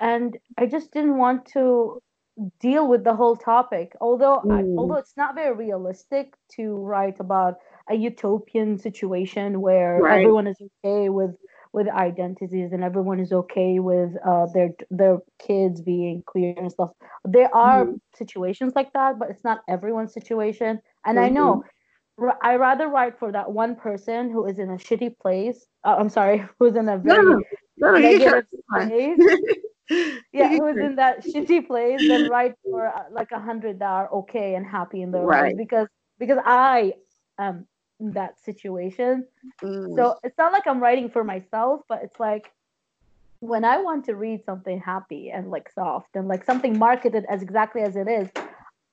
and 0.00 0.36
i 0.58 0.66
just 0.66 0.92
didn't 0.92 1.16
want 1.16 1.46
to 1.46 1.98
deal 2.60 2.88
with 2.88 3.04
the 3.04 3.14
whole 3.14 3.36
topic 3.36 3.92
although 4.00 4.42
mm. 4.44 4.52
I, 4.52 4.62
although 4.78 4.96
it's 4.96 5.16
not 5.16 5.34
very 5.34 5.54
realistic 5.54 6.34
to 6.56 6.74
write 6.76 7.20
about 7.20 7.54
a 7.88 7.94
utopian 7.94 8.78
situation 8.78 9.60
where 9.60 9.98
right. 10.00 10.20
everyone 10.20 10.46
is 10.46 10.56
okay 10.60 11.08
with 11.08 11.34
with 11.74 11.88
identities 11.88 12.72
and 12.72 12.84
everyone 12.84 13.18
is 13.18 13.32
okay 13.32 13.80
with 13.80 14.10
uh, 14.24 14.46
their 14.54 14.70
their 14.90 15.18
kids 15.44 15.82
being 15.82 16.22
queer 16.24 16.54
and 16.56 16.70
stuff. 16.70 16.90
There 17.24 17.54
are 17.54 17.84
mm-hmm. 17.84 17.96
situations 18.14 18.74
like 18.76 18.92
that, 18.92 19.18
but 19.18 19.28
it's 19.28 19.42
not 19.42 19.62
everyone's 19.68 20.14
situation. 20.14 20.80
And 21.04 21.18
mm-hmm. 21.18 21.26
I 21.26 21.28
know 21.30 21.64
mm-hmm. 22.18 22.30
I 22.42 22.54
rather 22.54 22.86
write 22.86 23.18
for 23.18 23.32
that 23.32 23.50
one 23.50 23.74
person 23.74 24.30
who 24.30 24.46
is 24.46 24.60
in 24.60 24.70
a 24.70 24.76
shitty 24.76 25.18
place. 25.18 25.66
Uh, 25.82 25.96
I'm 25.98 26.08
sorry, 26.08 26.44
who's 26.60 26.76
in 26.76 26.88
a 26.88 26.96
very 26.96 27.24
no, 27.24 27.42
no, 27.78 27.98
negative 27.98 28.44
place. 28.72 29.18
yeah, 30.32 30.48
who's 30.50 30.76
in 30.76 30.94
that 30.94 31.24
shitty 31.24 31.66
place 31.66 32.06
than 32.06 32.30
write 32.30 32.54
for 32.62 32.86
uh, 32.86 33.02
like 33.10 33.32
a 33.32 33.40
hundred 33.40 33.80
that 33.80 33.90
are 33.90 34.08
okay 34.12 34.54
and 34.54 34.64
happy 34.64 35.02
in 35.02 35.10
their 35.10 35.22
right. 35.22 35.42
lives 35.42 35.56
because 35.58 35.88
because 36.20 36.38
I 36.44 36.92
that 38.12 38.38
situation. 38.44 39.26
Mm. 39.62 39.96
So 39.96 40.16
it's 40.22 40.38
not 40.38 40.52
like 40.52 40.66
I'm 40.66 40.80
writing 40.80 41.08
for 41.10 41.24
myself, 41.24 41.82
but 41.88 42.00
it's 42.02 42.18
like 42.20 42.50
when 43.40 43.64
I 43.64 43.78
want 43.78 44.04
to 44.06 44.14
read 44.14 44.44
something 44.44 44.80
happy 44.80 45.30
and 45.30 45.50
like 45.50 45.70
soft 45.70 46.16
and 46.16 46.28
like 46.28 46.44
something 46.44 46.78
marketed 46.78 47.24
as 47.28 47.42
exactly 47.42 47.82
as 47.82 47.96
it 47.96 48.08
is, 48.08 48.28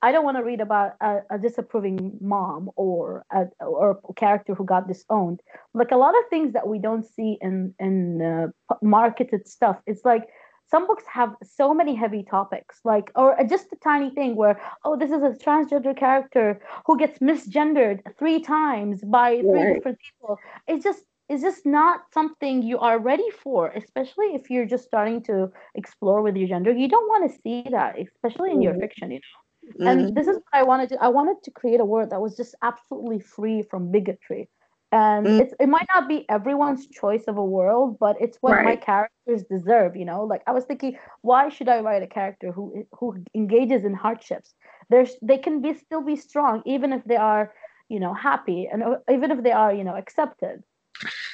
I 0.02 0.10
don't 0.10 0.24
want 0.24 0.36
to 0.36 0.42
read 0.42 0.60
about 0.60 0.94
a, 1.00 1.20
a 1.30 1.38
disapproving 1.38 2.18
mom 2.20 2.70
or 2.74 3.24
a, 3.32 3.44
or 3.64 4.00
a 4.08 4.14
character 4.14 4.54
who 4.54 4.64
got 4.64 4.88
disowned. 4.88 5.40
Like 5.74 5.92
a 5.92 5.96
lot 5.96 6.18
of 6.18 6.24
things 6.28 6.52
that 6.54 6.66
we 6.66 6.80
don't 6.80 7.04
see 7.04 7.38
in 7.40 7.74
in 7.78 8.20
uh, 8.20 8.74
marketed 8.82 9.46
stuff. 9.46 9.76
It's 9.86 10.04
like 10.04 10.28
some 10.72 10.86
books 10.86 11.04
have 11.06 11.36
so 11.44 11.74
many 11.74 11.94
heavy 11.94 12.22
topics 12.22 12.80
like 12.84 13.12
or 13.14 13.36
just 13.48 13.66
a 13.72 13.76
tiny 13.76 14.10
thing 14.10 14.34
where 14.34 14.60
oh 14.84 14.96
this 14.96 15.10
is 15.10 15.22
a 15.22 15.32
transgender 15.44 15.94
character 16.04 16.46
who 16.86 16.98
gets 16.98 17.18
misgendered 17.18 18.00
three 18.18 18.40
times 18.40 19.02
by 19.04 19.28
three 19.40 19.50
right. 19.50 19.74
different 19.74 19.98
people 20.06 20.38
it's 20.66 20.82
just 20.82 21.04
it's 21.28 21.42
just 21.42 21.64
not 21.64 22.00
something 22.12 22.62
you 22.62 22.78
are 22.78 22.98
ready 22.98 23.30
for 23.42 23.68
especially 23.82 24.28
if 24.38 24.50
you're 24.50 24.70
just 24.74 24.84
starting 24.84 25.22
to 25.22 25.50
explore 25.74 26.22
with 26.22 26.36
your 26.36 26.48
gender 26.48 26.72
you 26.72 26.88
don't 26.88 27.08
want 27.12 27.30
to 27.30 27.38
see 27.42 27.64
that 27.70 27.98
especially 28.06 28.50
in 28.50 28.56
mm-hmm. 28.56 28.62
your 28.62 28.74
fiction 28.84 29.10
you 29.10 29.20
know 29.20 29.86
mm-hmm. 29.86 29.86
and 29.86 30.16
this 30.16 30.26
is 30.26 30.36
what 30.36 30.54
i 30.60 30.62
wanted 30.62 30.88
to 30.88 30.96
i 31.02 31.08
wanted 31.18 31.36
to 31.42 31.50
create 31.50 31.80
a 31.80 31.84
world 31.92 32.10
that 32.10 32.20
was 32.26 32.36
just 32.36 32.54
absolutely 32.62 33.20
free 33.20 33.62
from 33.70 33.92
bigotry 33.92 34.48
and 34.92 35.26
mm. 35.26 35.40
it's, 35.40 35.54
it 35.58 35.68
might 35.68 35.86
not 35.94 36.06
be 36.06 36.26
everyone's 36.28 36.86
choice 36.86 37.24
of 37.26 37.36
a 37.38 37.44
world 37.44 37.96
but 37.98 38.14
it's 38.20 38.36
what 38.42 38.52
right. 38.52 38.64
my 38.64 38.76
characters 38.76 39.42
deserve 39.50 39.96
you 39.96 40.04
know 40.04 40.22
like 40.24 40.42
i 40.46 40.52
was 40.52 40.64
thinking 40.64 40.96
why 41.22 41.48
should 41.48 41.68
i 41.68 41.80
write 41.80 42.02
a 42.02 42.06
character 42.06 42.52
who 42.52 42.86
who 42.92 43.16
engages 43.34 43.84
in 43.84 43.94
hardships 43.94 44.54
there's 44.90 45.16
they 45.22 45.38
can 45.38 45.60
be 45.60 45.74
still 45.74 46.02
be 46.02 46.14
strong 46.14 46.62
even 46.66 46.92
if 46.92 47.02
they 47.04 47.16
are 47.16 47.52
you 47.88 47.98
know 47.98 48.14
happy 48.14 48.68
and 48.70 48.82
uh, 48.82 48.96
even 49.10 49.30
if 49.30 49.42
they 49.42 49.52
are 49.52 49.72
you 49.72 49.82
know 49.82 49.96
accepted 49.96 50.62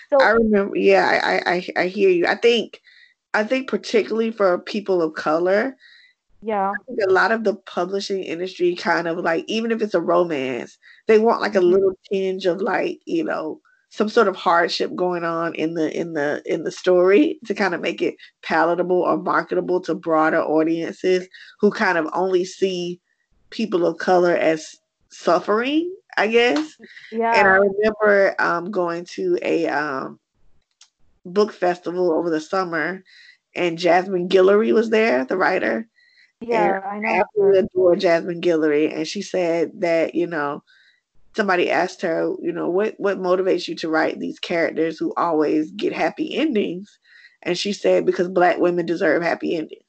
so 0.08 0.22
i 0.22 0.30
remember 0.30 0.76
yeah 0.76 1.20
i 1.22 1.54
i 1.54 1.82
i 1.82 1.86
hear 1.86 2.08
you 2.08 2.26
i 2.26 2.34
think 2.34 2.80
i 3.34 3.42
think 3.42 3.68
particularly 3.68 4.30
for 4.30 4.58
people 4.58 5.02
of 5.02 5.14
color 5.14 5.76
yeah. 6.42 6.72
a 7.06 7.12
lot 7.12 7.32
of 7.32 7.44
the 7.44 7.54
publishing 7.54 8.22
industry 8.22 8.74
kind 8.74 9.08
of 9.08 9.18
like, 9.18 9.44
even 9.48 9.70
if 9.70 9.82
it's 9.82 9.94
a 9.94 10.00
romance, 10.00 10.78
they 11.06 11.18
want 11.18 11.40
like 11.40 11.54
a 11.54 11.58
mm-hmm. 11.58 11.72
little 11.72 11.98
tinge 12.10 12.46
of 12.46 12.60
like, 12.60 13.00
you 13.06 13.24
know, 13.24 13.60
some 13.90 14.08
sort 14.08 14.28
of 14.28 14.36
hardship 14.36 14.94
going 14.94 15.24
on 15.24 15.54
in 15.54 15.74
the 15.74 15.98
in 15.98 16.12
the 16.12 16.42
in 16.44 16.64
the 16.64 16.70
story 16.70 17.38
to 17.46 17.54
kind 17.54 17.74
of 17.74 17.80
make 17.80 18.02
it 18.02 18.16
palatable 18.42 19.00
or 19.00 19.16
marketable 19.16 19.80
to 19.80 19.94
broader 19.94 20.42
audiences 20.42 21.26
who 21.58 21.70
kind 21.70 21.96
of 21.96 22.06
only 22.12 22.44
see 22.44 23.00
people 23.50 23.86
of 23.86 23.96
color 23.96 24.36
as 24.36 24.76
suffering, 25.10 25.90
I 26.18 26.26
guess. 26.26 26.76
Yeah. 27.10 27.32
And 27.34 27.48
I 27.48 27.52
remember 27.52 28.34
um, 28.38 28.70
going 28.70 29.06
to 29.12 29.38
a 29.40 29.66
um, 29.68 30.20
book 31.24 31.52
festival 31.52 32.12
over 32.12 32.28
the 32.28 32.40
summer 32.40 33.02
and 33.54 33.78
Jasmine 33.78 34.28
Guillory 34.28 34.72
was 34.74 34.90
there, 34.90 35.24
the 35.24 35.38
writer 35.38 35.88
yeah, 36.40 36.80
I 36.84 36.98
know. 36.98 37.08
I 37.08 37.20
absolutely 37.20 37.58
adore 37.60 37.96
Jasmine 37.96 38.40
Guillory, 38.40 38.94
and 38.94 39.06
she 39.06 39.22
said 39.22 39.72
that 39.80 40.14
you 40.14 40.26
know 40.26 40.62
somebody 41.34 41.70
asked 41.70 42.02
her, 42.02 42.34
you 42.40 42.52
know, 42.52 42.68
what 42.68 42.94
what 42.98 43.18
motivates 43.18 43.68
you 43.68 43.74
to 43.76 43.88
write 43.88 44.18
these 44.18 44.38
characters 44.38 44.98
who 44.98 45.14
always 45.16 45.70
get 45.72 45.92
happy 45.92 46.36
endings, 46.36 46.98
and 47.42 47.56
she 47.56 47.72
said 47.72 48.06
because 48.06 48.28
Black 48.28 48.58
women 48.58 48.86
deserve 48.86 49.22
happy 49.22 49.56
endings. 49.56 49.82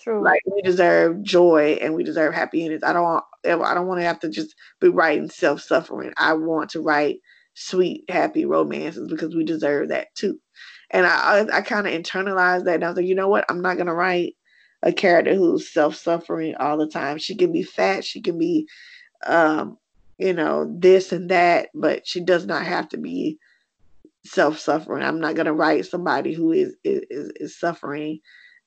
True. 0.00 0.24
Like 0.24 0.42
we 0.46 0.62
deserve 0.62 1.22
joy 1.22 1.78
and 1.80 1.94
we 1.94 2.04
deserve 2.04 2.34
happy 2.34 2.64
endings. 2.64 2.82
I 2.82 2.92
don't 2.92 3.04
want 3.04 3.24
I 3.44 3.74
don't 3.74 3.86
want 3.86 4.00
to 4.00 4.06
have 4.06 4.20
to 4.20 4.30
just 4.30 4.54
be 4.80 4.88
writing 4.88 5.28
self 5.28 5.60
suffering. 5.60 6.12
I 6.16 6.32
want 6.34 6.70
to 6.70 6.80
write 6.80 7.20
sweet, 7.54 8.04
happy 8.08 8.44
romances 8.46 9.08
because 9.08 9.34
we 9.34 9.44
deserve 9.44 9.88
that 9.90 10.14
too. 10.14 10.40
And 10.90 11.06
I 11.06 11.10
I, 11.40 11.58
I 11.58 11.60
kind 11.60 11.86
of 11.86 11.92
internalized 11.92 12.64
that 12.64 12.76
and 12.76 12.84
I 12.84 12.88
was 12.88 12.96
like, 12.96 13.06
you 13.06 13.14
know 13.14 13.28
what? 13.28 13.44
I'm 13.48 13.60
not 13.60 13.76
gonna 13.76 13.94
write 13.94 14.36
a 14.82 14.92
character 14.92 15.34
who's 15.34 15.72
self-suffering 15.72 16.54
all 16.58 16.78
the 16.78 16.88
time. 16.88 17.18
She 17.18 17.34
can 17.34 17.52
be 17.52 17.62
fat, 17.62 18.04
she 18.04 18.20
can 18.20 18.38
be 18.38 18.66
um, 19.26 19.76
you 20.18 20.32
know, 20.32 20.70
this 20.78 21.12
and 21.12 21.30
that, 21.30 21.68
but 21.74 22.06
she 22.06 22.20
does 22.20 22.46
not 22.46 22.64
have 22.64 22.88
to 22.90 22.98
be 22.98 23.38
self-suffering. 24.24 25.02
I'm 25.02 25.20
not 25.20 25.34
gonna 25.34 25.54
write 25.54 25.86
somebody 25.86 26.34
who 26.34 26.52
is 26.52 26.76
is, 26.84 27.32
is 27.36 27.58
suffering 27.58 28.20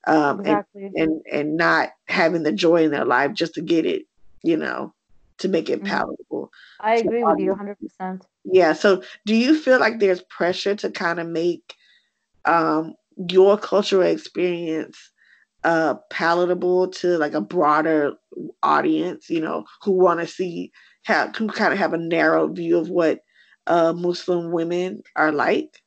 um 0.06 0.40
exactly. 0.40 0.84
and, 0.84 0.96
and 0.96 1.22
and 1.32 1.56
not 1.56 1.90
having 2.08 2.42
the 2.42 2.52
joy 2.52 2.84
in 2.84 2.90
their 2.90 3.06
life 3.06 3.32
just 3.32 3.54
to 3.54 3.62
get 3.62 3.86
it, 3.86 4.06
you 4.42 4.56
know. 4.56 4.92
to 5.38 5.48
make 5.48 5.68
it 5.68 5.82
mm-hmm. 5.82 5.88
palatable. 5.88 6.50
I 6.80 6.96
agree 6.96 7.24
with 7.24 7.38
you 7.38 7.54
100%. 8.00 8.20
Yeah. 8.44 8.72
So, 8.72 9.02
do 9.26 9.34
you 9.34 9.58
feel 9.58 9.80
like 9.80 9.98
there's 9.98 10.22
pressure 10.22 10.74
to 10.76 10.90
kind 10.90 11.18
of 11.18 11.26
make 11.26 11.74
um, 12.44 12.94
your 13.16 13.58
cultural 13.58 14.06
experience 14.06 15.10
uh, 15.64 15.94
palatable 16.10 16.88
to 16.88 17.18
like 17.18 17.34
a 17.34 17.40
broader 17.40 18.14
audience, 18.62 19.30
you 19.30 19.40
know, 19.40 19.64
who 19.82 19.92
want 19.92 20.20
to 20.20 20.26
see, 20.26 20.70
have, 21.04 21.34
who 21.36 21.48
kind 21.48 21.72
of 21.72 21.78
have 21.78 21.92
a 21.92 21.98
narrow 21.98 22.48
view 22.48 22.78
of 22.78 22.88
what 22.88 23.20
uh, 23.66 23.92
Muslim 23.92 24.52
women 24.52 25.02
are 25.16 25.32
like? 25.32 25.82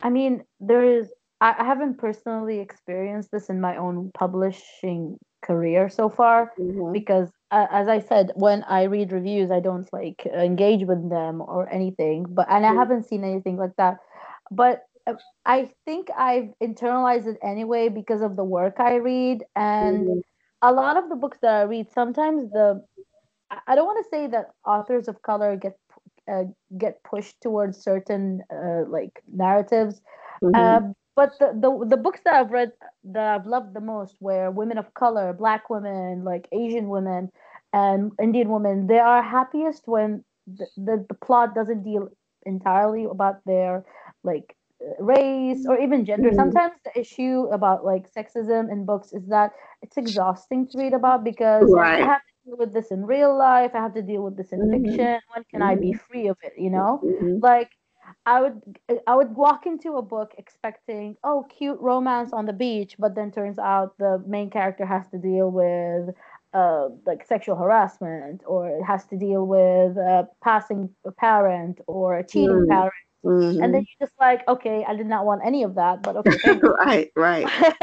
I 0.00 0.10
mean, 0.10 0.44
there 0.60 0.84
is, 0.84 1.08
I, 1.40 1.54
I 1.58 1.64
haven't 1.64 1.98
personally 1.98 2.58
experienced 2.58 3.30
this 3.30 3.48
in 3.48 3.60
my 3.60 3.76
own 3.76 4.10
publishing 4.14 5.18
career 5.42 5.88
so 5.88 6.08
far 6.08 6.52
mm-hmm. 6.58 6.92
because 6.92 7.30
uh, 7.50 7.66
as 7.70 7.88
I 7.88 8.00
said, 8.00 8.32
when 8.34 8.64
I 8.64 8.84
read 8.84 9.12
reviews, 9.12 9.50
I 9.50 9.60
don't 9.60 9.90
like 9.92 10.26
engage 10.26 10.86
with 10.86 11.08
them 11.08 11.40
or 11.40 11.72
anything. 11.72 12.26
But 12.28 12.46
and 12.50 12.66
I 12.66 12.74
haven't 12.74 13.04
seen 13.04 13.22
anything 13.22 13.56
like 13.56 13.76
that. 13.76 13.98
But 14.50 14.84
I 15.44 15.70
think 15.84 16.08
I've 16.16 16.50
internalized 16.62 17.26
it 17.26 17.38
anyway 17.42 17.88
because 17.88 18.22
of 18.22 18.36
the 18.36 18.44
work 18.44 18.76
I 18.78 18.96
read, 18.96 19.44
and 19.54 20.06
mm-hmm. 20.06 20.18
a 20.62 20.72
lot 20.72 20.96
of 20.96 21.08
the 21.08 21.16
books 21.16 21.38
that 21.42 21.54
I 21.54 21.62
read, 21.62 21.90
sometimes 21.92 22.50
the 22.50 22.84
I 23.66 23.74
don't 23.74 23.86
want 23.86 24.04
to 24.04 24.10
say 24.10 24.26
that 24.28 24.46
authors 24.64 25.08
of 25.08 25.22
color 25.22 25.56
get 25.56 25.78
uh, 26.30 26.44
get 26.76 27.02
pushed 27.04 27.40
towards 27.40 27.82
certain 27.82 28.42
uh, 28.52 28.82
like 28.88 29.22
narratives. 29.32 30.00
Mm-hmm. 30.42 30.54
Uh, 30.54 30.92
but 31.14 31.32
the, 31.38 31.52
the 31.54 31.86
the 31.88 31.96
books 31.96 32.20
that 32.24 32.34
I've 32.34 32.50
read 32.50 32.72
that 33.04 33.26
I've 33.26 33.46
loved 33.46 33.74
the 33.74 33.80
most 33.80 34.16
were 34.20 34.50
women 34.50 34.78
of 34.78 34.92
color, 34.94 35.32
black 35.32 35.70
women, 35.70 36.24
like 36.24 36.48
Asian 36.52 36.88
women, 36.88 37.30
and 37.72 38.12
Indian 38.20 38.50
women. 38.50 38.86
They 38.86 38.98
are 38.98 39.22
happiest 39.22 39.82
when 39.86 40.24
the, 40.46 40.66
the, 40.76 41.06
the 41.08 41.14
plot 41.14 41.54
doesn't 41.54 41.84
deal 41.84 42.08
entirely 42.44 43.04
about 43.04 43.36
their 43.46 43.84
like 44.22 44.54
race 44.98 45.64
or 45.68 45.78
even 45.78 46.04
gender. 46.04 46.28
Mm-hmm. 46.28 46.36
Sometimes 46.36 46.74
the 46.84 46.98
issue 46.98 47.48
about 47.52 47.84
like 47.84 48.12
sexism 48.12 48.70
in 48.70 48.84
books 48.84 49.12
is 49.12 49.26
that 49.28 49.52
it's 49.82 49.96
exhausting 49.96 50.68
to 50.68 50.78
read 50.78 50.92
about 50.92 51.24
because 51.24 51.64
right. 51.72 52.02
I 52.02 52.06
have 52.06 52.20
to 52.20 52.50
deal 52.50 52.56
with 52.58 52.72
this 52.72 52.90
in 52.90 53.04
real 53.04 53.36
life. 53.36 53.72
I 53.74 53.78
have 53.78 53.94
to 53.94 54.02
deal 54.02 54.22
with 54.22 54.36
this 54.36 54.52
in 54.52 54.60
mm-hmm. 54.60 54.84
fiction. 54.84 55.20
When 55.34 55.44
can 55.50 55.60
mm-hmm. 55.60 55.62
I 55.62 55.74
be 55.74 55.90
mm-hmm. 55.90 56.12
free 56.12 56.26
of 56.28 56.36
it? 56.42 56.54
You 56.58 56.70
know, 56.70 57.00
mm-hmm. 57.04 57.38
like 57.42 57.70
I 58.24 58.40
would 58.40 58.60
I 59.06 59.14
would 59.14 59.34
walk 59.34 59.66
into 59.66 59.96
a 59.96 60.02
book 60.02 60.32
expecting 60.38 61.16
oh 61.24 61.46
cute 61.48 61.78
romance 61.80 62.32
on 62.32 62.46
the 62.46 62.52
beach, 62.52 62.96
but 62.98 63.14
then 63.14 63.30
turns 63.30 63.58
out 63.58 63.96
the 63.98 64.22
main 64.26 64.50
character 64.50 64.84
has 64.86 65.08
to 65.08 65.18
deal 65.18 65.50
with 65.50 66.14
uh, 66.52 66.88
like 67.04 67.26
sexual 67.26 67.56
harassment, 67.56 68.42
or 68.46 68.68
it 68.68 68.82
has 68.82 69.04
to 69.06 69.16
deal 69.16 69.46
with 69.46 69.96
a 69.96 70.28
passing 70.42 70.88
parent 71.18 71.80
or 71.86 72.18
a 72.18 72.26
cheating 72.26 72.66
mm. 72.66 72.68
parent, 72.68 72.94
mm-hmm. 73.26 73.62
and 73.62 73.74
then 73.74 73.86
you're 73.88 74.06
just 74.06 74.18
like, 74.20 74.46
okay, 74.48 74.84
I 74.86 74.94
did 74.94 75.06
not 75.06 75.24
want 75.24 75.42
any 75.44 75.62
of 75.62 75.74
that, 75.74 76.02
but 76.02 76.16
okay, 76.16 76.58
right, 76.62 77.10
right, 77.16 77.46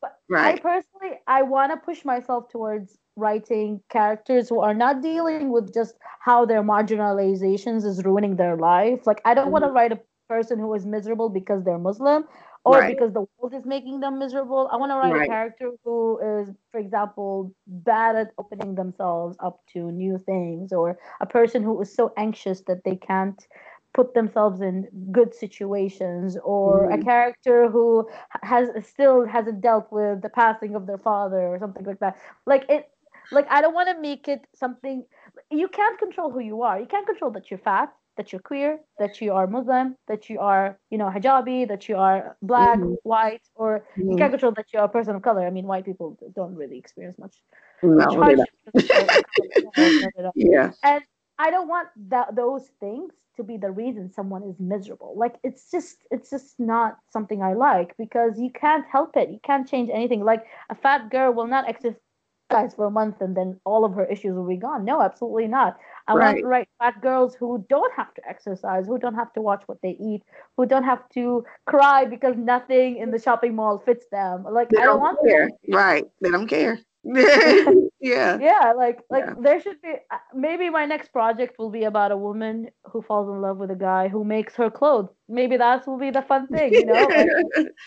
but 0.00 0.18
right. 0.28 0.54
I 0.54 0.58
personally 0.58 1.18
I 1.26 1.42
want 1.42 1.72
to 1.72 1.76
push 1.76 2.04
myself 2.04 2.48
towards 2.50 2.98
writing 3.16 3.80
characters 3.90 4.48
who 4.48 4.60
are 4.60 4.74
not 4.74 5.02
dealing 5.02 5.50
with 5.50 5.74
just 5.74 5.94
how 6.20 6.44
their 6.44 6.62
marginalizations 6.62 7.84
is 7.84 8.04
ruining 8.04 8.36
their 8.36 8.56
life. 8.56 9.06
Like 9.06 9.20
I 9.24 9.34
don't 9.34 9.46
mm-hmm. 9.46 9.52
want 9.52 9.64
to 9.64 9.70
write 9.70 9.92
a 9.92 10.00
person 10.28 10.58
who 10.58 10.72
is 10.74 10.86
miserable 10.86 11.28
because 11.28 11.64
they're 11.64 11.78
Muslim 11.78 12.24
or 12.64 12.80
right. 12.80 12.94
because 12.94 13.12
the 13.12 13.24
world 13.38 13.54
is 13.54 13.64
making 13.64 14.00
them 14.00 14.18
miserable. 14.18 14.68
I 14.70 14.76
want 14.76 14.90
to 14.90 14.96
write 14.96 15.12
right. 15.12 15.26
a 15.26 15.28
character 15.28 15.70
who 15.84 16.18
is, 16.18 16.50
for 16.70 16.78
example, 16.78 17.54
bad 17.66 18.16
at 18.16 18.32
opening 18.36 18.74
themselves 18.74 19.36
up 19.40 19.60
to 19.72 19.90
new 19.90 20.18
things, 20.18 20.72
or 20.72 20.98
a 21.20 21.26
person 21.26 21.62
who 21.62 21.80
is 21.80 21.94
so 21.94 22.12
anxious 22.16 22.62
that 22.66 22.84
they 22.84 22.96
can't 22.96 23.46
put 23.94 24.14
themselves 24.14 24.60
in 24.60 24.86
good 25.10 25.34
situations 25.34 26.36
or 26.44 26.88
mm. 26.88 27.00
a 27.00 27.02
character 27.02 27.70
who 27.70 28.08
has 28.42 28.68
still 28.86 29.26
hasn't 29.26 29.60
dealt 29.60 29.90
with 29.90 30.22
the 30.22 30.28
passing 30.28 30.74
of 30.74 30.86
their 30.86 30.98
father 30.98 31.48
or 31.48 31.58
something 31.58 31.84
like 31.84 31.98
that 31.98 32.16
like 32.46 32.64
it 32.68 32.90
like 33.32 33.46
I 33.50 33.60
don't 33.60 33.74
want 33.74 33.88
to 33.88 34.00
make 34.00 34.28
it 34.28 34.46
something 34.54 35.04
you 35.50 35.68
can't 35.68 35.98
control 35.98 36.30
who 36.30 36.40
you 36.40 36.62
are. 36.62 36.80
You 36.80 36.86
can't 36.86 37.06
control 37.06 37.30
that 37.32 37.50
you're 37.50 37.58
fat, 37.58 37.92
that 38.16 38.32
you're 38.32 38.40
queer, 38.40 38.80
that 38.98 39.20
you 39.20 39.32
are 39.32 39.46
Muslim, 39.46 39.96
that 40.08 40.28
you 40.28 40.40
are, 40.40 40.78
you 40.90 40.98
know, 40.98 41.10
hijabi, 41.10 41.68
that 41.68 41.88
you 41.88 41.96
are 41.96 42.36
black, 42.42 42.78
mm-hmm. 42.78 42.94
white, 43.02 43.42
or 43.54 43.84
mm-hmm. 43.96 44.12
you 44.12 44.16
can't 44.16 44.32
control 44.32 44.52
that 44.52 44.66
you're 44.72 44.82
a 44.82 44.88
person 44.88 45.14
of 45.14 45.22
color. 45.22 45.46
I 45.46 45.50
mean, 45.50 45.66
white 45.66 45.84
people 45.84 46.18
don't 46.34 46.54
really 46.54 46.78
experience 46.78 47.18
much. 47.18 47.36
No, 47.82 48.44
yeah. 50.34 50.72
And 50.82 51.02
I 51.38 51.50
don't 51.50 51.68
want 51.68 51.88
that 52.08 52.34
those 52.34 52.68
things 52.80 53.12
to 53.36 53.44
be 53.44 53.56
the 53.56 53.70
reason 53.70 54.10
someone 54.12 54.42
is 54.42 54.56
miserable. 54.58 55.14
Like 55.16 55.36
it's 55.42 55.70
just 55.70 55.98
it's 56.10 56.30
just 56.30 56.58
not 56.58 56.98
something 57.10 57.42
I 57.42 57.54
like 57.54 57.96
because 57.96 58.38
you 58.38 58.50
can't 58.50 58.84
help 58.90 59.16
it. 59.16 59.30
You 59.30 59.38
can't 59.42 59.66
change 59.66 59.90
anything. 59.92 60.24
Like 60.24 60.44
a 60.70 60.74
fat 60.74 61.10
girl 61.10 61.32
will 61.32 61.46
not 61.46 61.68
exercise 61.68 62.74
for 62.74 62.86
a 62.86 62.90
month 62.90 63.20
and 63.20 63.36
then 63.36 63.60
all 63.64 63.84
of 63.84 63.94
her 63.94 64.06
issues 64.06 64.34
will 64.34 64.48
be 64.48 64.56
gone. 64.56 64.84
No, 64.84 65.00
absolutely 65.00 65.46
not. 65.46 65.78
I 66.08 66.14
right. 66.14 66.24
want 66.24 66.38
to 66.38 66.46
write 66.46 66.68
fat 66.78 67.00
girls 67.00 67.36
who 67.36 67.64
don't 67.68 67.94
have 67.94 68.12
to 68.14 68.22
exercise, 68.28 68.86
who 68.86 68.98
don't 68.98 69.14
have 69.14 69.32
to 69.34 69.40
watch 69.40 69.62
what 69.66 69.78
they 69.82 69.96
eat, 70.00 70.22
who 70.56 70.66
don't 70.66 70.84
have 70.84 71.08
to 71.10 71.44
cry 71.66 72.06
because 72.06 72.34
nothing 72.36 72.96
in 72.96 73.12
the 73.12 73.20
shopping 73.20 73.54
mall 73.54 73.78
fits 73.78 74.06
them. 74.10 74.44
Like 74.50 74.70
they 74.70 74.78
I 74.78 74.84
don't, 74.86 74.94
don't 74.94 75.00
want 75.00 75.18
care. 75.28 75.50
Right. 75.68 76.04
They 76.20 76.30
don't 76.30 76.48
care. 76.48 76.80
yeah. 78.00 78.38
Yeah, 78.40 78.72
like 78.76 79.00
like 79.10 79.24
yeah. 79.26 79.34
there 79.40 79.60
should 79.60 79.80
be 79.82 79.94
uh, 80.10 80.16
maybe 80.34 80.70
my 80.70 80.86
next 80.86 81.12
project 81.12 81.58
will 81.58 81.70
be 81.70 81.84
about 81.84 82.12
a 82.12 82.16
woman 82.16 82.68
who 82.84 83.02
falls 83.02 83.28
in 83.28 83.40
love 83.40 83.58
with 83.58 83.70
a 83.70 83.76
guy 83.76 84.08
who 84.08 84.24
makes 84.24 84.54
her 84.56 84.70
clothes. 84.70 85.08
Maybe 85.28 85.56
that 85.56 85.86
will 85.86 85.98
be 85.98 86.10
the 86.10 86.22
fun 86.22 86.48
thing, 86.48 86.72
you 86.74 86.86
know? 86.86 87.08
and, 87.08 87.30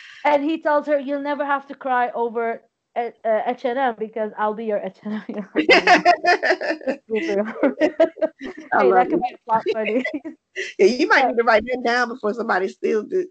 and 0.26 0.44
he 0.44 0.62
tells 0.62 0.88
her 0.88 1.00
you'll 1.00 1.22
never 1.22 1.46
have 1.46 1.68
to 1.68 1.76
cry 1.76 2.10
over 2.16 2.62
at 2.96 3.16
uh, 3.24 3.42
H&M 3.48 3.96
because 3.98 4.32
I'll 4.38 4.54
be 4.54 4.66
your 4.66 4.80
H&M. 4.80 5.24
hey, 5.28 5.36
that 5.38 7.02
could 9.10 9.22
be 9.22 9.34
a 9.34 9.38
plot 9.46 9.64
funny. 9.74 10.04
yeah, 10.80 10.86
you 10.86 11.08
might 11.08 11.28
need 11.28 11.38
to 11.38 11.44
write 11.44 11.64
that 11.66 11.84
down 11.86 12.10
before 12.10 12.34
somebody 12.34 12.68
steals 12.68 13.12
it. 13.12 13.28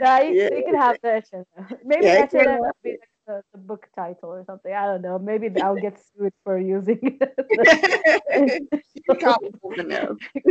nah, 0.00 0.18
you, 0.18 0.34
yeah. 0.34 0.48
you 0.56 0.64
can 0.64 0.74
have 0.74 0.98
the 1.02 1.16
H&M. 1.16 1.44
Maybe 1.84 2.06
yeah, 2.06 2.24
H&M 2.24 2.58
would 2.58 2.72
be 2.82 2.92
the, 2.92 3.06
the, 3.52 3.58
book 3.58 3.88
title 3.94 4.30
or 4.30 4.44
something. 4.44 4.72
I 4.72 4.86
don't 4.86 5.02
know. 5.02 5.18
Maybe 5.18 5.48
I'll 5.62 5.76
get 5.76 5.98
sued 5.98 6.32
for 6.44 6.58
using 6.58 6.98
it. 7.02 7.22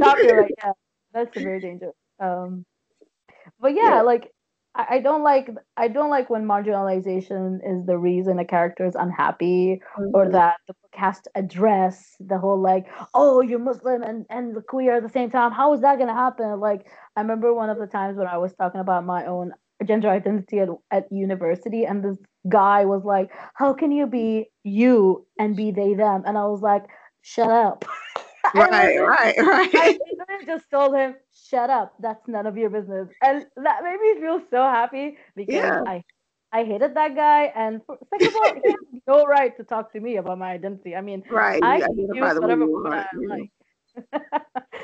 Copyright, 0.01 0.51
yeah. 0.63 0.71
That's 1.13 1.37
very 1.37 1.59
dangerous. 1.59 1.95
Um, 2.19 2.65
but 3.59 3.73
yeah, 3.75 3.95
yeah. 3.95 4.01
like 4.01 4.31
I 4.75 4.99
don't 4.99 5.23
like 5.23 5.49
I 5.75 5.87
don't 5.87 6.11
like 6.11 6.29
when 6.29 6.45
marginalization 6.45 7.59
is 7.65 7.85
the 7.85 7.97
reason 7.97 8.37
a 8.37 8.45
character 8.45 8.85
is 8.85 8.95
unhappy 8.95 9.81
mm-hmm. 9.97 10.11
or 10.13 10.29
that 10.29 10.57
the 10.67 10.73
book 10.73 10.93
has 10.93 11.19
to 11.21 11.31
address 11.35 12.15
the 12.19 12.37
whole 12.37 12.61
like 12.61 12.85
oh 13.13 13.41
you're 13.41 13.59
Muslim 13.59 14.03
and 14.03 14.25
and 14.29 14.55
queer 14.67 14.97
at 14.97 15.03
the 15.03 15.09
same 15.09 15.31
time 15.31 15.51
how 15.51 15.73
is 15.73 15.81
that 15.81 15.97
gonna 15.97 16.13
happen 16.13 16.59
like 16.59 16.85
I 17.15 17.21
remember 17.21 17.53
one 17.53 17.69
of 17.69 17.79
the 17.79 17.87
times 17.87 18.17
when 18.17 18.27
I 18.27 18.37
was 18.37 18.53
talking 18.53 18.79
about 18.79 19.05
my 19.05 19.25
own 19.25 19.53
gender 19.85 20.09
identity 20.09 20.59
at, 20.59 20.69
at 20.91 21.11
university 21.11 21.85
and 21.85 22.03
this 22.03 22.17
guy 22.47 22.85
was 22.85 23.03
like 23.03 23.29
how 23.53 23.73
can 23.73 23.91
you 23.91 24.07
be 24.07 24.49
you 24.63 25.25
and 25.37 25.55
be 25.55 25.71
they 25.71 25.93
them 25.93 26.23
and 26.25 26.37
I 26.37 26.45
was 26.45 26.61
like 26.61 26.83
shut 27.21 27.49
up 27.49 27.85
right, 28.55 28.97
right, 28.97 29.37
right. 29.41 29.69
I 29.73 30.45
just 30.45 30.69
told 30.71 30.95
him, 30.95 31.15
"Shut 31.49 31.69
up! 31.69 31.93
That's 31.99 32.27
none 32.27 32.47
of 32.47 32.57
your 32.57 32.69
business," 32.69 33.09
and 33.21 33.45
that 33.57 33.83
made 33.83 33.99
me 33.99 34.21
feel 34.21 34.41
so 34.49 34.63
happy 34.63 35.17
because 35.35 35.55
yeah. 35.55 35.81
I, 35.85 36.03
I 36.51 36.63
hated 36.63 36.95
that 36.95 37.15
guy, 37.15 37.51
and 37.55 37.81
for, 37.85 37.97
second 38.09 38.27
of 38.27 38.35
all, 38.35 38.53
he 38.53 38.69
has 38.69 39.01
no 39.07 39.25
right 39.25 39.55
to 39.57 39.63
talk 39.63 39.91
to 39.93 39.99
me 39.99 40.17
about 40.17 40.39
my 40.39 40.51
identity. 40.51 40.95
I 40.95 41.01
mean, 41.01 41.23
right? 41.29 41.61
I 41.63 41.81
can 41.81 41.97
use 41.97 42.39
whatever 42.39 42.65
I 42.87 43.05
like. 43.27 43.51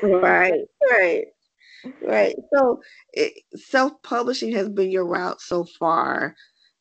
right, 0.02 0.64
right, 0.90 1.26
right. 2.02 2.34
So, 2.54 2.80
self-publishing 3.54 4.52
has 4.52 4.68
been 4.68 4.90
your 4.90 5.06
route 5.06 5.40
so 5.40 5.64
far. 5.64 6.34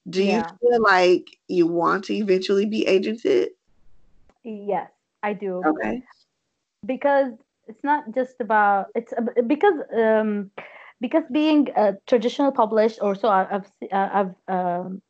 Do 0.09 0.23
yeah. 0.23 0.47
you 0.61 0.69
feel 0.69 0.81
like 0.81 1.25
you 1.47 1.67
want 1.67 2.05
to 2.05 2.13
eventually 2.13 2.65
be 2.65 2.85
agented? 2.85 3.47
Yes, 4.43 4.89
I 5.23 5.33
do. 5.33 5.61
Okay 5.65 6.03
because 6.85 7.33
it's 7.67 7.83
not 7.83 8.03
just 8.13 8.35
about 8.39 8.87
it's 8.95 9.13
because 9.47 9.73
um, 9.95 10.51
because 11.01 11.23
being 11.31 11.67
a 11.75 11.95
traditional 12.07 12.51
published 12.51 12.99
or 13.01 13.15
so 13.15 13.27
I've 13.29 13.69
I've 13.91 14.35
um, 14.47 15.01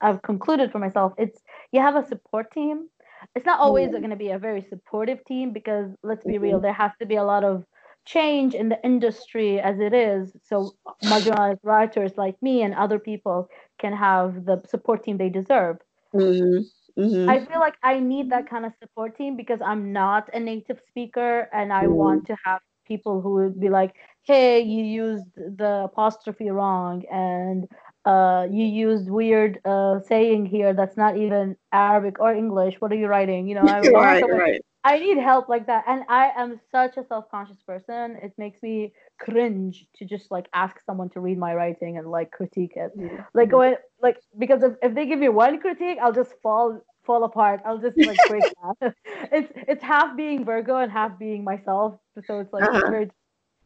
I've 0.00 0.22
concluded 0.22 0.72
for 0.72 0.78
myself 0.78 1.12
it's 1.18 1.40
you 1.72 1.80
have 1.80 1.96
a 1.96 2.06
support 2.06 2.52
team. 2.52 2.88
It's 3.34 3.46
not 3.46 3.58
always 3.58 3.88
mm-hmm. 3.88 3.98
going 3.98 4.10
to 4.10 4.16
be 4.16 4.30
a 4.30 4.38
very 4.38 4.66
supportive 4.68 5.24
team 5.24 5.52
because 5.52 5.90
let's 6.02 6.24
be 6.24 6.36
real, 6.36 6.56
mm-hmm. 6.58 6.64
there 6.64 6.74
has 6.74 6.92
to 6.98 7.06
be 7.06 7.16
a 7.16 7.24
lot 7.24 7.42
of 7.42 7.64
change 8.04 8.54
in 8.54 8.68
the 8.68 8.78
industry 8.84 9.60
as 9.60 9.80
it 9.80 9.94
is. 9.94 10.32
So 10.44 10.72
marginalized 11.04 11.60
writers 11.62 12.12
like 12.16 12.40
me 12.42 12.62
and 12.62 12.74
other 12.74 12.98
people 12.98 13.48
can 13.78 13.92
have 13.92 14.44
the 14.44 14.62
support 14.68 15.04
team 15.04 15.16
they 15.16 15.30
deserve. 15.30 15.78
Mm-hmm. 16.14 16.64
Mm-hmm. 17.00 17.28
I 17.28 17.44
feel 17.44 17.58
like 17.58 17.74
I 17.82 17.98
need 17.98 18.30
that 18.30 18.48
kind 18.48 18.64
of 18.64 18.72
support 18.80 19.16
team 19.16 19.36
because 19.36 19.60
I'm 19.60 19.92
not 19.92 20.30
a 20.32 20.38
native 20.38 20.80
speaker 20.88 21.48
and 21.52 21.72
I 21.72 21.84
mm-hmm. 21.84 21.94
want 21.94 22.26
to 22.26 22.36
have 22.44 22.60
people 22.86 23.20
who 23.20 23.34
would 23.34 23.58
be 23.58 23.68
like, 23.68 23.94
hey, 24.22 24.60
you 24.60 24.84
used 24.84 25.34
the 25.34 25.82
apostrophe 25.84 26.50
wrong 26.50 27.02
and 27.10 27.68
uh, 28.04 28.46
you 28.50 28.64
used 28.64 29.08
weird 29.08 29.58
uh, 29.64 29.98
saying 30.00 30.46
here 30.46 30.74
that's 30.74 30.96
not 30.96 31.16
even 31.16 31.56
Arabic 31.72 32.20
or 32.20 32.32
English. 32.32 32.76
What 32.78 32.92
are 32.92 32.96
you 32.96 33.06
writing? 33.06 33.48
You 33.48 33.56
know, 33.56 33.62
I, 33.66 33.80
right, 33.88 34.24
right. 34.30 34.64
I 34.84 34.98
need 34.98 35.16
help 35.16 35.48
like 35.48 35.66
that. 35.66 35.84
And 35.86 36.04
I 36.08 36.30
am 36.36 36.60
such 36.70 36.98
a 36.98 37.04
self 37.06 37.30
conscious 37.30 37.62
person. 37.66 38.18
It 38.22 38.32
makes 38.36 38.62
me 38.62 38.92
cringe 39.18 39.86
to 39.96 40.04
just 40.04 40.30
like 40.30 40.46
ask 40.52 40.76
someone 40.84 41.08
to 41.10 41.20
read 41.20 41.38
my 41.38 41.54
writing 41.54 41.96
and 41.96 42.10
like 42.10 42.30
critique 42.30 42.74
it. 42.76 42.96
Mm-hmm. 42.96 43.22
Like 43.32 43.50
when 43.52 43.76
like 44.02 44.18
because 44.38 44.62
if, 44.62 44.74
if 44.82 44.94
they 44.94 45.06
give 45.06 45.18
me 45.18 45.30
one 45.30 45.58
critique, 45.58 45.98
I'll 46.02 46.12
just 46.12 46.34
fall 46.42 46.80
fall 47.04 47.24
apart. 47.24 47.62
I'll 47.64 47.78
just 47.78 47.96
like 47.96 48.18
break 48.28 48.42
down. 48.42 48.94
it's 49.32 49.52
it's 49.56 49.82
half 49.82 50.16
being 50.16 50.44
Virgo 50.44 50.76
and 50.76 50.92
half 50.92 51.18
being 51.18 51.44
myself. 51.44 51.98
So 52.26 52.40
it's 52.40 52.52
like 52.52 52.64
uh-huh. 52.64 52.90
very 52.90 53.10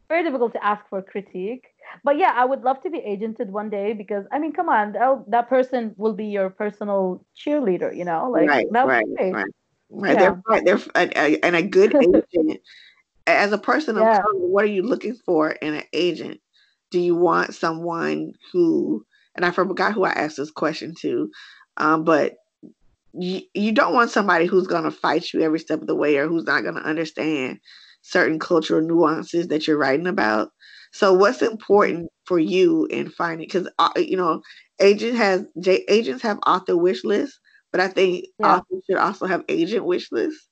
very 0.07 0.23
difficult 0.23 0.53
to 0.53 0.65
ask 0.65 0.87
for 0.89 1.01
critique. 1.01 1.65
But 2.03 2.17
yeah, 2.17 2.31
I 2.35 2.45
would 2.45 2.63
love 2.63 2.81
to 2.83 2.89
be 2.89 2.99
agented 2.99 3.47
one 3.47 3.69
day 3.69 3.93
because 3.93 4.25
I 4.31 4.39
mean, 4.39 4.53
come 4.53 4.69
on, 4.69 4.95
that 5.27 5.49
person 5.49 5.93
will 5.97 6.13
be 6.13 6.25
your 6.25 6.49
personal 6.49 7.25
cheerleader. 7.35 7.95
You 7.95 8.05
know, 8.05 8.29
like 8.29 8.47
right, 8.47 8.67
that 8.71 8.87
right, 8.87 9.05
right. 9.19 9.45
Right, 9.89 10.13
yeah. 10.13 10.19
they're 10.19 10.41
right. 10.47 10.65
they're 10.65 10.79
and 11.43 11.55
a 11.55 11.63
good 11.63 11.95
agent. 12.35 12.61
As 13.27 13.51
a 13.51 13.59
person 13.59 13.97
of 13.97 14.03
yeah. 14.03 14.21
color, 14.21 14.47
what 14.47 14.63
are 14.63 14.69
you 14.69 14.81
looking 14.81 15.15
for 15.25 15.51
in 15.51 15.75
an 15.75 15.83
agent? 15.93 16.39
Do 16.89 16.99
you 16.99 17.15
want 17.15 17.53
someone 17.53 18.33
who, 18.51 19.05
and 19.35 19.45
I 19.45 19.51
forgot 19.51 19.93
who 19.93 20.03
I 20.03 20.11
asked 20.11 20.37
this 20.37 20.49
question 20.49 20.95
to, 21.01 21.29
um, 21.77 22.03
but 22.03 22.37
you, 23.13 23.41
you 23.53 23.71
don't 23.71 23.93
want 23.93 24.09
somebody 24.09 24.45
who's 24.45 24.67
going 24.67 24.83
to 24.83 24.91
fight 24.91 25.31
you 25.33 25.41
every 25.41 25.59
step 25.59 25.81
of 25.81 25.87
the 25.87 25.95
way 25.95 26.17
or 26.17 26.27
who's 26.27 26.45
not 26.45 26.63
going 26.63 26.75
to 26.75 26.81
understand 26.81 27.59
certain 28.01 28.39
cultural 28.39 28.81
nuances 28.81 29.47
that 29.47 29.67
you're 29.67 29.77
writing 29.77 30.07
about. 30.07 30.49
So, 30.91 31.13
what's 31.13 31.41
important 31.41 32.09
for 32.25 32.39
you 32.39 32.85
in 32.87 33.09
finding? 33.09 33.47
Because 33.47 33.69
uh, 33.77 33.91
you 33.95 34.17
know, 34.17 34.41
agent 34.79 35.17
has 35.17 35.45
agents 35.87 36.23
have 36.23 36.39
author 36.47 36.75
wish 36.75 37.03
lists, 37.03 37.39
but 37.71 37.81
I 37.81 37.89
think 37.89 38.27
yeah. 38.39 38.57
authors 38.57 38.83
should 38.85 38.97
also 38.97 39.27
have 39.27 39.45
agent 39.49 39.85
wish 39.85 40.11
lists. 40.11 40.48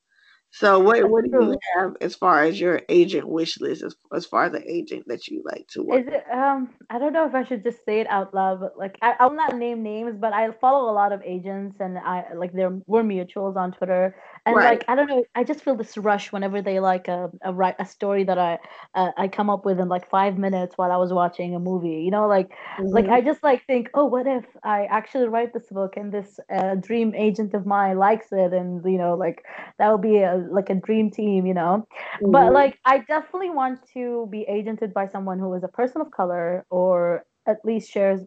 So 0.50 0.80
what 0.80 1.08
what 1.10 1.24
do 1.24 1.30
you 1.30 1.58
have 1.76 1.96
as 2.00 2.14
far 2.14 2.42
as 2.42 2.58
your 2.58 2.80
agent 2.88 3.28
wish 3.28 3.60
list 3.60 3.82
as, 3.82 3.94
as 4.14 4.24
far 4.24 4.44
as 4.44 4.52
the 4.52 4.70
agent 4.70 5.04
that 5.08 5.28
you 5.28 5.42
like 5.44 5.66
to 5.68 5.82
work? 5.82 6.00
Is 6.00 6.12
it 6.12 6.24
um 6.32 6.70
I 6.90 6.98
don't 6.98 7.12
know 7.12 7.26
if 7.26 7.34
I 7.34 7.44
should 7.44 7.62
just 7.62 7.84
say 7.84 8.00
it 8.00 8.06
out 8.08 8.32
loud, 8.34 8.60
but 8.60 8.78
like 8.78 8.98
I, 9.02 9.14
I'll 9.20 9.32
not 9.32 9.56
name 9.56 9.82
names, 9.82 10.16
but 10.18 10.32
I 10.32 10.50
follow 10.52 10.90
a 10.90 10.94
lot 10.94 11.12
of 11.12 11.22
agents 11.22 11.76
and 11.80 11.98
I 11.98 12.24
like 12.34 12.52
there 12.52 12.70
were 12.86 13.04
mutuals 13.04 13.56
on 13.56 13.72
Twitter 13.72 14.16
and 14.46 14.56
right. 14.56 14.78
like 14.78 14.84
I 14.88 14.94
don't 14.94 15.06
know, 15.06 15.24
I 15.34 15.44
just 15.44 15.62
feel 15.62 15.76
this 15.76 15.96
rush 15.98 16.32
whenever 16.32 16.62
they 16.62 16.80
like 16.80 17.08
a 17.08 17.30
a 17.42 17.52
write 17.52 17.76
a 17.78 17.84
story 17.84 18.24
that 18.24 18.38
I 18.38 18.58
uh, 18.94 19.10
I 19.16 19.28
come 19.28 19.50
up 19.50 19.66
with 19.66 19.78
in 19.78 19.88
like 19.88 20.08
five 20.08 20.38
minutes 20.38 20.78
while 20.78 20.90
I 20.90 20.96
was 20.96 21.12
watching 21.12 21.54
a 21.54 21.60
movie. 21.60 22.02
You 22.02 22.10
know, 22.10 22.26
like 22.26 22.48
mm-hmm. 22.48 22.86
like 22.86 23.08
I 23.08 23.20
just 23.20 23.42
like 23.42 23.66
think, 23.66 23.90
oh, 23.94 24.06
what 24.06 24.26
if 24.26 24.44
I 24.64 24.86
actually 24.86 25.28
write 25.28 25.52
this 25.52 25.68
book 25.70 25.96
and 25.96 26.10
this 26.12 26.40
uh, 26.50 26.76
dream 26.76 27.14
agent 27.14 27.52
of 27.54 27.66
mine 27.66 27.98
likes 27.98 28.28
it, 28.32 28.52
and 28.52 28.82
you 28.90 28.98
know, 28.98 29.14
like 29.14 29.44
that 29.78 29.92
would 29.92 30.02
be 30.02 30.18
a 30.18 30.37
like 30.50 30.70
a 30.70 30.74
dream 30.74 31.10
team, 31.10 31.46
you 31.46 31.54
know. 31.54 31.86
Mm-hmm. 32.22 32.30
But 32.30 32.52
like 32.52 32.78
I 32.84 32.98
definitely 32.98 33.50
want 33.50 33.80
to 33.94 34.28
be 34.30 34.46
agented 34.50 34.92
by 34.92 35.06
someone 35.06 35.38
who 35.38 35.52
is 35.54 35.64
a 35.64 35.68
person 35.68 36.00
of 36.00 36.10
color 36.10 36.66
or 36.70 37.24
at 37.46 37.58
least 37.64 37.90
shares. 37.90 38.20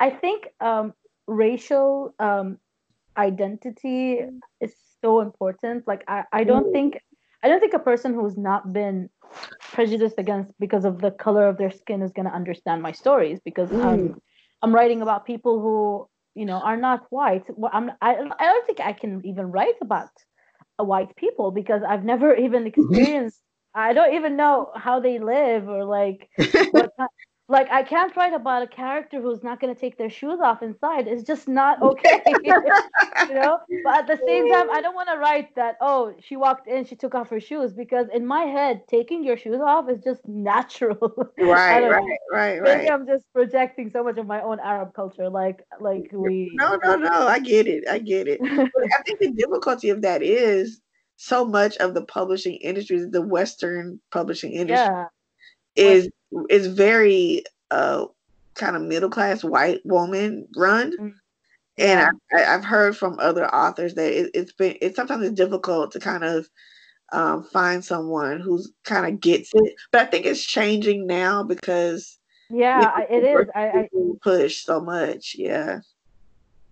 I 0.00 0.10
think 0.10 0.48
um, 0.60 0.92
racial 1.26 2.14
um, 2.18 2.58
identity 3.16 4.20
is 4.60 4.74
so 5.00 5.20
important. 5.20 5.86
Like 5.86 6.04
I, 6.08 6.24
I 6.32 6.44
don't 6.44 6.66
mm. 6.66 6.72
think 6.72 7.00
I 7.42 7.48
don't 7.48 7.60
think 7.60 7.74
a 7.74 7.78
person 7.78 8.14
who's 8.14 8.36
not 8.36 8.72
been 8.72 9.08
prejudiced 9.60 10.18
against 10.18 10.50
because 10.58 10.84
of 10.84 11.00
the 11.00 11.10
color 11.10 11.46
of 11.46 11.58
their 11.58 11.70
skin 11.70 12.02
is 12.02 12.12
gonna 12.12 12.30
understand 12.30 12.82
my 12.82 12.92
stories 12.92 13.40
because 13.44 13.70
mm. 13.70 13.84
I'm 13.84 14.20
I'm 14.62 14.74
writing 14.74 15.02
about 15.02 15.26
people 15.26 15.60
who 15.60 16.08
you 16.38 16.46
know 16.46 16.60
are 16.60 16.76
not 16.76 17.06
white. 17.10 17.44
I'm 17.72 17.90
I 18.00 18.14
I 18.14 18.46
don't 18.46 18.66
think 18.66 18.80
I 18.80 18.92
can 18.92 19.24
even 19.24 19.50
write 19.50 19.76
about 19.80 20.10
white 20.84 21.14
people 21.16 21.50
because 21.50 21.82
I've 21.88 22.04
never 22.04 22.34
even 22.34 22.66
experienced. 22.72 23.40
I 23.74 23.92
don't 23.92 24.14
even 24.14 24.36
know 24.36 24.70
how 24.74 25.00
they 25.00 25.18
live 25.18 25.68
or 25.68 25.84
like 25.84 26.28
what 26.70 26.90
like 27.50 27.70
I 27.70 27.82
can't 27.82 28.14
write 28.14 28.34
about 28.34 28.62
a 28.62 28.66
character 28.66 29.22
who's 29.22 29.42
not 29.42 29.58
going 29.58 29.74
to 29.74 29.80
take 29.80 29.96
their 29.96 30.10
shoes 30.10 30.38
off 30.42 30.62
inside. 30.62 31.08
It's 31.08 31.22
just 31.22 31.48
not 31.48 31.80
okay, 31.82 32.22
you 32.44 33.34
know. 33.34 33.58
But 33.84 34.00
at 34.00 34.06
the 34.06 34.18
same 34.26 34.52
time, 34.52 34.70
I 34.70 34.82
don't 34.82 34.94
want 34.94 35.08
to 35.08 35.16
write 35.16 35.54
that. 35.56 35.76
Oh, 35.80 36.14
she 36.20 36.36
walked 36.36 36.68
in, 36.68 36.84
she 36.84 36.94
took 36.94 37.14
off 37.14 37.30
her 37.30 37.40
shoes 37.40 37.72
because 37.72 38.06
in 38.12 38.26
my 38.26 38.42
head, 38.42 38.82
taking 38.88 39.24
your 39.24 39.38
shoes 39.38 39.60
off 39.64 39.88
is 39.88 40.02
just 40.04 40.26
natural. 40.26 40.98
Right, 41.38 41.80
right, 41.80 42.02
know. 42.02 42.06
right, 42.32 42.60
right. 42.60 42.78
Maybe 42.78 42.90
I'm 42.90 43.06
just 43.06 43.24
projecting 43.32 43.90
so 43.90 44.02
much 44.04 44.18
of 44.18 44.26
my 44.26 44.42
own 44.42 44.58
Arab 44.60 44.92
culture, 44.92 45.30
like 45.30 45.62
like 45.80 46.10
we. 46.12 46.50
No, 46.54 46.78
no, 46.82 46.96
no. 46.96 47.26
I 47.26 47.38
get 47.38 47.66
it. 47.66 47.88
I 47.88 47.98
get 47.98 48.28
it. 48.28 48.40
I 48.42 49.02
think 49.06 49.20
the 49.20 49.32
difficulty 49.32 49.88
of 49.90 50.02
that 50.02 50.22
is 50.22 50.80
so 51.16 51.44
much 51.44 51.76
of 51.78 51.94
the 51.94 52.02
publishing 52.02 52.56
industry, 52.56 53.04
the 53.10 53.22
Western 53.22 54.00
publishing 54.10 54.52
industry. 54.52 54.86
Yeah 54.86 55.04
is 55.78 56.10
is 56.48 56.66
very 56.66 57.44
uh 57.70 58.06
kind 58.54 58.76
of 58.76 58.82
middle 58.82 59.10
class 59.10 59.42
white 59.42 59.80
woman 59.84 60.46
run. 60.56 60.92
Mm-hmm. 60.92 61.08
And 61.78 62.10
I, 62.34 62.40
have 62.40 62.64
heard 62.64 62.96
from 62.96 63.20
other 63.20 63.46
authors 63.54 63.94
that 63.94 64.12
it, 64.12 64.34
has 64.34 64.52
been 64.52 64.76
it's 64.80 64.96
sometimes 64.96 65.24
it's 65.24 65.36
difficult 65.36 65.92
to 65.92 66.00
kind 66.00 66.24
of 66.24 66.48
um, 67.12 67.44
find 67.44 67.84
someone 67.84 68.40
who's 68.40 68.72
kind 68.84 69.06
of 69.06 69.20
gets 69.20 69.52
it. 69.54 69.74
But 69.92 70.02
I 70.02 70.10
think 70.10 70.26
it's 70.26 70.44
changing 70.44 71.06
now 71.06 71.44
because 71.44 72.18
yeah, 72.50 72.98
you 73.10 73.20
know, 73.20 73.28
it 73.28 73.40
is. 73.40 73.46
I, 73.54 73.68
I 73.68 73.88
push 74.22 74.64
so 74.64 74.80
much. 74.80 75.36
Yeah. 75.38 75.80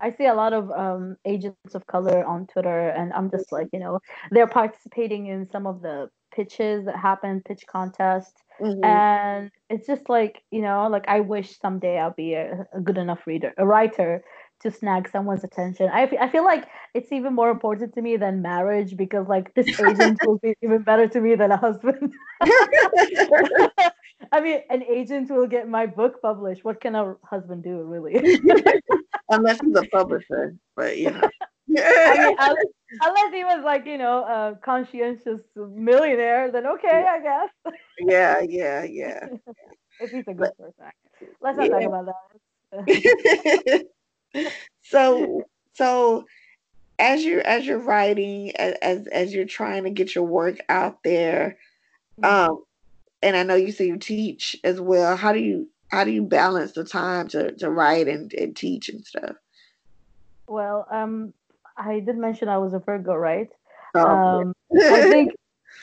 I 0.01 0.13
see 0.13 0.27
a 0.27 0.35
lot 0.35 0.53
of 0.53 0.71
um, 0.73 1.17
agents 1.25 1.75
of 1.75 1.87
color 1.87 2.25
on 2.25 2.47
Twitter, 2.47 2.91
and 2.91 3.13
I'm 3.15 3.31
just 3.31 3.51
like, 3.51 3.69
you 3.73 3.79
know, 3.79 4.01
they're 4.31 4.47
participating 4.47 5.29
in 5.29 5.49
some 5.51 5.67
of 5.67 5.81
the 5.81 6.11
pitches 6.35 6.85
that 6.85 6.97
happen, 6.97 7.41
pitch 7.41 7.65
contests, 7.67 8.43
mm-hmm. 8.61 8.85
and 8.85 9.51
it's 9.71 9.87
just 9.87 10.09
like, 10.09 10.43
you 10.51 10.63
know, 10.63 10.89
like 10.89 11.05
I 11.09 11.21
wish 11.21 11.59
someday 11.59 11.99
I'll 11.99 12.15
be 12.15 12.35
a, 12.35 12.67
a 12.73 12.81
good 12.81 12.99
enough 12.99 13.27
reader, 13.27 13.53
a 13.59 13.67
writer 13.67 14.23
to 14.61 14.71
snag 14.71 15.09
someone's 15.09 15.45
attention. 15.45 15.91
I, 15.93 16.03
f- 16.03 16.15
I 16.21 16.29
feel 16.29 16.45
like 16.45 16.67
it's 16.95 17.13
even 17.13 17.35
more 17.35 17.51
important 17.51 17.95
to 17.95 18.03
me 18.03 18.17
than 18.17 18.43
marriage 18.43 18.97
because 18.97 19.29
like 19.29 19.55
this 19.55 19.69
agent 19.81 20.19
will 20.25 20.39
be 20.39 20.55
even 20.63 20.83
better 20.83 21.07
to 21.09 21.21
me 21.21 21.35
than 21.35 21.51
a 21.53 21.57
husband. 21.57 22.13
I 24.33 24.41
mean, 24.41 24.61
an 24.71 24.83
agent 24.83 25.31
will 25.31 25.47
get 25.47 25.69
my 25.69 25.87
book 25.87 26.21
published. 26.23 26.65
What 26.65 26.81
can 26.81 26.95
a 26.95 27.17
husband 27.25 27.65
do, 27.65 27.83
really? 27.83 28.17
Unless 29.31 29.61
he's 29.61 29.77
a 29.77 29.85
publisher, 29.93 30.57
but 30.75 30.99
you 30.99 31.11
know. 31.11 31.29
I 31.79 32.55
mean, 32.55 32.73
unless, 33.01 33.32
he 33.32 33.44
was 33.44 33.62
like, 33.64 33.86
you 33.86 33.99
know, 33.99 34.24
a 34.24 34.59
conscientious 34.62 35.40
millionaire, 35.57 36.51
then 36.51 36.66
okay, 36.66 37.07
I 37.09 37.20
guess. 37.20 37.51
Yeah, 37.99 38.40
yeah, 38.49 38.84
yeah. 38.84 39.28
if 40.01 40.11
he's 40.11 40.28
a 40.28 40.34
good 40.34 40.36
but, 40.36 40.59
person. 40.59 40.90
Let's 41.40 41.59
not 41.59 41.70
yeah. 41.70 41.78
talk 41.78 41.88
about 41.88 42.07
that. 42.07 42.14
so 44.82 45.42
so 45.74 46.24
as 46.99 47.24
you're 47.24 47.47
as 47.47 47.66
you're 47.66 47.78
writing 47.78 48.55
as 48.57 49.07
as 49.09 49.34
you're 49.34 49.44
trying 49.44 49.84
to 49.84 49.90
get 49.90 50.14
your 50.14 50.24
work 50.24 50.59
out 50.68 51.03
there 51.03 51.59
mm-hmm. 52.20 52.51
um 52.51 52.62
and 53.22 53.36
i 53.36 53.42
know 53.42 53.55
you 53.55 53.72
say 53.72 53.86
you 53.86 53.97
teach 53.97 54.57
as 54.64 54.80
well 54.80 55.16
how 55.16 55.32
do 55.32 55.38
you 55.38 55.68
how 55.88 56.05
do 56.05 56.11
you 56.11 56.22
balance 56.22 56.72
the 56.72 56.84
time 56.84 57.28
to 57.28 57.53
to 57.53 57.70
write 57.70 58.09
and, 58.09 58.32
and 58.34 58.57
teach 58.57 58.88
and 58.88 59.05
stuff 59.05 59.36
well 60.49 60.86
um 60.90 61.32
i 61.79 62.01
did 62.01 62.16
mention 62.16 62.49
i 62.49 62.59
was 62.59 62.74
a 62.74 62.79
virgo 62.79 63.14
right? 63.14 63.49
Oh, 63.95 64.07
um 64.07 64.55
i 64.74 65.03
think 65.11 65.33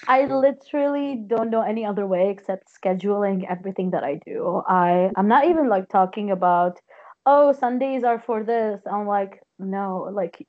I 0.06 0.26
literally 0.26 1.24
don't 1.28 1.50
know 1.50 1.62
any 1.62 1.86
other 1.86 2.06
way 2.06 2.30
except 2.30 2.68
scheduling 2.68 3.50
everything 3.50 3.91
that 3.91 4.04
I 4.04 4.20
do. 4.26 4.62
I 4.68 5.12
I'm 5.16 5.30
not 5.30 5.46
even 5.46 5.70
like 5.70 5.88
talking 5.88 6.32
about 6.32 6.82
oh 7.26 7.54
sundays 7.54 8.04
are 8.04 8.20
for 8.20 8.44
this. 8.44 8.82
I'm 8.91 9.08
like 9.08 9.39
no 9.60 10.10
like 10.14 10.46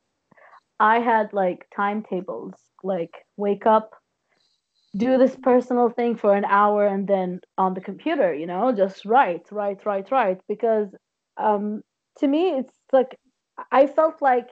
i 0.80 0.98
had 0.98 1.32
like 1.32 1.66
timetables 1.74 2.54
like 2.82 3.14
wake 3.36 3.66
up 3.66 3.94
do 4.96 5.18
this 5.18 5.36
personal 5.42 5.90
thing 5.90 6.16
for 6.16 6.34
an 6.34 6.44
hour 6.44 6.86
and 6.86 7.08
then 7.08 7.40
on 7.58 7.74
the 7.74 7.80
computer 7.80 8.32
you 8.34 8.46
know 8.46 8.72
just 8.72 9.04
write 9.04 9.46
write 9.50 9.84
write 9.84 10.10
write 10.10 10.40
because 10.48 10.88
um 11.36 11.82
to 12.18 12.28
me 12.28 12.50
it's 12.50 12.74
like 12.92 13.18
i 13.72 13.86
felt 13.86 14.20
like 14.22 14.48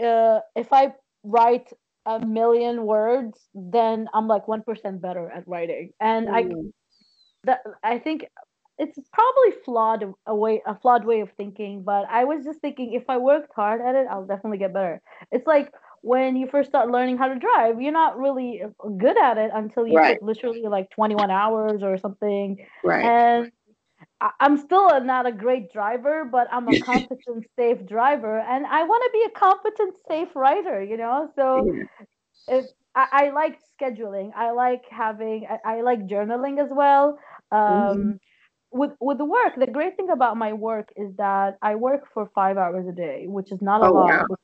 uh, 0.00 0.40
if 0.56 0.72
i 0.72 0.92
write 1.24 1.72
a 2.06 2.18
million 2.24 2.84
words 2.84 3.38
then 3.54 4.08
i'm 4.12 4.26
like 4.26 4.46
1% 4.46 5.00
better 5.00 5.30
at 5.30 5.46
writing 5.46 5.92
and 6.00 6.28
mm. 6.28 6.34
i 6.34 6.70
that 7.44 7.60
i 7.82 7.98
think 7.98 8.26
it's 8.78 8.98
probably 9.12 9.62
flawed 9.64 10.12
a 10.26 10.34
way 10.34 10.62
a 10.66 10.74
flawed 10.78 11.04
way 11.04 11.20
of 11.20 11.30
thinking, 11.36 11.82
but 11.82 12.06
I 12.10 12.24
was 12.24 12.44
just 12.44 12.60
thinking 12.60 12.94
if 12.94 13.04
I 13.08 13.18
worked 13.18 13.52
hard 13.54 13.80
at 13.80 13.94
it, 13.94 14.06
I'll 14.10 14.26
definitely 14.26 14.58
get 14.58 14.72
better. 14.72 15.00
It's 15.30 15.46
like 15.46 15.70
when 16.00 16.36
you 16.36 16.48
first 16.48 16.68
start 16.68 16.90
learning 16.90 17.16
how 17.16 17.28
to 17.28 17.38
drive, 17.38 17.80
you're 17.80 17.92
not 17.92 18.18
really 18.18 18.62
good 18.98 19.16
at 19.16 19.38
it 19.38 19.50
until 19.54 19.86
you 19.86 19.96
right. 19.96 20.20
literally 20.22 20.62
like 20.62 20.90
21 20.90 21.30
hours 21.30 21.82
or 21.82 21.96
something. 21.96 22.56
Right. 22.82 23.04
And 23.04 23.52
I'm 24.40 24.56
still 24.56 25.00
not 25.02 25.26
a 25.26 25.32
great 25.32 25.72
driver, 25.72 26.24
but 26.24 26.46
I'm 26.52 26.68
a 26.68 26.80
competent, 26.90 27.46
safe 27.56 27.84
driver, 27.86 28.38
and 28.40 28.66
I 28.66 28.84
want 28.84 29.02
to 29.04 29.10
be 29.12 29.24
a 29.26 29.38
competent, 29.38 29.94
safe 30.08 30.34
writer. 30.36 30.82
You 30.82 30.96
know, 30.96 31.30
so 31.34 31.72
if 32.48 32.66
I, 32.94 33.06
I, 33.12 33.30
like 33.30 33.58
scheduling, 33.80 34.30
I 34.36 34.52
like 34.52 34.82
having, 34.90 35.46
I, 35.50 35.76
I 35.76 35.80
like 35.80 36.06
journaling 36.06 36.62
as 36.62 36.70
well. 36.70 37.18
Um, 37.50 37.58
mm-hmm. 37.60 38.10
With 38.74 38.92
with 39.00 39.18
the 39.18 39.26
work, 39.26 39.54
the 39.58 39.66
great 39.66 39.96
thing 39.96 40.08
about 40.08 40.38
my 40.38 40.54
work 40.54 40.88
is 40.96 41.14
that 41.16 41.58
I 41.60 41.74
work 41.74 42.08
for 42.14 42.30
five 42.34 42.56
hours 42.56 42.86
a 42.88 42.92
day, 42.92 43.26
which 43.26 43.52
is 43.52 43.60
not 43.60 43.82
a 43.82 43.86
oh, 43.86 43.92
lot. 43.92 44.30
Wow. 44.30 44.36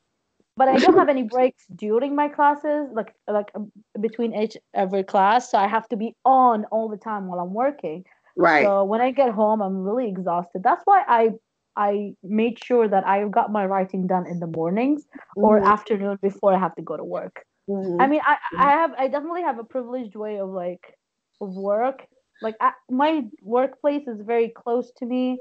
But 0.54 0.68
I 0.68 0.76
don't 0.76 0.98
have 0.98 1.08
any 1.08 1.22
breaks 1.36 1.64
during 1.74 2.14
my 2.14 2.28
classes, 2.28 2.90
like 2.92 3.14
like 3.26 3.50
um, 3.54 3.72
between 3.98 4.34
each 4.34 4.58
every 4.74 5.02
class. 5.02 5.50
So 5.50 5.56
I 5.56 5.66
have 5.66 5.88
to 5.88 5.96
be 5.96 6.14
on 6.26 6.66
all 6.66 6.90
the 6.90 6.98
time 6.98 7.28
while 7.28 7.40
I'm 7.40 7.54
working. 7.54 8.04
Right. 8.38 8.64
So 8.64 8.84
when 8.84 9.00
I 9.00 9.10
get 9.10 9.30
home, 9.30 9.60
I'm 9.60 9.78
really 9.78 10.08
exhausted. 10.08 10.62
That's 10.62 10.82
why 10.84 11.02
I 11.06 11.30
I 11.76 12.14
made 12.22 12.62
sure 12.62 12.88
that 12.88 13.06
I 13.06 13.26
got 13.28 13.52
my 13.52 13.66
writing 13.66 14.06
done 14.06 14.26
in 14.26 14.40
the 14.40 14.46
mornings 14.46 15.04
mm-hmm. 15.04 15.44
or 15.44 15.58
afternoon 15.58 16.18
before 16.22 16.54
I 16.54 16.58
have 16.58 16.74
to 16.76 16.82
go 16.82 16.96
to 16.96 17.04
work. 17.04 17.44
Mm-hmm. 17.68 18.00
I 18.00 18.06
mean, 18.06 18.20
I 18.24 18.36
I 18.56 18.70
have 18.70 18.92
I 18.98 19.08
definitely 19.08 19.42
have 19.42 19.58
a 19.58 19.64
privileged 19.64 20.14
way 20.14 20.38
of 20.38 20.50
like 20.50 20.94
of 21.40 21.54
work. 21.54 22.06
Like 22.40 22.54
I, 22.60 22.72
my 22.88 23.24
workplace 23.42 24.06
is 24.06 24.20
very 24.22 24.48
close 24.48 24.92
to 24.98 25.06
me. 25.06 25.38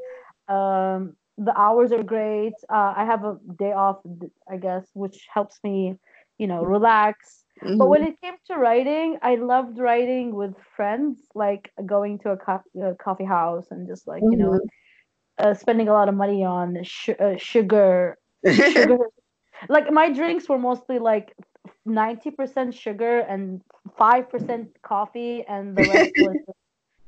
Um, 0.48 1.16
the 1.38 1.56
hours 1.56 1.92
are 1.92 2.04
great. 2.04 2.54
Uh, 2.70 2.94
I 2.98 3.06
have 3.06 3.24
a 3.24 3.38
day 3.60 3.72
off, 3.72 3.98
I 4.50 4.58
guess, 4.58 4.90
which 4.94 5.28
helps 5.32 5.60
me, 5.64 5.96
you 6.38 6.48
know, 6.48 6.64
relax. 6.64 7.44
Mm-hmm. 7.64 7.78
But 7.78 7.90
when 7.90 8.04
it 8.04 8.22
came 8.22 8.36
to 8.48 8.56
writing, 8.56 9.18
I 9.22 9.36
loved 9.36 9.80
writing 9.80 10.36
with 10.36 10.54
friends, 10.76 11.20
like 11.34 11.72
going 11.86 12.20
to 12.20 12.32
a, 12.32 12.38
co- 12.38 12.64
a 12.82 12.96
coffee 12.96 13.26
house 13.26 13.68
and 13.72 13.88
just 13.88 14.08
like, 14.08 14.22
mm-hmm. 14.22 14.32
you 14.32 14.38
know, 14.38 14.52
mm-hmm. 14.52 15.48
uh, 15.48 15.54
spending 15.54 15.88
a 15.88 15.94
lot 15.94 16.10
of 16.10 16.16
money 16.16 16.44
on 16.44 16.78
sh- 16.84 17.10
uh, 17.20 17.38
sugar. 17.38 18.18
sugar. 18.46 18.98
like 19.70 19.92
my 19.92 20.12
drinks 20.12 20.48
were 20.48 20.60
mostly 20.60 21.00
like 21.00 21.34
90% 21.88 22.74
sugar 22.74 23.20
and 23.20 23.62
5% 24.00 24.68
coffee 24.84 25.44
and 25.48 25.76
the 25.76 25.84
rest 25.84 26.12
was 26.18 26.38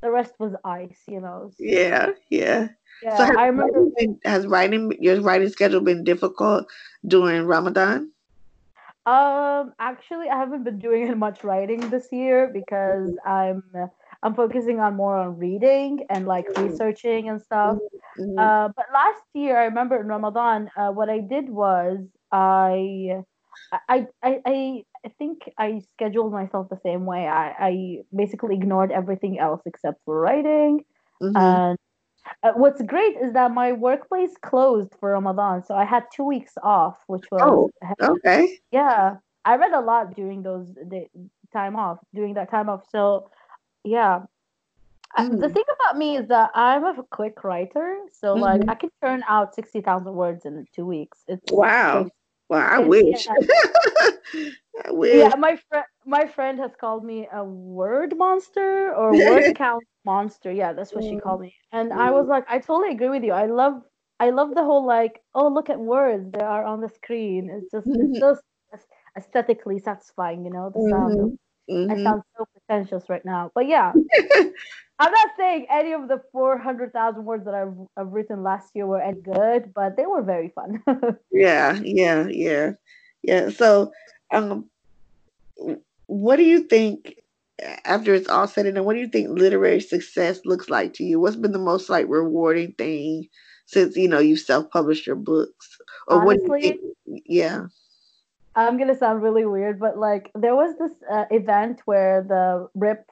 the 0.02 0.10
rest 0.10 0.34
was 0.38 0.54
ice, 0.64 1.02
you 1.06 1.20
know. 1.20 1.50
So, 1.50 1.56
yeah, 1.58 2.10
yeah. 2.30 2.68
Yeah, 3.02 3.16
so 3.16 3.38
I 3.38 3.46
remember. 3.46 3.86
Been, 3.96 4.18
has 4.24 4.46
writing 4.46 4.92
your 5.00 5.20
writing 5.20 5.48
schedule 5.48 5.80
been 5.80 6.04
difficult 6.04 6.66
during 7.06 7.44
Ramadan? 7.44 8.10
Um, 9.10 9.72
actually, 9.80 10.28
I 10.28 10.36
haven't 10.36 10.62
been 10.62 10.78
doing 10.78 11.18
much 11.26 11.42
writing 11.42 11.90
this 11.90 12.08
year 12.12 12.50
because 12.52 13.10
I'm 13.26 13.62
I'm 14.22 14.34
focusing 14.34 14.78
on 14.78 14.94
more 14.96 15.16
on 15.16 15.38
reading 15.38 16.06
and 16.10 16.26
like 16.26 16.46
mm-hmm. 16.48 16.68
researching 16.68 17.28
and 17.28 17.40
stuff. 17.40 17.78
Mm-hmm. 18.18 18.38
Uh, 18.38 18.68
but 18.68 18.86
last 18.92 19.22
year, 19.34 19.58
I 19.58 19.64
remember 19.64 20.00
in 20.00 20.06
Ramadan, 20.06 20.70
uh, 20.76 20.90
what 20.90 21.08
I 21.08 21.18
did 21.18 21.48
was 21.48 21.98
I 22.30 23.22
I 23.88 24.06
I 24.22 24.40
I 24.46 24.84
I 25.04 25.08
think 25.18 25.50
I 25.58 25.80
scheduled 25.94 26.32
myself 26.32 26.68
the 26.68 26.80
same 26.84 27.04
way. 27.04 27.26
I 27.26 27.54
I 27.58 27.72
basically 28.14 28.54
ignored 28.54 28.92
everything 28.92 29.40
else 29.40 29.62
except 29.66 29.98
for 30.04 30.20
writing. 30.20 30.84
Mm-hmm. 31.20 31.36
And 31.36 31.78
uh, 32.42 32.52
what's 32.54 32.82
great 32.82 33.16
is 33.16 33.32
that 33.32 33.52
my 33.52 33.72
workplace 33.72 34.32
closed 34.42 34.94
for 34.98 35.12
Ramadan, 35.12 35.64
so 35.64 35.74
I 35.74 35.84
had 35.84 36.04
two 36.14 36.24
weeks 36.24 36.52
off, 36.62 36.98
which 37.06 37.24
was 37.30 37.42
oh 37.42 37.70
okay. 38.02 38.58
Yeah, 38.70 39.16
I 39.44 39.56
read 39.56 39.72
a 39.72 39.80
lot 39.80 40.14
during 40.14 40.42
those 40.42 40.68
day, 40.88 41.08
time 41.52 41.76
off 41.76 41.98
during 42.14 42.34
that 42.34 42.50
time 42.50 42.68
off. 42.68 42.82
So 42.90 43.30
yeah, 43.84 44.20
mm. 45.18 45.40
the 45.40 45.48
thing 45.48 45.64
about 45.74 45.98
me 45.98 46.16
is 46.16 46.28
that 46.28 46.50
I'm 46.54 46.84
a 46.84 47.02
quick 47.10 47.44
writer, 47.44 47.98
so 48.12 48.34
mm-hmm. 48.34 48.42
like 48.42 48.62
I 48.68 48.74
can 48.74 48.90
turn 49.02 49.22
out 49.28 49.54
sixty 49.54 49.80
thousand 49.80 50.14
words 50.14 50.44
in 50.44 50.66
two 50.74 50.86
weeks. 50.86 51.18
It's 51.28 51.52
wow. 51.52 52.02
It's, 52.02 52.10
well, 52.48 52.66
I 52.68 52.78
wish. 52.80 53.26
Yeah. 53.26 54.50
I 54.86 54.90
wish. 54.90 55.14
Yeah, 55.14 55.36
my 55.36 55.56
friend, 55.68 55.84
my 56.04 56.26
friend 56.26 56.58
has 56.58 56.72
called 56.80 57.04
me 57.04 57.28
a 57.32 57.44
word 57.44 58.16
monster 58.16 58.92
or 58.92 59.12
word 59.12 59.54
count 59.56 59.84
monster. 60.04 60.52
Yeah, 60.52 60.72
that's 60.72 60.92
what 60.94 61.04
mm. 61.04 61.10
she 61.10 61.20
called 61.20 61.40
me. 61.40 61.54
And 61.72 61.92
mm. 61.92 61.96
I 61.96 62.10
was 62.10 62.26
like, 62.26 62.44
I 62.48 62.58
totally 62.58 62.92
agree 62.92 63.08
with 63.08 63.24
you. 63.24 63.32
I 63.32 63.46
love, 63.46 63.82
I 64.18 64.30
love 64.30 64.54
the 64.54 64.64
whole 64.64 64.86
like, 64.86 65.20
oh, 65.34 65.48
look 65.48 65.70
at 65.70 65.78
words 65.78 66.30
that 66.32 66.42
are 66.42 66.64
on 66.64 66.80
the 66.80 66.88
screen. 66.88 67.50
It's 67.50 67.70
just, 67.70 67.86
mm-hmm. 67.86 68.14
it's 68.14 68.20
just 68.20 68.42
aesthetically 69.16 69.78
satisfying. 69.78 70.44
You 70.44 70.50
know, 70.50 70.70
the 70.74 70.88
sound. 70.90 71.16
Mm-hmm. 71.18 71.34
Mm-hmm. 71.70 71.90
I 71.92 72.02
sound 72.02 72.22
so 72.36 72.46
pretentious 72.52 73.08
right 73.08 73.24
now, 73.24 73.52
but 73.54 73.68
yeah, 73.68 73.92
I'm 75.00 75.12
not 75.12 75.28
saying 75.36 75.66
any 75.70 75.92
of 75.92 76.08
the 76.08 76.20
400,000 76.32 77.24
words 77.24 77.44
that 77.44 77.54
I've, 77.54 77.74
I've 77.96 78.12
written 78.12 78.42
last 78.42 78.74
year 78.74 78.86
were 78.86 79.00
any 79.00 79.20
good, 79.20 79.72
but 79.72 79.96
they 79.96 80.04
were 80.04 80.22
very 80.22 80.48
fun. 80.48 80.82
yeah, 81.32 81.78
yeah, 81.82 82.26
yeah, 82.28 82.72
yeah. 83.22 83.48
So, 83.48 83.92
um, 84.32 84.68
what 86.06 86.36
do 86.36 86.42
you 86.42 86.64
think 86.64 87.16
after 87.84 88.14
it's 88.14 88.28
all 88.28 88.46
said 88.46 88.66
and 88.66 88.76
done? 88.76 88.84
What 88.84 88.94
do 88.94 89.00
you 89.00 89.08
think 89.08 89.28
literary 89.30 89.80
success 89.80 90.40
looks 90.44 90.70
like 90.70 90.94
to 90.94 91.04
you? 91.04 91.20
What's 91.20 91.36
been 91.36 91.52
the 91.52 91.58
most 91.58 91.88
like 91.88 92.06
rewarding 92.08 92.72
thing 92.72 93.28
since 93.66 93.96
you 93.96 94.08
know 94.08 94.18
you 94.18 94.36
self-published 94.36 95.06
your 95.06 95.16
books? 95.16 95.78
Or 96.08 96.22
Honestly, 96.22 96.48
what 96.48 96.60
do 96.60 96.66
you 96.66 96.96
think? 97.06 97.22
Yeah. 97.26 97.66
I'm 98.56 98.78
gonna 98.78 98.96
sound 98.96 99.22
really 99.22 99.46
weird, 99.46 99.78
but 99.78 99.98
like 99.98 100.30
there 100.34 100.56
was 100.56 100.76
this 100.78 100.92
uh, 101.10 101.24
event 101.30 101.82
where 101.84 102.22
the 102.22 102.68
ripped, 102.74 103.10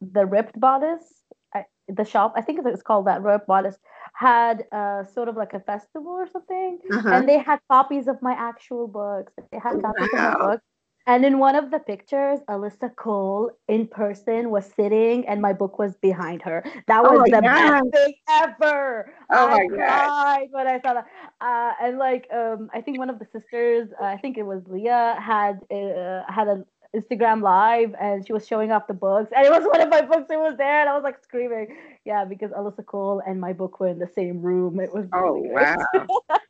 the 0.00 0.24
ripped 0.24 0.58
bodice, 0.58 1.22
I, 1.54 1.64
the 1.88 2.04
shop, 2.04 2.34
I 2.36 2.42
think 2.42 2.60
it's 2.64 2.82
called 2.82 3.06
that 3.06 3.22
ripped 3.22 3.48
bodice, 3.48 3.76
had 4.14 4.64
uh, 4.70 5.04
sort 5.04 5.28
of 5.28 5.36
like 5.36 5.52
a 5.52 5.60
festival 5.60 6.12
or 6.12 6.28
something, 6.28 6.78
uh-huh. 6.92 7.08
and 7.08 7.28
they 7.28 7.38
had 7.38 7.58
copies 7.70 8.06
of 8.06 8.22
my 8.22 8.32
actual 8.32 8.86
books. 8.86 9.32
They 9.50 9.58
had 9.58 9.82
copies 9.82 10.08
wow. 10.12 10.32
of 10.32 10.38
my 10.38 10.46
books, 10.46 10.64
and 11.08 11.24
in 11.24 11.38
one 11.38 11.56
of 11.56 11.70
the 11.70 11.78
pictures, 11.78 12.38
Alyssa 12.50 12.94
Cole 12.94 13.50
in 13.66 13.86
person 13.86 14.50
was 14.50 14.70
sitting, 14.76 15.26
and 15.26 15.40
my 15.40 15.54
book 15.54 15.78
was 15.78 15.96
behind 15.96 16.42
her. 16.42 16.62
That 16.86 17.02
was 17.02 17.22
oh 17.22 17.24
the 17.24 17.40
God. 17.40 17.42
best 17.42 17.84
thing 17.94 18.14
ever. 18.28 19.10
Oh 19.30 19.46
I 19.46 19.50
my 19.50 19.66
cried 19.74 20.06
God. 20.06 20.48
when 20.50 20.66
I 20.66 20.80
saw 20.82 20.92
that. 20.94 21.06
Uh, 21.40 21.72
and 21.82 21.96
like, 21.96 22.28
um, 22.30 22.68
I 22.74 22.82
think 22.82 22.98
one 22.98 23.08
of 23.08 23.18
the 23.18 23.26
sisters, 23.32 23.88
uh, 23.98 24.04
I 24.04 24.18
think 24.18 24.36
it 24.36 24.44
was 24.44 24.62
Leah, 24.68 25.16
had 25.18 25.60
uh, 25.72 26.30
had 26.30 26.46
an 26.46 26.66
Instagram 26.94 27.42
live, 27.42 27.94
and 27.98 28.26
she 28.26 28.34
was 28.34 28.46
showing 28.46 28.70
off 28.70 28.86
the 28.86 28.92
books, 28.92 29.32
and 29.34 29.46
it 29.46 29.50
was 29.50 29.64
one 29.64 29.80
of 29.80 29.88
my 29.88 30.02
books. 30.02 30.26
It 30.30 30.38
was 30.38 30.58
there, 30.58 30.80
and 30.80 30.90
I 30.90 30.94
was 30.94 31.04
like 31.04 31.24
screaming, 31.24 31.74
yeah, 32.04 32.26
because 32.26 32.50
Alyssa 32.50 32.84
Cole 32.84 33.22
and 33.26 33.40
my 33.40 33.54
book 33.54 33.80
were 33.80 33.88
in 33.88 33.98
the 33.98 34.10
same 34.14 34.42
room. 34.42 34.78
It 34.78 34.92
was. 34.92 35.06
Really 35.10 35.48
oh 35.48 35.52
wow! 35.54 35.76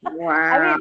wow. 0.03 0.31
I 0.31 0.71
mean, 0.71 0.79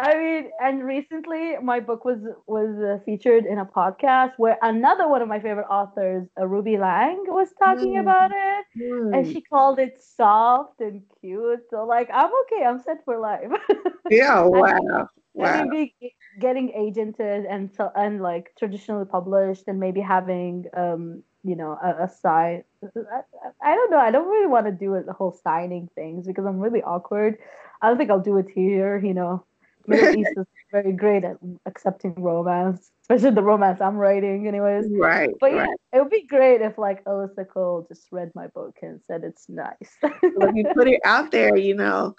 I 0.00 0.16
mean, 0.16 0.50
and 0.60 0.84
recently 0.84 1.56
my 1.60 1.80
book 1.80 2.04
was 2.04 2.20
was 2.46 2.70
uh, 2.78 3.02
featured 3.04 3.46
in 3.46 3.58
a 3.58 3.66
podcast 3.66 4.34
where 4.36 4.56
another 4.62 5.08
one 5.08 5.22
of 5.22 5.28
my 5.28 5.40
favorite 5.40 5.66
authors, 5.68 6.28
uh, 6.40 6.46
Ruby 6.46 6.78
Lang, 6.78 7.24
was 7.26 7.48
talking 7.58 7.94
mm. 7.94 8.02
about 8.02 8.30
it, 8.30 8.64
mm. 8.80 9.16
and 9.16 9.26
she 9.26 9.40
called 9.40 9.80
it 9.80 10.00
soft 10.00 10.80
and 10.80 11.02
cute. 11.20 11.62
So 11.70 11.84
like, 11.84 12.08
I'm 12.14 12.30
okay. 12.42 12.64
I'm 12.64 12.80
set 12.80 13.04
for 13.04 13.18
life. 13.18 13.50
yeah. 14.10 14.42
Wow. 14.42 15.08
wow. 15.34 15.64
Maybe 15.64 15.96
getting 16.38 16.68
agented 16.78 17.46
and 17.50 17.68
so 17.74 17.90
and 17.96 18.22
like 18.22 18.52
traditionally 18.56 19.04
published, 19.04 19.64
and 19.66 19.80
maybe 19.80 20.00
having 20.00 20.66
um 20.76 21.24
you 21.42 21.56
know 21.56 21.76
a, 21.82 22.04
a 22.04 22.08
sign. 22.08 22.62
I, 22.84 23.72
I 23.72 23.74
don't 23.74 23.90
know. 23.90 23.98
I 23.98 24.12
don't 24.12 24.28
really 24.28 24.46
want 24.46 24.66
to 24.66 24.72
do 24.72 24.94
it 24.94 25.06
the 25.06 25.12
whole 25.12 25.32
signing 25.32 25.88
things 25.96 26.28
because 26.28 26.46
I'm 26.46 26.60
really 26.60 26.84
awkward. 26.84 27.38
I 27.82 27.88
don't 27.88 27.98
think 27.98 28.10
I'll 28.10 28.20
do 28.20 28.38
it 28.38 28.46
here. 28.54 28.96
You 29.04 29.14
know 29.14 29.44
Middle 29.88 30.16
East 30.16 30.32
is 30.36 30.46
very 30.70 30.92
great 30.92 31.24
at 31.24 31.38
accepting 31.66 32.14
romance, 32.16 32.90
especially 33.02 33.34
the 33.34 33.42
romance 33.42 33.80
I'm 33.80 33.96
writing, 33.96 34.46
anyways. 34.46 34.86
Right. 34.90 35.30
But 35.40 35.52
yeah, 35.52 35.62
right. 35.62 35.78
it 35.92 35.98
would 35.98 36.10
be 36.10 36.26
great 36.26 36.60
if 36.60 36.78
like 36.78 37.04
Alyssa 37.04 37.48
Cole 37.48 37.86
just 37.88 38.06
read 38.12 38.30
my 38.34 38.48
book 38.48 38.76
and 38.82 39.00
said 39.06 39.24
it's 39.24 39.46
nice. 39.48 39.96
well, 40.02 40.54
you 40.54 40.66
put 40.74 40.88
it 40.88 41.00
out 41.04 41.30
there, 41.30 41.56
you 41.56 41.74
know. 41.74 42.14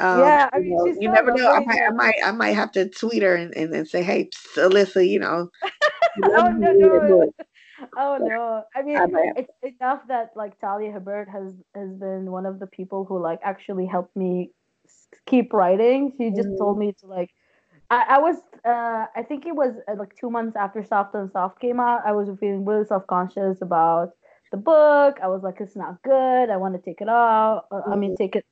Um, 0.00 0.20
yeah, 0.20 0.50
I 0.52 0.58
mean, 0.58 0.70
you, 0.70 0.76
know, 0.76 1.00
you 1.00 1.08
never 1.10 1.32
know. 1.32 1.52
I 1.52 1.60
might, 1.60 1.82
I 1.82 1.90
might, 1.90 2.14
I 2.24 2.32
might 2.32 2.52
have 2.52 2.72
to 2.72 2.88
tweet 2.88 3.22
her 3.22 3.36
and, 3.36 3.54
and, 3.56 3.72
and 3.72 3.86
say, 3.86 4.02
"Hey, 4.02 4.30
Alyssa, 4.56 5.06
you 5.06 5.20
know." 5.20 5.48
oh 6.24 6.48
no, 6.48 6.72
no. 6.72 7.32
Oh 7.96 8.18
no! 8.20 8.62
I 8.74 8.82
mean, 8.82 8.98
it's 9.36 9.52
enough 9.80 10.00
that 10.08 10.30
like 10.34 10.58
Talia 10.60 10.92
Hibbert 10.92 11.28
has 11.28 11.52
has 11.74 11.94
been 11.94 12.30
one 12.30 12.46
of 12.46 12.58
the 12.58 12.66
people 12.66 13.04
who 13.04 13.20
like 13.20 13.40
actually 13.44 13.86
helped 13.86 14.16
me 14.16 14.50
keep 15.26 15.52
writing. 15.52 16.12
She 16.18 16.30
just 16.30 16.48
mm. 16.48 16.58
told 16.58 16.78
me 16.78 16.92
to 17.00 17.06
like. 17.06 17.30
I, 17.90 18.16
I 18.16 18.18
was, 18.20 18.36
uh, 18.64 19.04
I 19.14 19.22
think 19.22 19.44
it 19.44 19.54
was 19.54 19.74
uh, 19.86 19.96
like 19.98 20.16
two 20.18 20.30
months 20.30 20.56
after 20.56 20.82
Soft 20.82 21.14
on 21.14 21.30
Soft 21.30 21.60
came 21.60 21.78
out. 21.78 22.00
I 22.06 22.12
was 22.12 22.28
feeling 22.40 22.64
really 22.64 22.86
self 22.86 23.06
conscious 23.06 23.60
about 23.60 24.12
the 24.50 24.56
book. 24.56 25.18
I 25.22 25.28
was 25.28 25.42
like, 25.42 25.60
it's 25.60 25.76
not 25.76 26.00
good. 26.02 26.50
I 26.50 26.56
want 26.56 26.74
to 26.74 26.80
take 26.80 27.00
it 27.00 27.08
off. 27.08 27.64
Uh, 27.70 27.80
I 27.86 27.96
mean, 27.96 28.10
mm-hmm. 28.12 28.22
take 28.22 28.36
it. 28.36 28.46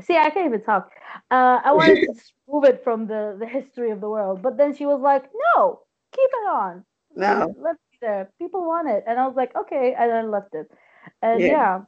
See, 0.00 0.16
I 0.16 0.30
can't 0.30 0.46
even 0.46 0.62
talk. 0.62 0.90
Uh, 1.30 1.60
I 1.64 1.72
wanted 1.72 1.96
to 2.06 2.14
remove 2.46 2.64
it 2.64 2.84
from 2.84 3.08
the 3.08 3.36
the 3.38 3.46
history 3.46 3.90
of 3.90 4.00
the 4.00 4.08
world, 4.08 4.42
but 4.42 4.56
then 4.56 4.74
she 4.76 4.86
was 4.86 5.00
like, 5.00 5.24
no, 5.56 5.80
keep 6.12 6.30
it 6.30 6.48
on. 6.48 6.84
No, 7.16 7.54
let's 7.60 7.80
be 7.90 7.98
there. 8.00 8.30
People 8.38 8.64
want 8.64 8.88
it, 8.88 9.02
and 9.08 9.18
I 9.18 9.26
was 9.26 9.34
like, 9.36 9.56
okay, 9.56 9.94
and 9.98 10.12
I 10.12 10.22
left 10.22 10.54
it. 10.54 10.70
And 11.20 11.40
yeah, 11.40 11.48
yeah. 11.48 11.80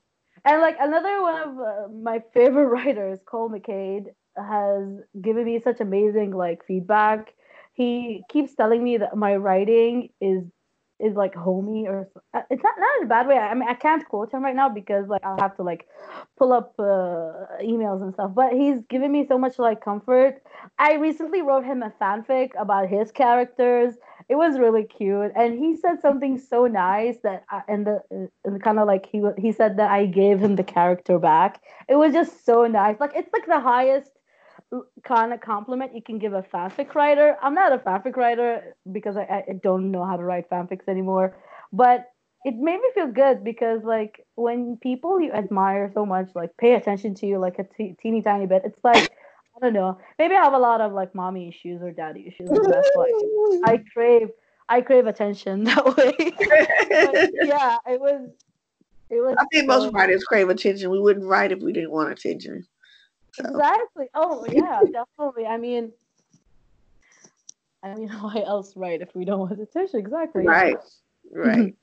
And 0.45 0.61
like 0.61 0.76
another 0.80 1.22
one 1.22 1.43
of 1.43 1.59
uh, 1.59 1.88
my 1.93 2.22
favorite 2.32 2.66
writers, 2.76 3.18
Cole 3.26 3.51
McCade, 3.51 4.07
has 4.36 4.86
given 5.20 5.45
me 5.45 5.61
such 5.61 5.80
amazing 5.80 6.32
like 6.32 6.64
feedback. 6.66 7.34
He 7.74 8.22
keeps 8.30 8.55
telling 8.55 8.82
me 8.82 8.99
that 8.99 9.16
my 9.16 9.36
writing 9.36 10.11
is 10.20 10.45
is 11.01 11.16
like 11.16 11.34
homey 11.34 11.86
or 11.88 12.09
uh, 12.34 12.43
it's 12.51 12.62
not 12.62 12.74
not 12.78 12.99
in 12.99 13.05
a 13.05 13.09
bad 13.09 13.26
way. 13.26 13.36
I 13.36 13.55
mean, 13.55 13.68
I 13.68 13.74
can't 13.74 14.07
quote 14.07 14.32
him 14.32 14.45
right 14.45 14.55
now 14.55 14.68
because 14.68 15.09
like 15.09 15.24
I'll 15.24 15.41
have 15.41 15.57
to 15.57 15.62
like 15.62 15.86
pull 16.38 16.53
up 16.53 16.74
uh, 16.78 17.57
emails 17.62 18.03
and 18.03 18.12
stuff. 18.12 18.32
But 18.34 18.53
he's 18.53 18.76
given 18.88 19.11
me 19.11 19.26
so 19.26 19.38
much 19.38 19.59
like 19.59 19.82
comfort. 19.82 20.43
I 20.78 20.95
recently 20.95 21.43
wrote 21.43 21.64
him 21.64 21.82
a 21.82 21.93
fanfic 22.01 22.51
about 22.59 22.88
his 22.88 23.11
characters. 23.11 23.95
It 24.31 24.37
was 24.37 24.59
really 24.61 24.85
cute, 24.85 25.33
and 25.35 25.59
he 25.59 25.76
said 25.76 26.01
something 26.01 26.39
so 26.39 26.66
nice 26.66 27.16
that 27.24 27.45
I, 27.51 27.62
and 27.68 27.87
the 27.87 28.01
and 28.45 28.62
kind 28.62 28.78
of 28.78 28.87
like 28.87 29.07
he 29.12 29.22
he 29.37 29.53
said 29.53 29.76
that 29.78 29.91
I 29.91 30.07
gave 30.07 30.39
him 30.41 30.55
the 30.57 30.62
character 30.64 31.18
back. 31.18 31.61
It 31.89 31.97
was 31.97 32.12
just 32.12 32.47
so 32.47 32.66
nice. 32.66 33.01
Like 33.01 33.12
it's 33.16 33.33
like 33.33 33.47
the 33.47 33.61
highest 33.61 34.12
kind 35.05 35.33
of 35.33 35.41
compliment 35.41 35.95
you 35.95 36.03
can 36.03 36.18
give 36.18 36.33
a 36.33 36.43
fanfic 36.43 36.95
writer. 36.95 37.37
I'm 37.43 37.55
not 37.55 37.72
a 37.72 37.78
fanfic 37.78 38.16
writer 38.16 38.76
because 38.93 39.16
I, 39.16 39.45
I 39.49 39.53
don't 39.62 39.91
know 39.91 40.05
how 40.07 40.16
to 40.16 40.22
write 40.22 40.49
fanfics 40.49 40.89
anymore, 40.89 41.37
but 41.72 42.07
it 42.45 42.55
made 42.55 42.81
me 42.81 42.91
feel 42.95 43.09
good 43.09 43.45
because 43.45 43.83
like 43.85 44.24
when 44.37 44.78
people 44.81 45.20
you 45.20 45.33
admire 45.33 45.91
so 45.93 46.07
much 46.07 46.28
like 46.35 46.57
pay 46.57 46.74
attention 46.74 47.14
to 47.16 47.26
you 47.26 47.39
like 47.39 47.59
a 47.59 47.64
t- 47.64 47.97
teeny 48.01 48.22
tiny 48.22 48.47
bit, 48.47 48.62
it's 48.64 48.83
like 48.85 49.11
I 49.61 49.67
don't 49.67 49.75
know. 49.75 49.99
Maybe 50.19 50.35
I 50.35 50.43
have 50.43 50.55
a 50.55 50.59
lot 50.59 50.81
of 50.81 50.93
like 50.93 51.15
mommy 51.15 51.49
issues 51.49 51.83
or 51.83 51.91
daddy 51.91 52.27
issues, 52.27 52.49
that's 52.51 52.89
why 52.95 53.13
I 53.65 53.83
crave 53.93 54.31
I 54.71 54.81
crave 54.81 55.07
attention 55.07 55.65
that 55.65 55.85
way. 55.97 56.15
yeah, 57.43 57.77
it 57.87 58.01
was. 58.01 58.31
It 59.11 59.17
was. 59.17 59.37
I 59.39 59.45
think 59.53 59.69
so 59.69 59.79
most 59.79 59.93
writers 59.93 60.25
crave 60.25 60.49
attention. 60.49 60.91
We 60.91 61.01
wouldn't 61.01 61.27
write 61.27 61.51
if 61.51 61.61
we 61.61 61.73
didn't 61.73 61.91
want 61.91 62.13
attention. 62.13 62.65
So. 63.33 63.45
Exactly. 63.49 64.07
Oh 64.15 64.47
yeah, 64.49 64.81
definitely. 64.93 65.47
I 65.47 65.57
mean, 65.57 65.93
I 67.83 67.95
mean, 67.95 68.09
why 68.21 68.43
else 68.47 68.77
write 68.77 69.03
if 69.03 69.15
we 69.15 69.25
don't 69.25 69.41
want 69.41 69.61
attention? 69.61 69.99
Exactly. 69.99 70.47
Right. 70.47 70.77
Right. 71.33 71.75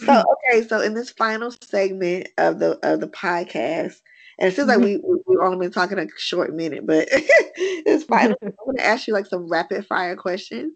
so 0.00 0.24
okay, 0.48 0.66
so 0.66 0.80
in 0.80 0.94
this 0.94 1.10
final 1.10 1.52
segment 1.62 2.28
of 2.38 2.58
the 2.58 2.78
of 2.82 3.00
the 3.00 3.08
podcast, 3.08 4.00
and 4.40 4.48
it 4.48 4.56
seems 4.56 4.68
like 4.68 4.78
we 4.78 4.96
we've 4.96 5.38
only 5.38 5.58
been 5.58 5.70
talking 5.70 5.98
a 5.98 6.06
short 6.16 6.54
minute, 6.54 6.86
but 6.86 7.08
it's 7.12 8.04
fine. 8.04 8.34
I'm 8.42 8.52
gonna 8.64 8.82
ask 8.82 9.06
you 9.06 9.12
like 9.12 9.26
some 9.26 9.46
rapid 9.48 9.86
fire 9.86 10.16
questions. 10.16 10.72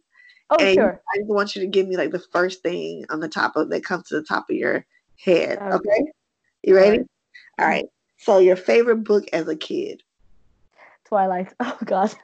Oh 0.50 0.56
and 0.60 0.74
sure. 0.74 1.02
I 1.12 1.18
just 1.18 1.30
want 1.30 1.56
you 1.56 1.62
to 1.62 1.68
give 1.68 1.88
me 1.88 1.96
like 1.96 2.10
the 2.10 2.22
first 2.30 2.62
thing 2.62 3.06
on 3.08 3.20
the 3.20 3.28
top 3.28 3.56
of 3.56 3.70
that 3.70 3.82
comes 3.82 4.08
to 4.08 4.16
the 4.16 4.22
top 4.22 4.50
of 4.50 4.56
your 4.56 4.84
head. 5.18 5.58
Okay. 5.58 5.74
okay? 5.74 6.04
You 6.62 6.76
ready? 6.76 6.98
All 7.58 7.66
right. 7.66 7.86
So 8.18 8.38
your 8.38 8.56
favorite 8.56 9.04
book 9.04 9.24
as 9.32 9.48
a 9.48 9.56
kid? 9.56 10.02
Twilight. 11.06 11.52
Oh 11.60 11.78
God. 11.84 12.14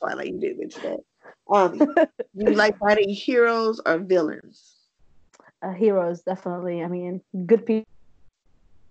Twilight, 0.00 0.32
you 0.32 0.40
did 0.40 0.58
mention 0.58 0.82
that. 0.82 1.00
Um, 1.48 1.80
you 2.34 2.54
like 2.54 2.80
writing 2.80 3.08
heroes 3.08 3.80
or 3.86 3.98
villains? 3.98 4.74
Uh, 5.62 5.72
heroes, 5.72 6.22
definitely. 6.22 6.82
I 6.82 6.88
mean, 6.88 7.20
good 7.46 7.64
pe- 7.66 7.84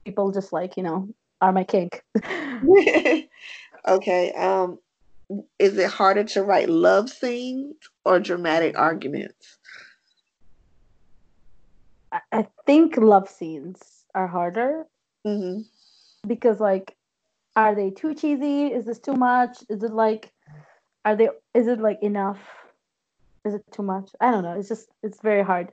people 0.05 0.31
just 0.31 0.53
like 0.53 0.77
you 0.77 0.83
know 0.83 1.09
are 1.41 1.51
my 1.51 1.63
kink. 1.63 2.03
okay. 3.87 4.31
Um, 4.33 4.79
is 5.59 5.77
it 5.77 5.89
harder 5.89 6.23
to 6.25 6.43
write 6.43 6.69
love 6.69 7.09
scenes 7.09 7.75
or 8.05 8.19
dramatic 8.19 8.77
arguments? 8.77 9.57
I, 12.31 12.45
think 12.65 12.97
love 12.97 13.29
scenes 13.29 13.79
are 14.13 14.27
harder. 14.27 14.85
Mm-hmm 15.25 15.61
because 16.27 16.59
like 16.59 16.95
are 17.55 17.75
they 17.75 17.89
too 17.89 18.13
cheesy 18.13 18.67
is 18.67 18.85
this 18.85 18.99
too 18.99 19.13
much 19.13 19.59
is 19.69 19.83
it 19.83 19.91
like 19.91 20.31
are 21.05 21.15
they 21.15 21.29
is 21.53 21.67
it 21.67 21.79
like 21.79 22.01
enough 22.01 22.39
is 23.45 23.53
it 23.53 23.63
too 23.71 23.83
much 23.83 24.09
i 24.19 24.31
don't 24.31 24.43
know 24.43 24.57
it's 24.57 24.69
just 24.69 24.87
it's 25.03 25.21
very 25.21 25.43
hard 25.43 25.71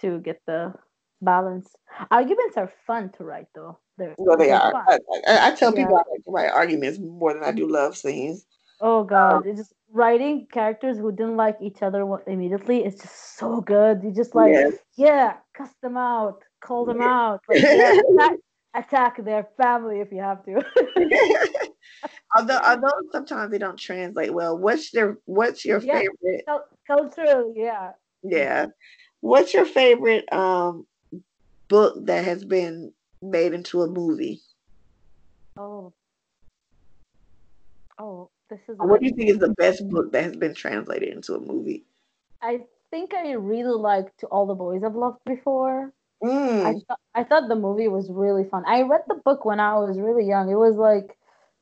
to 0.00 0.20
get 0.20 0.40
the 0.46 0.72
balance 1.20 1.74
arguments 2.10 2.56
are 2.56 2.72
fun 2.86 3.10
to 3.10 3.24
write 3.24 3.46
though 3.54 3.78
they're, 3.98 4.14
well 4.18 4.36
they 4.36 4.50
are 4.50 4.72
I, 4.74 4.98
I, 5.26 5.48
I, 5.48 5.54
tell 5.54 5.74
yeah. 5.74 5.84
people 5.84 5.96
i 5.96 6.02
like 6.10 6.24
to 6.24 6.30
write 6.30 6.50
arguments 6.50 6.98
more 6.98 7.34
than 7.34 7.44
i 7.44 7.52
do 7.52 7.68
love 7.68 7.96
scenes 7.96 8.46
oh 8.80 9.04
god 9.04 9.36
um, 9.36 9.42
it's 9.46 9.58
just 9.58 9.74
writing 9.92 10.46
characters 10.52 10.98
who 10.98 11.10
didn't 11.10 11.36
like 11.36 11.56
each 11.60 11.82
other 11.82 12.06
immediately. 12.26 12.84
It's 12.84 13.02
just 13.02 13.36
so 13.38 13.60
good 13.60 14.02
you 14.02 14.12
just 14.12 14.34
like 14.34 14.52
yes. 14.52 14.74
yeah 14.96 15.36
cuss 15.54 15.70
them 15.82 15.96
out 15.96 16.44
call 16.60 16.84
them 16.84 17.02
out 17.02 17.40
like, 17.48 17.60
yeah, 17.60 17.98
that, 18.16 18.36
attack 18.74 19.22
their 19.24 19.48
family 19.56 20.00
if 20.00 20.12
you 20.12 20.20
have 20.20 20.44
to. 20.44 20.62
although 22.36 22.60
although 22.62 22.92
sometimes 23.12 23.50
they 23.50 23.58
don't 23.58 23.78
translate 23.78 24.32
well. 24.32 24.56
What's 24.56 24.90
their 24.90 25.18
what's 25.24 25.64
your 25.64 25.80
yeah, 25.80 26.00
favorite 26.00 26.44
culturally, 26.86 27.54
yeah. 27.56 27.90
Yeah. 28.22 28.66
What's 29.20 29.52
your 29.52 29.66
favorite 29.66 30.32
um 30.32 30.86
book 31.70 32.04
that 32.04 32.24
has 32.24 32.44
been 32.44 32.92
made 33.22 33.54
into 33.54 33.80
a 33.80 33.88
movie? 33.88 34.42
Oh. 35.56 35.94
Oh, 37.98 38.28
this 38.50 38.60
is 38.68 38.76
What 38.78 39.00
do 39.00 39.06
you 39.06 39.14
think 39.14 39.30
is 39.30 39.38
the 39.38 39.54
best 39.56 39.88
book 39.88 40.12
that 40.12 40.24
has 40.24 40.36
been 40.36 40.54
translated 40.54 41.08
into 41.08 41.34
a 41.34 41.40
movie? 41.40 41.84
I 42.42 42.60
think 42.90 43.14
I 43.14 43.32
really 43.32 43.78
liked 43.78 44.24
All 44.24 44.46
the 44.46 44.54
Boys 44.54 44.82
I've 44.84 44.94
Loved 44.94 45.20
Before. 45.24 45.92
Mm. 46.22 46.66
I, 46.66 46.72
th- 46.72 46.84
I 47.14 47.24
thought 47.24 47.48
the 47.48 47.56
movie 47.56 47.88
was 47.88 48.10
really 48.10 48.44
fun. 48.44 48.64
I 48.66 48.82
read 48.82 49.02
the 49.08 49.20
book 49.24 49.44
when 49.44 49.60
I 49.60 49.74
was 49.74 49.98
really 49.98 50.26
young. 50.26 50.50
It 50.50 50.56
was 50.56 50.76
like 50.76 51.16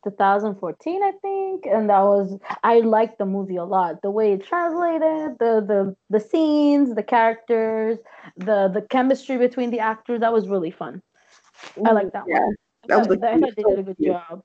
2014, 0.04 1.02
I 1.02 1.12
think, 1.22 1.66
and 1.66 1.90
that 1.90 2.00
was 2.00 2.38
I 2.62 2.80
liked 2.80 3.18
the 3.18 3.26
movie 3.26 3.56
a 3.56 3.64
lot. 3.64 4.02
The 4.02 4.10
way 4.10 4.32
it 4.32 4.44
translated, 4.44 5.38
the 5.38 5.64
the 5.66 5.96
the 6.10 6.20
scenes, 6.20 6.94
the 6.94 7.02
characters, 7.02 7.98
the 8.36 8.68
the 8.68 8.82
chemistry 8.82 9.38
between 9.38 9.70
the 9.70 9.80
actors. 9.80 10.20
That 10.20 10.32
was 10.32 10.48
really 10.48 10.70
fun. 10.70 11.02
I 11.84 11.92
like 11.92 12.12
that 12.12 12.24
yeah, 12.28 12.40
one. 12.40 12.54
That 12.86 13.08
was 13.08 13.18
I, 13.22 13.32
I 13.32 13.38
thought 13.38 13.56
they 13.56 13.62
did 13.62 13.78
a 13.78 13.82
good 13.82 13.96
job. 14.00 14.42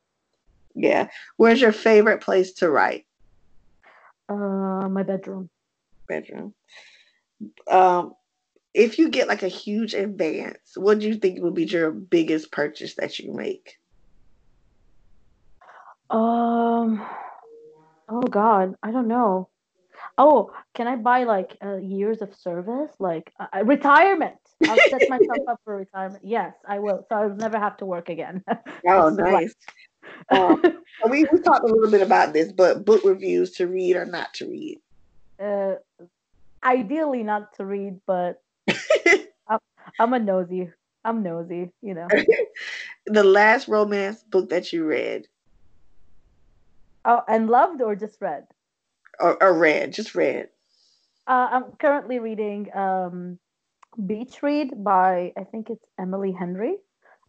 Yeah. 0.76 1.10
Where's 1.38 1.62
your 1.62 1.72
favorite 1.72 2.22
place 2.22 2.54
to 2.54 2.70
write? 2.70 3.06
Uh, 4.28 4.90
my 4.90 5.04
bedroom. 5.04 5.50
Bedroom. 6.08 6.54
Um, 7.70 8.14
if 8.74 8.98
you 8.98 9.10
get 9.10 9.28
like 9.28 9.44
a 9.44 9.48
huge 9.48 9.94
advance, 9.94 10.76
what 10.76 11.00
do 11.00 11.08
you 11.08 11.16
think 11.16 11.42
would 11.42 11.54
be 11.54 11.66
your 11.66 11.92
biggest 11.92 12.52
purchase 12.52 12.96
that 12.96 13.20
you 13.20 13.34
make? 13.34 13.78
Um, 16.14 17.04
oh 18.08 18.22
God, 18.30 18.76
I 18.84 18.92
don't 18.92 19.08
know. 19.08 19.50
Oh, 20.16 20.52
can 20.76 20.88
I 20.88 20.96
buy 20.96 21.24
like 21.24 21.58
uh, 21.64 21.78
years 21.78 22.22
of 22.22 22.36
service, 22.36 22.92
like 23.00 23.34
uh, 23.40 23.64
retirement? 23.66 24.38
I'll 24.68 24.78
set 24.78 25.02
myself 25.10 25.40
up 25.50 25.60
for 25.66 25.78
retirement. 25.78 26.24
Yes, 26.24 26.54
I 26.68 26.78
will. 26.78 27.04
So 27.10 27.16
I'll 27.16 27.36
never 27.36 27.58
have 27.58 27.78
to 27.78 27.88
work 27.88 28.10
again. 28.10 28.44
oh, 28.88 29.10
nice. 29.10 29.56
um, 30.30 30.62
we 31.10 31.26
we 31.32 31.40
talked 31.40 31.68
a 31.68 31.74
little 31.74 31.90
bit 31.90 32.04
about 32.04 32.32
this, 32.32 32.52
but 32.52 32.86
book 32.86 33.04
reviews 33.04 33.54
to 33.54 33.66
read 33.66 33.96
or 33.96 34.06
not 34.06 34.36
to 34.36 34.48
read. 34.48 34.80
Uh, 35.44 35.76
ideally 36.64 37.24
not 37.24 37.56
to 37.56 37.66
read, 37.66 38.00
but 38.06 38.40
I'm, 39.48 39.60
I'm 40.00 40.14
a 40.14 40.20
nosy. 40.20 40.70
I'm 41.04 41.24
nosy, 41.24 41.72
you 41.82 41.96
know. 41.96 42.08
the 43.08 43.24
last 43.24 43.68
romance 43.68 44.22
book 44.24 44.50
that 44.50 44.72
you 44.72 44.86
read. 44.86 45.28
Oh, 47.06 47.22
and 47.28 47.50
loved 47.50 47.82
or 47.82 47.96
just 47.96 48.22
read? 48.22 48.46
Or, 49.20 49.42
or 49.42 49.58
read, 49.58 49.94
just 49.94 50.16
read. 50.16 50.50
Uh, 51.28 51.48
I'm 51.52 51.64
currently 51.80 52.20
reading 52.20 52.70
um, 52.76 53.40
Beach 54.06 54.42
Read 54.42 54.84
by 54.84 55.34
I 55.38 55.44
think 55.44 55.70
it's 55.70 55.86
Emily 56.00 56.32
Henry. 56.32 56.78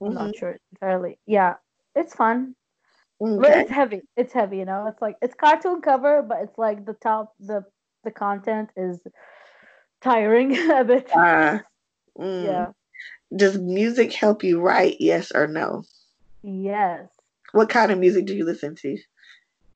I'm 0.01 0.09
mm-hmm. 0.09 0.15
not 0.17 0.37
sure 0.37 0.59
entirely. 0.73 1.19
Yeah, 1.27 1.55
it's 1.95 2.15
fun. 2.15 2.55
Okay. 3.21 3.41
But 3.41 3.59
it's 3.59 3.71
heavy. 3.71 4.01
It's 4.17 4.33
heavy, 4.33 4.59
you 4.59 4.65
know. 4.65 4.87
It's 4.89 5.01
like 5.01 5.17
it's 5.23 5.35
cartoon 5.35 5.81
cover, 5.81 6.23
but 6.23 6.39
it's 6.43 6.59
like 6.59 6.85
the 6.85 6.95
top 6.95 7.35
the 7.39 7.65
the 8.03 8.11
content 8.11 8.71
is 8.77 8.99
tiring 10.03 10.57
a 10.71 10.85
bit. 10.85 11.11
Uh, 11.15 11.59
mm. 12.19 12.45
Yeah. 12.45 12.67
Does 13.35 13.59
music 13.59 14.13
help 14.13 14.45
you 14.45 14.61
write? 14.61 14.97
Yes 15.01 15.33
or 15.33 15.47
no? 15.47 15.85
Yes. 16.43 17.09
What 17.53 17.69
kind 17.69 17.91
of 17.91 17.99
music 17.99 18.27
do 18.27 18.35
you 18.35 18.45
listen 18.45 18.75
to? 18.77 18.97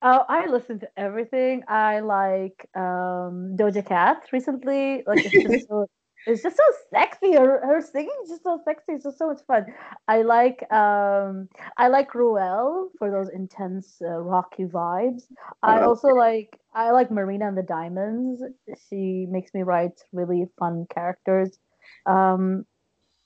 Oh, 0.00 0.24
I 0.28 0.46
listen 0.46 0.78
to 0.80 0.88
everything. 0.96 1.64
I 1.66 2.00
like 2.00 2.68
um, 2.76 3.56
Doja 3.58 3.84
Cat 3.84 4.22
recently. 4.32 5.02
Like 5.06 5.24
it's 5.24 5.42
just 5.42 5.66
so 5.66 5.88
it's 6.26 6.42
just 6.42 6.56
so 6.56 6.62
sexy. 6.90 7.32
Her 7.32 7.60
her 7.66 7.80
singing 7.80 8.14
is 8.22 8.30
just 8.30 8.44
so 8.44 8.60
sexy. 8.64 8.92
It's 8.92 9.04
just 9.04 9.18
so 9.18 9.26
much 9.26 9.40
fun. 9.48 9.66
I 10.06 10.22
like 10.22 10.70
um 10.72 11.48
I 11.76 11.88
like 11.88 12.14
Ruel 12.14 12.90
for 12.98 13.10
those 13.10 13.28
intense 13.30 13.96
uh, 14.00 14.18
rocky 14.20 14.64
vibes. 14.66 15.22
I 15.64 15.80
also 15.80 16.08
like 16.08 16.60
I 16.74 16.92
like 16.92 17.10
Marina 17.10 17.48
and 17.48 17.58
the 17.58 17.62
Diamonds. 17.62 18.40
She 18.88 19.26
makes 19.28 19.52
me 19.52 19.62
write 19.62 20.00
really 20.12 20.46
fun 20.60 20.86
characters. 20.94 21.58
Um 22.06 22.66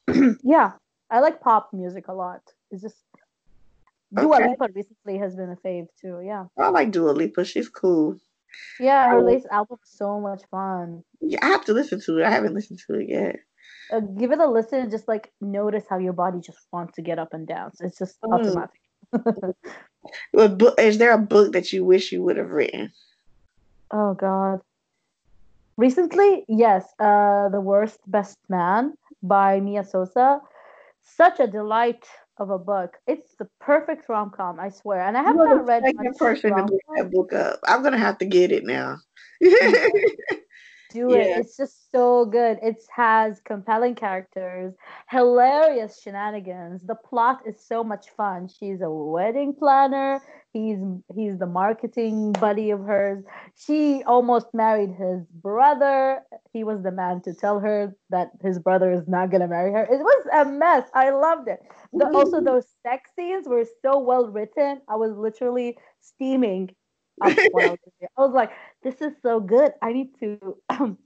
yeah, 0.42 0.72
I 1.10 1.20
like 1.20 1.42
pop 1.42 1.70
music 1.74 2.08
a 2.08 2.14
lot. 2.14 2.40
It's 2.70 2.80
just 2.80 3.04
Dua 4.14 4.36
okay. 4.36 4.48
Lipa 4.48 4.68
recently 4.74 5.18
has 5.18 5.34
been 5.34 5.50
a 5.50 5.56
fave 5.56 5.86
too. 6.00 6.22
Yeah. 6.24 6.44
I 6.58 6.68
like 6.68 6.90
Dua 6.90 7.10
Lipa. 7.10 7.44
She's 7.44 7.68
cool. 7.68 8.18
Yeah, 8.78 9.08
her 9.08 9.22
latest 9.22 9.46
album 9.50 9.78
is 9.82 9.90
so 9.90 10.20
much 10.20 10.42
fun. 10.50 11.02
Yeah, 11.20 11.38
I 11.42 11.48
have 11.48 11.64
to 11.66 11.72
listen 11.72 12.00
to 12.02 12.18
it. 12.18 12.24
I 12.24 12.30
haven't 12.30 12.54
listened 12.54 12.80
to 12.86 12.98
it 12.98 13.08
yet. 13.08 13.36
Uh, 13.90 14.00
give 14.00 14.32
it 14.32 14.38
a 14.38 14.46
listen 14.46 14.80
and 14.80 14.90
just 14.90 15.08
like 15.08 15.32
notice 15.40 15.84
how 15.88 15.98
your 15.98 16.12
body 16.12 16.40
just 16.40 16.58
wants 16.72 16.94
to 16.94 17.02
get 17.02 17.18
up 17.18 17.32
and 17.32 17.46
down. 17.46 17.74
So 17.74 17.86
it's 17.86 17.98
just 17.98 18.20
mm. 18.20 18.32
automatic. 18.32 18.80
is 20.78 20.98
there 20.98 21.12
a 21.12 21.18
book 21.18 21.52
that 21.52 21.72
you 21.72 21.84
wish 21.84 22.12
you 22.12 22.22
would 22.22 22.36
have 22.36 22.50
written? 22.50 22.92
Oh 23.90 24.14
God. 24.14 24.60
Recently, 25.76 26.44
yes, 26.48 26.84
uh, 26.98 27.48
The 27.48 27.60
Worst 27.60 27.98
Best 28.06 28.38
Man 28.48 28.94
by 29.22 29.60
Mia 29.60 29.84
Sosa. 29.84 30.40
Such 31.02 31.40
a 31.40 31.46
delight 31.46 32.06
of 32.38 32.50
a 32.50 32.58
book. 32.58 32.96
It's 33.06 33.34
the 33.38 33.48
perfect 33.60 34.08
rom 34.08 34.30
com, 34.30 34.58
I 34.58 34.70
swear. 34.70 35.00
And 35.00 35.16
I 35.16 35.22
have 35.22 35.36
not 35.36 35.66
read 35.66 35.82
much 35.94 36.16
person 36.18 36.56
to 36.56 36.62
pick 36.64 36.80
that 36.96 37.10
book 37.10 37.32
up. 37.32 37.60
I'm 37.64 37.82
gonna 37.82 37.98
have 37.98 38.18
to 38.18 38.26
get 38.26 38.52
it 38.52 38.64
now. 38.64 38.98
Do 40.92 41.12
it. 41.12 41.38
It's 41.38 41.56
just 41.56 41.90
so 41.90 42.26
good. 42.26 42.58
It 42.62 42.82
has 42.94 43.40
compelling 43.40 43.94
characters, 43.94 44.74
hilarious 45.08 46.00
shenanigans. 46.00 46.82
The 46.82 46.94
plot 46.94 47.40
is 47.46 47.56
so 47.64 47.82
much 47.82 48.10
fun. 48.10 48.48
She's 48.48 48.80
a 48.82 48.90
wedding 48.90 49.54
planner. 49.54 50.20
He's 50.52 50.78
he's 51.14 51.38
the 51.38 51.46
marketing 51.46 52.32
buddy 52.32 52.70
of 52.70 52.80
hers. 52.80 53.24
She 53.56 54.02
almost 54.06 54.48
married 54.52 54.90
his 54.90 55.24
brother. 55.42 56.20
He 56.52 56.62
was 56.62 56.82
the 56.82 56.92
man 56.92 57.22
to 57.22 57.32
tell 57.32 57.58
her 57.60 57.96
that 58.10 58.32
his 58.42 58.58
brother 58.58 58.92
is 58.92 59.08
not 59.08 59.30
gonna 59.30 59.48
marry 59.48 59.72
her. 59.72 59.84
It 59.84 60.00
was 60.00 60.26
a 60.34 60.44
mess. 60.44 60.88
I 60.94 61.10
loved 61.10 61.48
it. 61.48 61.60
The, 61.94 62.06
also, 62.14 62.40
those 62.44 62.66
sex 62.82 63.10
scenes 63.16 63.48
were 63.48 63.64
so 63.80 63.98
well 63.98 64.28
written. 64.28 64.82
I 64.88 64.96
was 64.96 65.16
literally 65.16 65.78
steaming. 66.00 66.74
I 67.22 68.20
was, 68.20 68.32
like, 68.32 68.50
"This 68.82 69.00
is 69.00 69.12
so 69.22 69.40
good. 69.40 69.72
I 69.80 69.92
need 69.92 70.10
to, 70.20 70.56
um, 70.68 70.98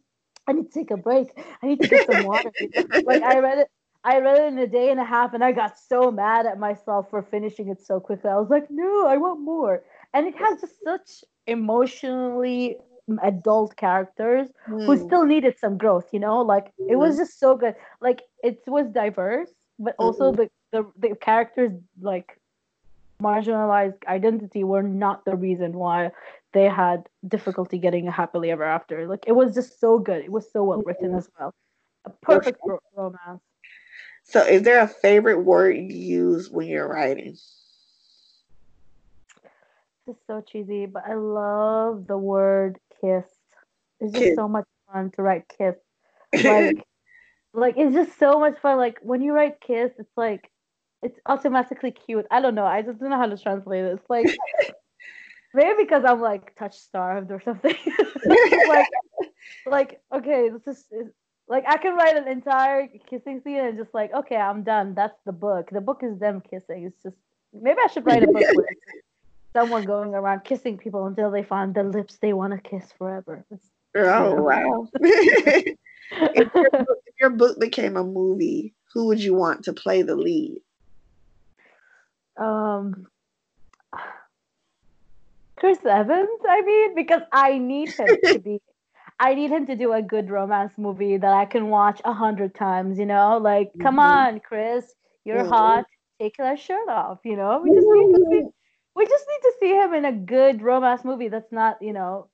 I 0.46 0.52
need 0.52 0.70
to 0.70 0.78
take 0.78 0.90
a 0.90 0.96
break. 0.96 1.28
I 1.62 1.66
need 1.66 1.80
to 1.80 1.88
get 1.88 2.10
some 2.10 2.24
water." 2.26 2.50
like 3.04 3.22
I 3.22 3.38
read 3.38 3.58
it, 3.58 3.68
I 4.04 4.20
read 4.20 4.40
it 4.40 4.52
in 4.52 4.58
a 4.58 4.66
day 4.66 4.90
and 4.90 5.00
a 5.00 5.04
half, 5.04 5.34
and 5.34 5.42
I 5.44 5.52
got 5.52 5.78
so 5.78 6.10
mad 6.10 6.46
at 6.46 6.58
myself 6.58 7.10
for 7.10 7.22
finishing 7.22 7.68
it 7.68 7.80
so 7.80 8.00
quickly. 8.00 8.30
I 8.30 8.36
was 8.36 8.50
like, 8.50 8.70
"No, 8.70 9.06
I 9.06 9.16
want 9.16 9.40
more." 9.40 9.82
And 10.14 10.26
it 10.26 10.36
has 10.36 10.60
just 10.60 10.82
such 10.82 11.24
emotionally 11.46 12.78
adult 13.22 13.76
characters 13.76 14.48
mm. 14.68 14.84
who 14.84 14.96
hmm. 14.96 15.06
still 15.06 15.24
needed 15.24 15.56
some 15.58 15.78
growth. 15.78 16.08
You 16.12 16.20
know, 16.20 16.40
like 16.42 16.66
mm. 16.80 16.90
it 16.90 16.96
was 16.96 17.14
hmm. 17.14 17.22
just 17.22 17.38
so 17.38 17.56
good. 17.56 17.74
Like 18.00 18.22
it 18.42 18.60
was 18.66 18.88
diverse, 18.90 19.50
but 19.78 19.94
also 19.98 20.32
mm-hmm. 20.32 20.42
the 20.42 20.50
the 20.72 21.08
the 21.08 21.16
characters 21.16 21.72
like 22.00 22.38
marginalized 23.22 24.04
identity 24.06 24.64
were 24.64 24.82
not 24.82 25.24
the 25.24 25.36
reason 25.36 25.72
why 25.72 26.10
they 26.52 26.64
had 26.64 27.08
difficulty 27.26 27.78
getting 27.78 28.08
a 28.08 28.10
happily 28.10 28.50
ever 28.50 28.64
after. 28.64 29.06
Like 29.06 29.24
it 29.26 29.32
was 29.32 29.54
just 29.54 29.80
so 29.80 29.98
good. 29.98 30.22
It 30.24 30.32
was 30.32 30.50
so 30.50 30.64
well 30.64 30.82
written 30.82 31.14
as 31.14 31.28
well. 31.38 31.54
A 32.04 32.10
perfect 32.10 32.60
ro- 32.64 32.80
romance. 32.96 33.42
So, 34.22 34.42
is 34.42 34.62
there 34.62 34.80
a 34.80 34.88
favorite 34.88 35.42
word 35.42 35.76
you 35.76 35.84
use 35.84 36.50
when 36.50 36.66
you're 36.66 36.88
writing? 36.88 37.36
This 40.06 40.16
is 40.16 40.22
so 40.26 40.40
cheesy, 40.40 40.86
but 40.86 41.04
I 41.06 41.14
love 41.14 42.06
the 42.06 42.18
word 42.18 42.78
kiss. 43.00 43.24
It's 44.00 44.12
just 44.12 44.24
kiss. 44.24 44.34
so 44.36 44.48
much 44.48 44.66
fun 44.92 45.10
to 45.12 45.22
write 45.22 45.44
kiss. 45.48 45.76
Like, 46.44 46.86
like 47.54 47.74
it's 47.78 47.94
just 47.94 48.18
so 48.18 48.38
much 48.38 48.58
fun. 48.60 48.76
Like 48.78 48.98
when 49.00 49.22
you 49.22 49.32
write 49.32 49.60
kiss, 49.60 49.92
it's 49.98 50.16
like 50.16 50.50
it's 51.03 51.18
automatically 51.26 51.90
cute. 51.90 52.26
I 52.30 52.40
don't 52.40 52.55
know. 52.55 52.66
I 52.66 52.82
just 52.82 52.99
don't 52.99 53.11
know 53.11 53.16
how 53.16 53.26
to 53.26 53.38
translate 53.38 53.84
it. 53.84 53.92
It's 53.99 54.11
like 54.11 54.26
maybe 55.55 55.82
because 55.82 56.05
I'm 56.05 56.20
like 56.20 56.55
touch 56.57 56.78
starved 56.78 57.30
or 57.30 57.40
something. 57.40 57.74
like, 58.68 58.88
like 59.66 60.01
okay, 60.14 60.51
this 60.64 60.78
is 60.90 61.11
like 61.49 61.64
I 61.66 61.76
can 61.76 61.94
write 61.94 62.16
an 62.16 62.28
entire 62.28 62.88
kissing 63.09 63.40
scene 63.42 63.59
and 63.59 63.78
just 63.78 63.94
like 63.94 64.12
okay, 64.12 64.36
I'm 64.36 64.62
done. 64.62 64.94
That's 64.94 65.18
the 65.24 65.32
book. 65.32 65.70
The 65.70 65.80
book 65.80 66.01
is 66.03 66.18
them 66.18 66.40
kissing. 66.40 66.84
It's 66.84 67.03
just 67.03 67.16
maybe 67.53 67.78
I 67.82 67.88
should 67.88 68.07
write 68.07 68.22
a 68.22 68.26
book 68.26 68.42
where 68.55 68.66
someone 69.55 69.84
going 69.84 70.14
around 70.14 70.44
kissing 70.44 70.76
people 70.76 71.07
until 71.07 71.30
they 71.30 71.42
find 71.42 71.74
the 71.74 71.82
lips 71.82 72.18
they 72.20 72.32
want 72.32 72.53
to 72.53 72.68
kiss 72.68 72.92
forever. 72.99 73.44
It's, 73.51 73.70
oh 73.97 74.30
you 74.30 74.36
know. 74.36 74.42
wow! 74.42 74.88
if, 75.01 76.55
your 76.55 76.70
book, 76.70 76.99
if 77.07 77.14
your 77.20 77.30
book 77.30 77.61
became 77.61 77.97
a 77.97 78.05
movie, 78.05 78.74
who 78.92 79.07
would 79.07 79.22
you 79.22 79.34
want 79.34 79.64
to 79.64 79.72
play 79.72 80.03
the 80.03 80.16
lead? 80.16 80.61
Um 82.39 83.07
Chris 85.57 85.78
Evans, 85.84 86.41
I 86.49 86.61
mean, 86.62 86.95
because 86.95 87.22
I 87.32 87.59
need 87.59 87.89
him 87.89 88.09
to 88.24 88.39
be 88.39 88.61
I 89.18 89.34
need 89.34 89.51
him 89.51 89.66
to 89.66 89.76
do 89.76 89.93
a 89.93 90.03
good 90.03 90.30
romance 90.30 90.72
movie 90.76 91.16
that 91.16 91.32
I 91.32 91.47
can 91.47 91.70
watch 91.70 92.03
a 92.05 92.12
hundred 92.12 92.55
times, 92.55 92.99
you 92.99 93.07
know? 93.07 93.39
Like, 93.39 93.68
mm-hmm. 93.68 93.82
come 93.82 93.99
on, 93.99 94.41
Chris, 94.41 94.84
you're 95.24 95.45
hot. 95.45 95.84
Take 96.20 96.37
that 96.37 96.59
shirt 96.59 96.89
off, 96.89 97.20
you 97.24 97.37
know? 97.37 97.61
We 97.62 97.74
just 97.74 97.87
need 97.89 98.14
to 98.14 98.26
see 98.30 98.43
we 98.95 99.07
just 99.07 99.24
need 99.28 99.43
to 99.43 99.53
see 99.61 99.72
him 99.72 99.95
in 99.95 100.05
a 100.05 100.12
good 100.12 100.62
romance 100.62 101.05
movie 101.05 101.28
that's 101.28 101.53
not, 101.53 101.76
you 101.80 101.93
know, 101.93 102.28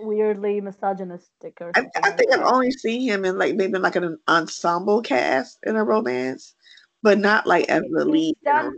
weirdly 0.00 0.60
misogynistic 0.60 1.58
or 1.60 1.70
I, 1.76 1.84
I, 2.02 2.10
think 2.10 2.32
I've 2.32 2.40
only 2.40 2.70
seen 2.72 3.02
him 3.02 3.24
in 3.24 3.38
like 3.38 3.54
maybe 3.54 3.78
like 3.78 3.94
an 3.94 4.18
ensemble 4.26 5.00
cast 5.02 5.58
in 5.64 5.76
a 5.76 5.84
romance 5.84 6.54
but 7.02 7.18
not 7.18 7.46
like 7.46 7.68
as 7.68 7.82
the 7.90 8.04
lead. 8.04 8.34
He's 8.40 8.44
done, 8.44 8.74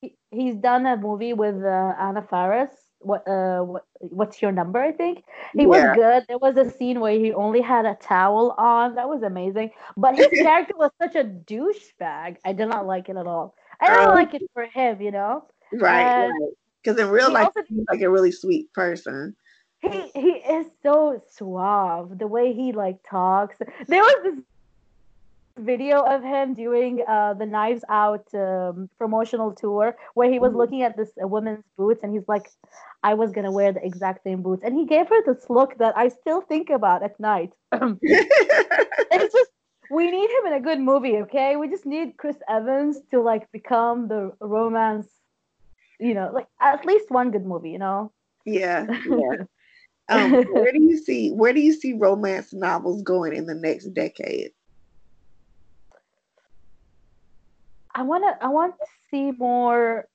he, 0.00 0.14
he's 0.30 0.56
done 0.56 0.86
a 0.86 0.96
movie 0.96 1.32
with 1.32 1.62
uh, 1.62 1.94
Anna 1.98 2.22
Faris. 2.28 2.70
What 3.00 3.28
uh 3.28 3.60
what, 3.60 3.84
what's 4.00 4.42
your 4.42 4.50
number? 4.50 4.80
I 4.80 4.90
think 4.90 5.22
he 5.54 5.62
yeah. 5.62 5.66
was 5.66 5.96
good. 5.96 6.24
There 6.26 6.38
was 6.38 6.56
a 6.56 6.68
scene 6.68 6.98
where 6.98 7.12
he 7.12 7.32
only 7.32 7.60
had 7.60 7.86
a 7.86 7.94
towel 7.94 8.56
on. 8.58 8.96
That 8.96 9.08
was 9.08 9.22
amazing. 9.22 9.70
But 9.96 10.16
his 10.16 10.26
character 10.32 10.74
was 10.76 10.90
such 11.00 11.14
a 11.14 11.22
douchebag. 11.22 12.38
I 12.44 12.52
did 12.52 12.66
not 12.66 12.86
like 12.86 13.08
it 13.08 13.16
at 13.16 13.26
all. 13.28 13.54
I 13.80 13.86
don't 13.88 14.08
um, 14.08 14.14
like 14.16 14.34
it 14.34 14.42
for 14.52 14.64
him, 14.64 15.00
you 15.00 15.12
know. 15.12 15.44
Right. 15.72 16.28
Because 16.82 16.96
right. 16.98 17.06
in 17.06 17.12
real 17.12 17.32
life, 17.32 17.46
also, 17.54 17.62
he's 17.68 17.84
like 17.88 18.00
a 18.00 18.10
really 18.10 18.32
sweet 18.32 18.72
person. 18.72 19.36
He 19.80 20.10
he 20.12 20.30
is 20.30 20.66
so 20.82 21.22
suave. 21.30 22.18
The 22.18 22.26
way 22.26 22.52
he 22.52 22.72
like 22.72 22.98
talks. 23.08 23.56
There 23.86 24.02
was 24.02 24.16
this 24.24 24.44
video 25.58 26.02
of 26.02 26.22
him 26.22 26.54
doing 26.54 27.04
uh, 27.08 27.34
the 27.34 27.46
Knives 27.46 27.84
Out 27.88 28.26
um, 28.34 28.88
promotional 28.98 29.52
tour 29.52 29.96
where 30.14 30.30
he 30.30 30.38
was 30.38 30.50
mm-hmm. 30.50 30.58
looking 30.58 30.82
at 30.82 30.96
this 30.96 31.10
uh, 31.22 31.26
woman's 31.26 31.64
boots 31.76 32.00
and 32.02 32.12
he's 32.12 32.28
like, 32.28 32.50
I 33.02 33.14
was 33.14 33.32
gonna 33.32 33.52
wear 33.52 33.72
the 33.72 33.84
exact 33.84 34.24
same 34.24 34.42
boots, 34.42 34.62
and 34.64 34.74
he 34.74 34.84
gave 34.84 35.08
her 35.08 35.22
this 35.24 35.48
look 35.48 35.78
that 35.78 35.96
I 35.96 36.08
still 36.08 36.40
think 36.40 36.68
about 36.68 37.02
at 37.04 37.18
night. 37.20 37.52
it's 37.72 39.32
just 39.32 39.50
we 39.90 40.10
need 40.10 40.30
him 40.30 40.46
in 40.46 40.52
a 40.54 40.60
good 40.60 40.80
movie, 40.80 41.16
okay? 41.18 41.56
We 41.56 41.68
just 41.68 41.86
need 41.86 42.16
Chris 42.16 42.36
Evans 42.48 42.98
to 43.10 43.20
like 43.20 43.50
become 43.52 44.08
the 44.08 44.32
romance, 44.40 45.06
you 45.98 46.14
know, 46.14 46.30
like 46.32 46.46
at 46.60 46.84
least 46.84 47.10
one 47.10 47.30
good 47.30 47.46
movie, 47.46 47.70
you 47.70 47.78
know. 47.78 48.12
Yeah. 48.44 48.86
yeah. 49.08 49.44
um, 50.08 50.32
where 50.52 50.72
do 50.72 50.82
you 50.82 50.96
see 50.96 51.30
where 51.30 51.52
do 51.52 51.60
you 51.60 51.72
see 51.72 51.92
romance 51.94 52.52
novels 52.52 53.02
going 53.02 53.34
in 53.34 53.46
the 53.46 53.54
next 53.54 53.86
decade? 53.94 54.50
I 57.98 58.02
want 58.02 58.22
to 58.22 58.46
I 58.46 58.48
want 58.48 58.74
to 58.78 58.86
see 59.10 59.32
more 59.32 60.06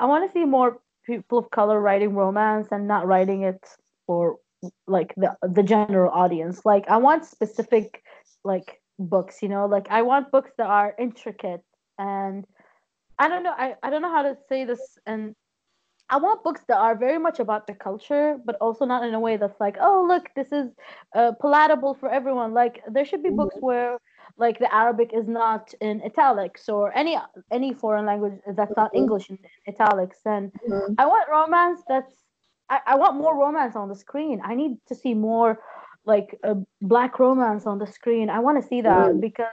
I 0.00 0.06
want 0.06 0.26
to 0.26 0.32
see 0.32 0.44
more 0.44 0.80
people 1.06 1.38
of 1.38 1.50
color 1.50 1.80
writing 1.80 2.14
romance 2.16 2.66
and 2.72 2.88
not 2.88 3.06
writing 3.06 3.42
it 3.42 3.62
for 4.06 4.38
like 4.88 5.14
the 5.16 5.36
the 5.42 5.62
general 5.62 6.10
audience. 6.10 6.62
Like 6.64 6.88
I 6.88 6.96
want 6.96 7.24
specific 7.24 8.02
like 8.42 8.80
books, 8.98 9.40
you 9.40 9.48
know, 9.48 9.66
like 9.66 9.86
I 9.88 10.02
want 10.02 10.32
books 10.32 10.50
that 10.58 10.66
are 10.66 10.96
intricate 10.98 11.62
and 11.96 12.44
I 13.20 13.28
don't 13.28 13.44
know 13.44 13.54
I, 13.56 13.76
I 13.84 13.90
don't 13.90 14.02
know 14.02 14.10
how 14.10 14.22
to 14.22 14.36
say 14.48 14.64
this 14.64 14.98
and 15.06 15.36
I 16.10 16.16
want 16.18 16.42
books 16.42 16.62
that 16.66 16.78
are 16.78 16.96
very 16.96 17.18
much 17.18 17.38
about 17.38 17.68
the 17.68 17.74
culture, 17.74 18.36
but 18.44 18.56
also 18.60 18.84
not 18.84 19.04
in 19.04 19.14
a 19.14 19.20
way 19.20 19.36
that's 19.36 19.60
like, 19.60 19.76
oh, 19.80 20.04
look, 20.06 20.28
this 20.36 20.52
is 20.52 20.68
uh, 21.16 21.32
palatable 21.40 21.94
for 21.94 22.08
everyone. 22.08 22.54
Like, 22.54 22.80
there 22.88 23.04
should 23.04 23.24
be 23.24 23.30
books 23.30 23.56
mm-hmm. 23.56 23.66
where 23.66 23.98
like 24.36 24.58
the 24.58 24.72
Arabic 24.74 25.10
is 25.14 25.26
not 25.28 25.72
in 25.80 26.02
italics 26.02 26.68
or 26.68 26.96
any 26.96 27.16
any 27.50 27.72
foreign 27.72 28.06
language 28.06 28.34
that's 28.56 28.76
not 28.76 28.88
mm-hmm. 28.88 29.02
English 29.02 29.30
in, 29.30 29.38
italics. 29.68 30.18
And 30.24 30.52
mm-hmm. 30.52 30.94
I 30.98 31.06
want 31.06 31.28
romance 31.30 31.80
that's 31.88 32.14
I, 32.68 32.80
I 32.86 32.96
want 32.96 33.16
more 33.16 33.36
romance 33.38 33.76
on 33.76 33.88
the 33.88 33.94
screen. 33.94 34.40
I 34.44 34.54
need 34.54 34.78
to 34.88 34.94
see 34.94 35.14
more 35.14 35.60
like 36.04 36.38
a 36.42 36.56
black 36.80 37.18
romance 37.18 37.66
on 37.66 37.78
the 37.78 37.86
screen. 37.86 38.30
I 38.30 38.40
want 38.40 38.60
to 38.60 38.66
see 38.66 38.80
that 38.80 39.08
mm. 39.12 39.20
because 39.20 39.46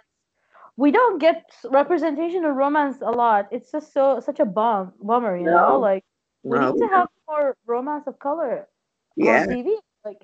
we 0.77 0.91
don't 0.91 1.19
get 1.19 1.43
representation 1.69 2.45
of 2.45 2.55
romance 2.55 2.97
a 3.01 3.11
lot. 3.11 3.47
It's 3.51 3.71
just 3.71 3.93
so 3.93 4.19
such 4.19 4.39
a 4.39 4.45
bum 4.45 4.93
bummer, 5.01 5.37
you 5.37 5.45
no. 5.45 5.57
know. 5.57 5.79
Like 5.79 6.03
we 6.43 6.57
no. 6.57 6.71
need 6.71 6.79
to 6.79 6.87
have 6.87 7.07
more 7.27 7.55
romance 7.65 8.07
of 8.07 8.19
color 8.19 8.67
yeah. 9.15 9.41
on 9.41 9.47
TV. 9.49 9.75
Like, 10.03 10.21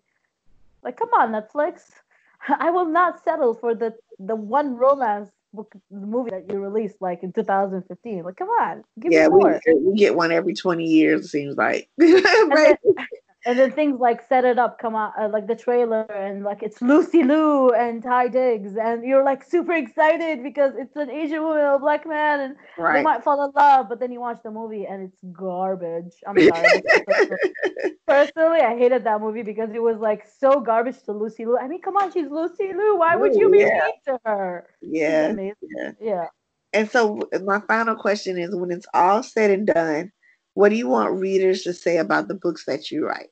like 0.84 0.98
come 0.98 1.10
on, 1.14 1.32
Netflix. 1.32 1.92
I 2.48 2.72
will 2.72 2.86
not 2.86 3.24
settle 3.24 3.54
for 3.54 3.76
the 3.76 3.94
the 4.20 4.36
one 4.36 4.76
romance 4.76 5.30
book 5.54 5.74
movie 5.90 6.30
that 6.32 6.52
you 6.52 6.60
released 6.60 6.98
like 7.02 7.24
in 7.24 7.32
2015. 7.34 8.24
Like, 8.24 8.36
come 8.36 8.50
on, 8.50 8.84
give 9.00 9.12
yeah, 9.12 9.28
me 9.28 9.36
more. 9.36 9.62
We, 9.66 9.74
we 9.76 9.98
get 9.98 10.16
one 10.16 10.32
every 10.32 10.54
20 10.54 10.84
years. 10.84 11.26
It 11.26 11.30
seems 11.30 11.58
like, 11.58 11.90
right? 11.98 12.78
Then, 12.84 12.96
and 13.50 13.58
then 13.58 13.72
things 13.72 14.00
like 14.00 14.22
set 14.30 14.46
it 14.46 14.60
up 14.60 14.78
come 14.78 14.96
out 14.96 15.12
uh, 15.20 15.28
like 15.28 15.48
the 15.48 15.56
trailer 15.56 16.04
and 16.12 16.44
like 16.44 16.62
it's 16.62 16.82
lucy 16.84 17.24
liu 17.24 17.72
and 17.72 18.04
taye 18.04 18.32
diggs 18.32 18.78
and 18.78 19.04
you're 19.04 19.24
like 19.24 19.44
super 19.44 19.74
excited 19.74 20.44
because 20.44 20.74
it's 20.78 20.96
an 20.96 21.10
asian 21.10 21.42
woman 21.42 21.66
a 21.66 21.80
black 21.80 22.06
man 22.08 22.40
and 22.42 22.56
right. 22.78 22.98
they 22.98 23.02
might 23.02 23.24
fall 23.24 23.44
in 23.44 23.52
love 23.56 23.90
but 23.90 24.00
then 24.00 24.12
you 24.12 24.20
watch 24.20 24.38
the 24.44 24.52
movie 24.52 24.86
and 24.86 25.10
it's 25.10 25.20
garbage. 25.32 26.14
I'm 26.28 26.38
sorry. 26.38 26.82
Personally 28.08 28.62
i 28.62 28.78
hated 28.78 29.04
that 29.06 29.20
movie 29.20 29.44
because 29.44 29.70
it 29.74 29.82
was 29.82 29.98
like 29.98 30.28
so 30.40 30.60
garbage 30.60 31.02
to 31.06 31.12
lucy 31.12 31.46
liu. 31.46 31.58
I 31.58 31.68
mean 31.68 31.82
come 31.82 31.98
on 31.98 32.12
she's 32.12 32.30
lucy 32.30 32.72
liu. 32.74 32.98
Why 32.98 33.16
would 33.16 33.34
you 33.36 33.50
be 33.50 33.60
yeah. 33.60 33.80
mean 33.86 33.94
to 34.06 34.20
her? 34.26 34.68
Yeah 34.82 35.34
yeah. 35.40 35.92
Yeah. 36.00 36.26
And 36.72 36.90
so 36.90 37.20
my 37.44 37.62
final 37.62 37.96
question 37.96 38.38
is 38.38 38.56
when 38.56 38.70
it's 38.70 38.86
all 38.94 39.24
said 39.24 39.50
and 39.50 39.66
done 39.66 40.12
what 40.54 40.70
do 40.70 40.76
you 40.76 40.90
want 40.90 41.20
readers 41.20 41.62
to 41.64 41.74
say 41.74 41.98
about 41.98 42.28
the 42.28 42.36
books 42.36 42.66
that 42.66 42.92
you 42.92 43.08
write? 43.08 43.30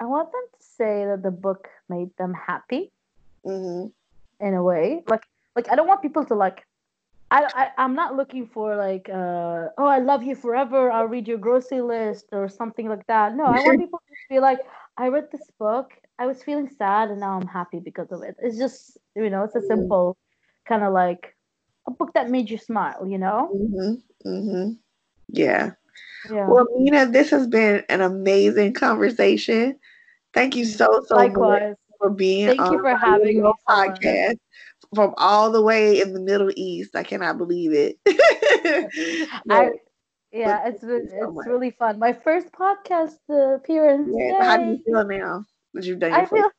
I 0.00 0.04
want 0.04 0.30
them 0.32 0.42
to 0.52 0.62
say 0.64 1.04
that 1.06 1.22
the 1.22 1.30
book 1.30 1.68
made 1.88 2.10
them 2.16 2.34
happy. 2.34 2.90
Mm-hmm. 3.44 3.88
In 4.38 4.54
a 4.54 4.62
way, 4.62 5.02
like 5.08 5.22
like 5.54 5.70
I 5.70 5.76
don't 5.76 5.88
want 5.88 6.02
people 6.02 6.24
to 6.26 6.34
like. 6.34 6.66
I, 7.30 7.48
I 7.54 7.70
I'm 7.78 7.94
not 7.94 8.14
looking 8.14 8.46
for 8.46 8.76
like 8.76 9.08
uh 9.08 9.68
oh 9.78 9.86
I 9.86 9.98
love 9.98 10.22
you 10.22 10.36
forever 10.36 10.92
I'll 10.92 11.06
read 11.06 11.26
your 11.26 11.38
grocery 11.38 11.80
list 11.80 12.26
or 12.32 12.48
something 12.48 12.88
like 12.88 13.06
that. 13.06 13.34
No, 13.34 13.44
I 13.44 13.58
want 13.62 13.80
people 13.84 13.98
to 13.98 14.14
be 14.28 14.38
like 14.38 14.60
I 14.96 15.08
read 15.08 15.30
this 15.32 15.50
book 15.58 15.92
I 16.18 16.26
was 16.26 16.42
feeling 16.42 16.68
sad 16.78 17.10
and 17.10 17.20
now 17.20 17.38
I'm 17.38 17.46
happy 17.46 17.80
because 17.80 18.10
of 18.12 18.22
it. 18.22 18.36
It's 18.38 18.58
just 18.58 18.98
you 19.14 19.30
know 19.30 19.44
it's 19.44 19.54
a 19.54 19.58
mm-hmm. 19.58 19.68
simple 19.68 20.16
kind 20.66 20.82
of 20.82 20.92
like 20.92 21.34
a 21.86 21.90
book 21.90 22.12
that 22.14 22.30
made 22.30 22.50
you 22.50 22.58
smile. 22.58 23.06
You 23.06 23.18
know. 23.18 23.50
Mm-hmm. 23.54 24.28
Mm-hmm. 24.28 24.72
Yeah. 25.28 25.72
Yeah. 26.30 26.48
Well, 26.48 26.66
Mina, 26.76 27.06
this 27.06 27.30
has 27.30 27.46
been 27.46 27.82
an 27.88 28.00
amazing 28.00 28.74
conversation. 28.74 29.78
Thank 30.34 30.56
you 30.56 30.64
so 30.64 31.02
so 31.06 31.16
Likewise. 31.16 31.60
much 31.60 31.76
for 31.98 32.10
being 32.10 32.48
Thank 32.48 32.72
you 32.72 32.80
for 32.80 32.96
having 32.96 33.42
me 33.42 33.52
podcast 33.68 34.36
from 34.94 35.14
all 35.16 35.50
the 35.50 35.62
way 35.62 36.00
in 36.00 36.12
the 36.12 36.20
Middle 36.20 36.50
East. 36.56 36.94
I 36.94 37.02
cannot 37.02 37.38
believe 37.38 37.72
it. 37.72 37.98
I 39.50 39.70
yeah, 40.32 40.68
it's 40.68 40.80
been, 40.80 41.08
so 41.08 41.16
it's 41.16 41.34
much. 41.34 41.46
really 41.46 41.70
fun. 41.70 41.98
My 41.98 42.12
first 42.12 42.52
podcast 42.52 43.16
appearance. 43.30 44.10
Yeah, 44.12 44.44
how 44.44 44.56
do 44.58 44.64
you 44.64 44.82
feel 44.84 45.06
now 45.06 45.44
that 45.72 45.84
you've 45.84 45.98
done? 45.98 46.12
I 46.12 46.26
feel 46.26 46.50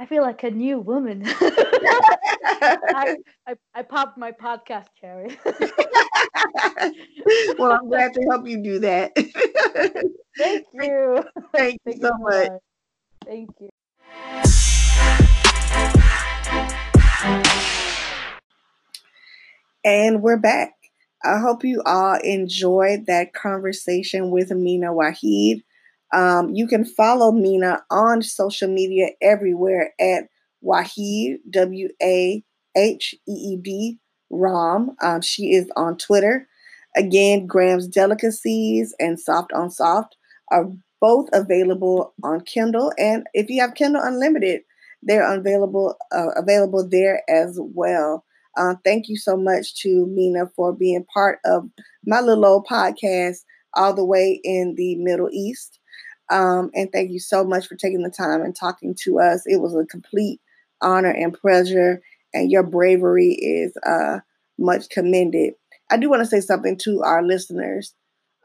I 0.00 0.06
feel 0.06 0.22
like 0.22 0.42
a 0.44 0.50
new 0.50 0.80
woman. 0.80 1.24
I, 1.26 3.16
I, 3.46 3.54
I 3.74 3.82
popped 3.82 4.16
my 4.16 4.32
podcast 4.32 4.86
cherry. 4.98 5.38
well, 7.58 7.72
I'm 7.72 7.86
glad 7.86 8.14
to 8.14 8.22
help 8.30 8.48
you 8.48 8.62
do 8.62 8.78
that. 8.78 9.12
Thank 10.38 10.64
you. 10.72 11.22
Thank, 11.54 11.82
Thank 11.84 11.86
you 11.86 11.96
so 12.00 12.12
much. 12.18 12.48
much. 12.48 12.60
Thank 13.26 13.50
you. 13.60 13.68
And 19.84 20.22
we're 20.22 20.38
back. 20.38 20.72
I 21.22 21.40
hope 21.40 21.62
you 21.62 21.82
all 21.84 22.18
enjoyed 22.24 23.04
that 23.04 23.34
conversation 23.34 24.30
with 24.30 24.50
Mina 24.50 24.94
Waheed. 24.94 25.62
Um, 26.12 26.50
you 26.54 26.66
can 26.66 26.84
follow 26.84 27.32
Mina 27.32 27.82
on 27.90 28.22
social 28.22 28.68
media 28.68 29.08
everywhere 29.22 29.92
at 30.00 30.24
Waheed, 30.64 31.38
W 31.50 31.88
A 32.02 32.42
H 32.76 33.14
E 33.28 33.32
E 33.32 33.56
D, 33.56 33.98
Ram. 34.30 34.96
Um, 35.02 35.20
she 35.22 35.52
is 35.52 35.70
on 35.76 35.96
Twitter. 35.96 36.48
Again, 36.96 37.46
Graham's 37.46 37.86
Delicacies 37.86 38.94
and 38.98 39.18
Soft 39.18 39.52
on 39.52 39.70
Soft 39.70 40.16
are 40.50 40.66
both 41.00 41.28
available 41.32 42.14
on 42.22 42.40
Kindle. 42.42 42.92
And 42.98 43.26
if 43.32 43.48
you 43.48 43.60
have 43.60 43.74
Kindle 43.74 44.02
Unlimited, 44.02 44.62
they're 45.02 45.32
available 45.32 45.96
uh, 46.12 46.30
available 46.36 46.86
there 46.88 47.22
as 47.30 47.58
well. 47.60 48.24
Uh, 48.56 48.74
thank 48.84 49.08
you 49.08 49.16
so 49.16 49.36
much 49.36 49.80
to 49.82 50.06
Mina 50.06 50.50
for 50.56 50.72
being 50.72 51.04
part 51.12 51.38
of 51.44 51.70
my 52.04 52.20
little 52.20 52.44
old 52.44 52.66
podcast 52.66 53.38
all 53.74 53.94
the 53.94 54.04
way 54.04 54.40
in 54.44 54.74
the 54.76 54.96
Middle 54.96 55.30
East. 55.32 55.79
Um, 56.30 56.70
and 56.74 56.90
thank 56.92 57.10
you 57.10 57.18
so 57.18 57.44
much 57.44 57.66
for 57.66 57.74
taking 57.74 58.02
the 58.02 58.10
time 58.10 58.42
and 58.42 58.54
talking 58.54 58.94
to 59.02 59.18
us. 59.18 59.42
It 59.46 59.60
was 59.60 59.74
a 59.74 59.84
complete 59.86 60.40
honor 60.80 61.10
and 61.10 61.34
pleasure, 61.34 62.00
and 62.32 62.50
your 62.50 62.62
bravery 62.62 63.32
is 63.32 63.76
uh, 63.84 64.20
much 64.58 64.88
commended. 64.90 65.54
I 65.90 65.96
do 65.96 66.08
want 66.08 66.20
to 66.20 66.26
say 66.26 66.40
something 66.40 66.78
to 66.78 67.02
our 67.02 67.22
listeners. 67.22 67.94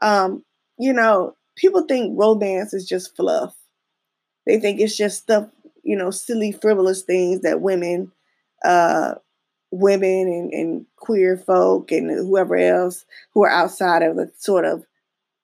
Um, 0.02 0.44
you 0.78 0.92
know, 0.92 1.36
people 1.56 1.84
think 1.86 2.18
romance 2.18 2.74
is 2.74 2.86
just 2.86 3.16
fluff. 3.16 3.54
They 4.46 4.58
think 4.60 4.80
it's 4.80 4.96
just 4.96 5.22
stuff, 5.22 5.48
you 5.82 5.96
know, 5.96 6.10
silly, 6.10 6.52
frivolous 6.52 7.02
things 7.02 7.40
that 7.40 7.60
women, 7.60 8.12
uh, 8.64 9.14
women 9.70 10.28
and, 10.28 10.52
and 10.52 10.86
queer 10.96 11.36
folk 11.36 11.90
and 11.92 12.10
whoever 12.10 12.56
else 12.56 13.04
who 13.34 13.44
are 13.44 13.50
outside 13.50 14.02
of 14.02 14.16
the 14.16 14.30
sort 14.38 14.64
of 14.64 14.84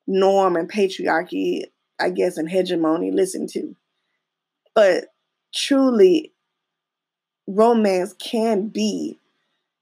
norm 0.06 0.56
and 0.56 0.70
patriarchy 0.70 1.64
I 2.02 2.10
guess, 2.10 2.36
and 2.36 2.48
hegemony 2.48 3.10
listen 3.10 3.46
to. 3.48 3.76
But 4.74 5.04
truly, 5.54 6.32
romance 7.46 8.14
can 8.14 8.68
be, 8.68 9.18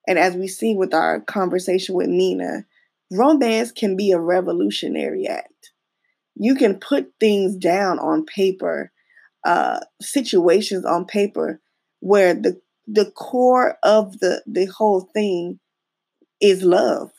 and 0.06 0.18
as 0.18 0.34
we 0.34 0.48
see 0.48 0.74
with 0.74 0.92
our 0.92 1.20
conversation 1.20 1.94
with 1.94 2.08
Mina, 2.08 2.66
romance 3.10 3.72
can 3.72 3.96
be 3.96 4.12
a 4.12 4.20
revolutionary 4.20 5.26
act. 5.26 5.72
You 6.36 6.54
can 6.54 6.78
put 6.78 7.12
things 7.20 7.56
down 7.56 7.98
on 7.98 8.24
paper, 8.24 8.92
uh, 9.44 9.80
situations 10.00 10.84
on 10.84 11.06
paper, 11.06 11.60
where 12.00 12.34
the 12.34 12.60
the 12.86 13.10
core 13.12 13.78
of 13.82 14.18
the 14.20 14.42
the 14.46 14.66
whole 14.66 15.08
thing 15.14 15.60
is 16.40 16.62
love 16.62 17.12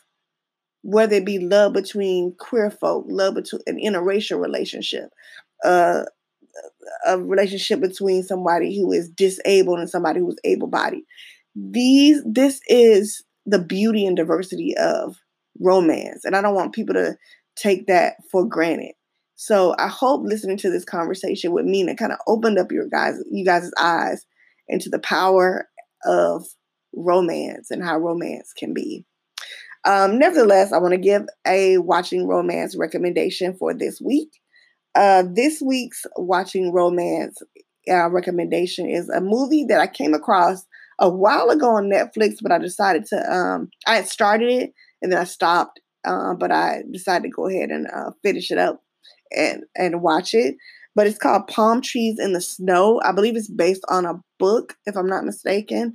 whether 0.82 1.16
it 1.16 1.24
be 1.24 1.38
love 1.38 1.72
between 1.72 2.34
queer 2.38 2.70
folk, 2.70 3.06
love 3.08 3.34
between 3.34 3.62
an 3.66 3.78
interracial 3.78 4.40
relationship, 4.40 5.10
uh, 5.64 6.02
a 7.06 7.18
relationship 7.18 7.80
between 7.80 8.22
somebody 8.22 8.76
who 8.76 8.92
is 8.92 9.08
disabled 9.08 9.78
and 9.78 9.88
somebody 9.88 10.20
who 10.20 10.28
is 10.28 10.38
able-bodied. 10.44 11.04
These, 11.54 12.22
this 12.24 12.60
is 12.66 13.24
the 13.46 13.58
beauty 13.58 14.06
and 14.06 14.16
diversity 14.16 14.76
of 14.76 15.16
romance, 15.60 16.24
and 16.24 16.34
I 16.34 16.42
don't 16.42 16.54
want 16.54 16.74
people 16.74 16.94
to 16.94 17.16
take 17.56 17.86
that 17.86 18.14
for 18.30 18.44
granted. 18.44 18.92
So 19.36 19.74
I 19.78 19.88
hope 19.88 20.22
listening 20.24 20.56
to 20.58 20.70
this 20.70 20.84
conversation 20.84 21.52
with 21.52 21.64
Mina 21.64 21.96
kind 21.96 22.12
of 22.12 22.18
opened 22.26 22.58
up 22.58 22.70
your 22.70 22.86
guys, 22.86 23.16
you 23.30 23.44
guys' 23.44 23.70
eyes 23.78 24.26
into 24.68 24.88
the 24.88 25.00
power 25.00 25.68
of 26.04 26.46
romance 26.94 27.70
and 27.70 27.82
how 27.82 27.98
romance 27.98 28.52
can 28.56 28.72
be. 28.72 29.04
Um, 29.84 30.18
nevertheless, 30.18 30.72
I 30.72 30.78
want 30.78 30.92
to 30.92 30.98
give 30.98 31.22
a 31.46 31.78
watching 31.78 32.26
romance 32.26 32.76
recommendation 32.76 33.56
for 33.56 33.74
this 33.74 34.00
week. 34.00 34.40
Uh, 34.94 35.24
this 35.34 35.60
week's 35.60 36.04
watching 36.16 36.72
romance 36.72 37.40
uh, 37.90 38.10
recommendation 38.10 38.88
is 38.88 39.08
a 39.08 39.20
movie 39.20 39.64
that 39.64 39.80
I 39.80 39.86
came 39.86 40.14
across 40.14 40.66
a 41.00 41.08
while 41.08 41.50
ago 41.50 41.70
on 41.76 41.90
Netflix, 41.90 42.36
but 42.40 42.52
I 42.52 42.58
decided 42.58 43.06
to, 43.06 43.32
um, 43.32 43.70
I 43.86 43.96
had 43.96 44.08
started 44.08 44.50
it 44.50 44.72
and 45.00 45.10
then 45.10 45.18
I 45.18 45.24
stopped, 45.24 45.80
uh, 46.04 46.34
but 46.34 46.52
I 46.52 46.82
decided 46.92 47.24
to 47.24 47.30
go 47.30 47.48
ahead 47.48 47.70
and 47.70 47.88
uh, 47.88 48.10
finish 48.22 48.50
it 48.50 48.58
up 48.58 48.82
and, 49.36 49.64
and 49.74 50.02
watch 50.02 50.34
it. 50.34 50.56
But 50.94 51.06
it's 51.06 51.18
called 51.18 51.48
Palm 51.48 51.80
Trees 51.80 52.18
in 52.18 52.34
the 52.34 52.40
Snow. 52.40 53.00
I 53.02 53.12
believe 53.12 53.34
it's 53.34 53.50
based 53.50 53.82
on 53.88 54.04
a 54.04 54.20
book, 54.38 54.74
if 54.84 54.94
I'm 54.94 55.06
not 55.06 55.24
mistaken. 55.24 55.94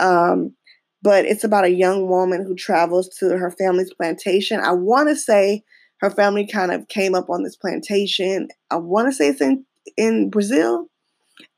Um, 0.00 0.54
but 1.02 1.24
it's 1.24 1.44
about 1.44 1.64
a 1.64 1.70
young 1.70 2.08
woman 2.08 2.44
who 2.44 2.54
travels 2.54 3.08
to 3.20 3.36
her 3.36 3.50
family's 3.50 3.92
plantation. 3.92 4.60
I 4.60 4.72
want 4.72 5.08
to 5.08 5.16
say 5.16 5.62
her 6.00 6.10
family 6.10 6.46
kind 6.46 6.72
of 6.72 6.88
came 6.88 7.14
up 7.14 7.30
on 7.30 7.42
this 7.42 7.56
plantation. 7.56 8.48
I 8.70 8.76
want 8.76 9.08
to 9.08 9.12
say 9.12 9.28
it's 9.28 9.40
in 9.40 9.64
in 9.96 10.30
Brazil. 10.30 10.86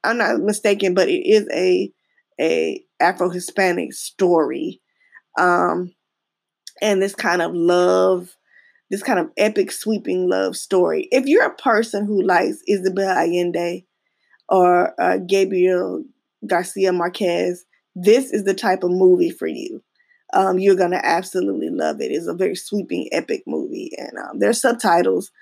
I'm 0.04 0.18
not 0.18 0.40
mistaken, 0.40 0.94
but 0.94 1.08
it 1.08 1.26
is 1.26 1.48
a 1.52 1.92
a 2.40 2.84
Afro 3.00 3.30
Hispanic 3.30 3.92
story, 3.92 4.80
um, 5.38 5.94
and 6.80 7.02
this 7.02 7.14
kind 7.14 7.42
of 7.42 7.54
love, 7.54 8.36
this 8.90 9.02
kind 9.02 9.18
of 9.18 9.30
epic, 9.36 9.72
sweeping 9.72 10.28
love 10.28 10.56
story. 10.56 11.08
If 11.10 11.26
you're 11.26 11.46
a 11.46 11.54
person 11.54 12.06
who 12.06 12.22
likes 12.22 12.62
Isabel 12.66 13.10
Allende, 13.10 13.84
or 14.48 15.00
uh, 15.00 15.18
Gabriel 15.18 16.04
Garcia 16.46 16.92
Marquez, 16.92 17.64
this 17.94 18.32
is 18.32 18.44
the 18.44 18.54
type 18.54 18.82
of 18.82 18.90
movie 18.90 19.30
for 19.30 19.46
you. 19.46 19.82
Um, 20.32 20.58
you're 20.58 20.76
going 20.76 20.92
to 20.92 21.04
absolutely 21.04 21.70
love 21.70 22.00
it. 22.00 22.12
It's 22.12 22.26
a 22.26 22.34
very 22.34 22.54
sweeping, 22.54 23.08
epic 23.12 23.42
movie. 23.46 23.90
And 23.96 24.16
um, 24.18 24.38
there's 24.38 24.60
subtitles, 24.60 25.32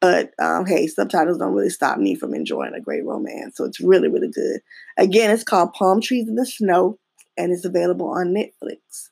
but 0.00 0.30
um, 0.38 0.64
hey, 0.64 0.86
subtitles 0.86 1.38
don't 1.38 1.52
really 1.52 1.68
stop 1.70 1.98
me 1.98 2.14
from 2.14 2.32
enjoying 2.32 2.74
a 2.74 2.80
great 2.80 3.04
romance. 3.04 3.56
So 3.56 3.64
it's 3.64 3.80
really, 3.80 4.08
really 4.08 4.30
good. 4.30 4.60
Again, 4.96 5.30
it's 5.30 5.44
called 5.44 5.74
Palm 5.74 6.00
Trees 6.00 6.28
in 6.28 6.36
the 6.36 6.46
Snow, 6.46 6.98
and 7.36 7.52
it's 7.52 7.64
available 7.64 8.08
on 8.08 8.34
Netflix. 8.34 9.10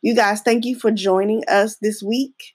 You 0.00 0.14
guys, 0.14 0.40
thank 0.40 0.64
you 0.64 0.78
for 0.78 0.90
joining 0.90 1.44
us 1.48 1.76
this 1.80 2.02
week. 2.02 2.54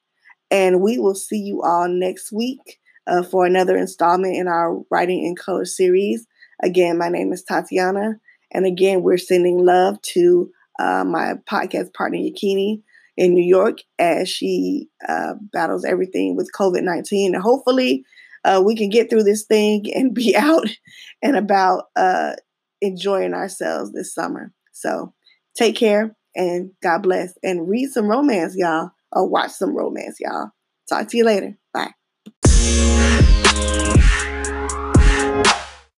And 0.50 0.82
we 0.82 0.98
will 0.98 1.16
see 1.16 1.40
you 1.40 1.62
all 1.62 1.90
next 1.90 2.32
week 2.32 2.80
uh, 3.06 3.24
for 3.24 3.46
another 3.46 3.78
installment 3.78 4.36
in 4.36 4.48
our 4.48 4.82
Writing 4.90 5.26
in 5.26 5.36
Color 5.36 5.66
series. 5.66 6.26
Again, 6.64 6.98
my 6.98 7.10
name 7.10 7.34
is 7.34 7.44
Tatiana. 7.44 8.20
And 8.52 8.66
again, 8.66 9.04
we're 9.04 9.18
sending 9.18 9.66
love 9.66 10.02
to 10.14 10.52
uh, 10.80 11.04
my 11.04 11.34
podcast 11.50 11.94
partner, 11.94 12.18
Yakini, 12.18 12.82
in 13.18 13.34
New 13.34 13.44
York 13.44 13.80
as 14.00 14.30
she 14.30 14.90
uh, 15.08 15.34
battles 15.52 15.84
everything 15.84 16.36
with 16.36 16.52
COVID 16.58 16.84
19. 16.84 17.34
And 17.34 17.44
hopefully, 17.44 18.06
uh, 18.44 18.62
we 18.64 18.76
can 18.76 18.90
get 18.90 19.10
through 19.10 19.24
this 19.24 19.44
thing 19.44 19.86
and 19.94 20.14
be 20.14 20.36
out 20.38 20.68
and 21.22 21.36
about 21.36 21.86
uh, 21.96 22.34
enjoying 22.82 23.34
ourselves 23.34 23.92
this 23.92 24.14
summer. 24.14 24.54
So 24.72 25.14
take 25.58 25.76
care 25.76 26.16
and 26.36 26.72
God 26.82 27.04
bless. 27.04 27.34
And 27.44 27.68
read 27.68 27.90
some 27.90 28.08
romance, 28.08 28.56
y'all, 28.56 28.92
or 29.12 29.28
watch 29.28 29.52
some 29.52 29.76
romance, 29.76 30.18
y'all. 30.20 30.52
Talk 30.88 31.10
to 31.10 31.18
you 31.18 31.26
later. 31.26 31.58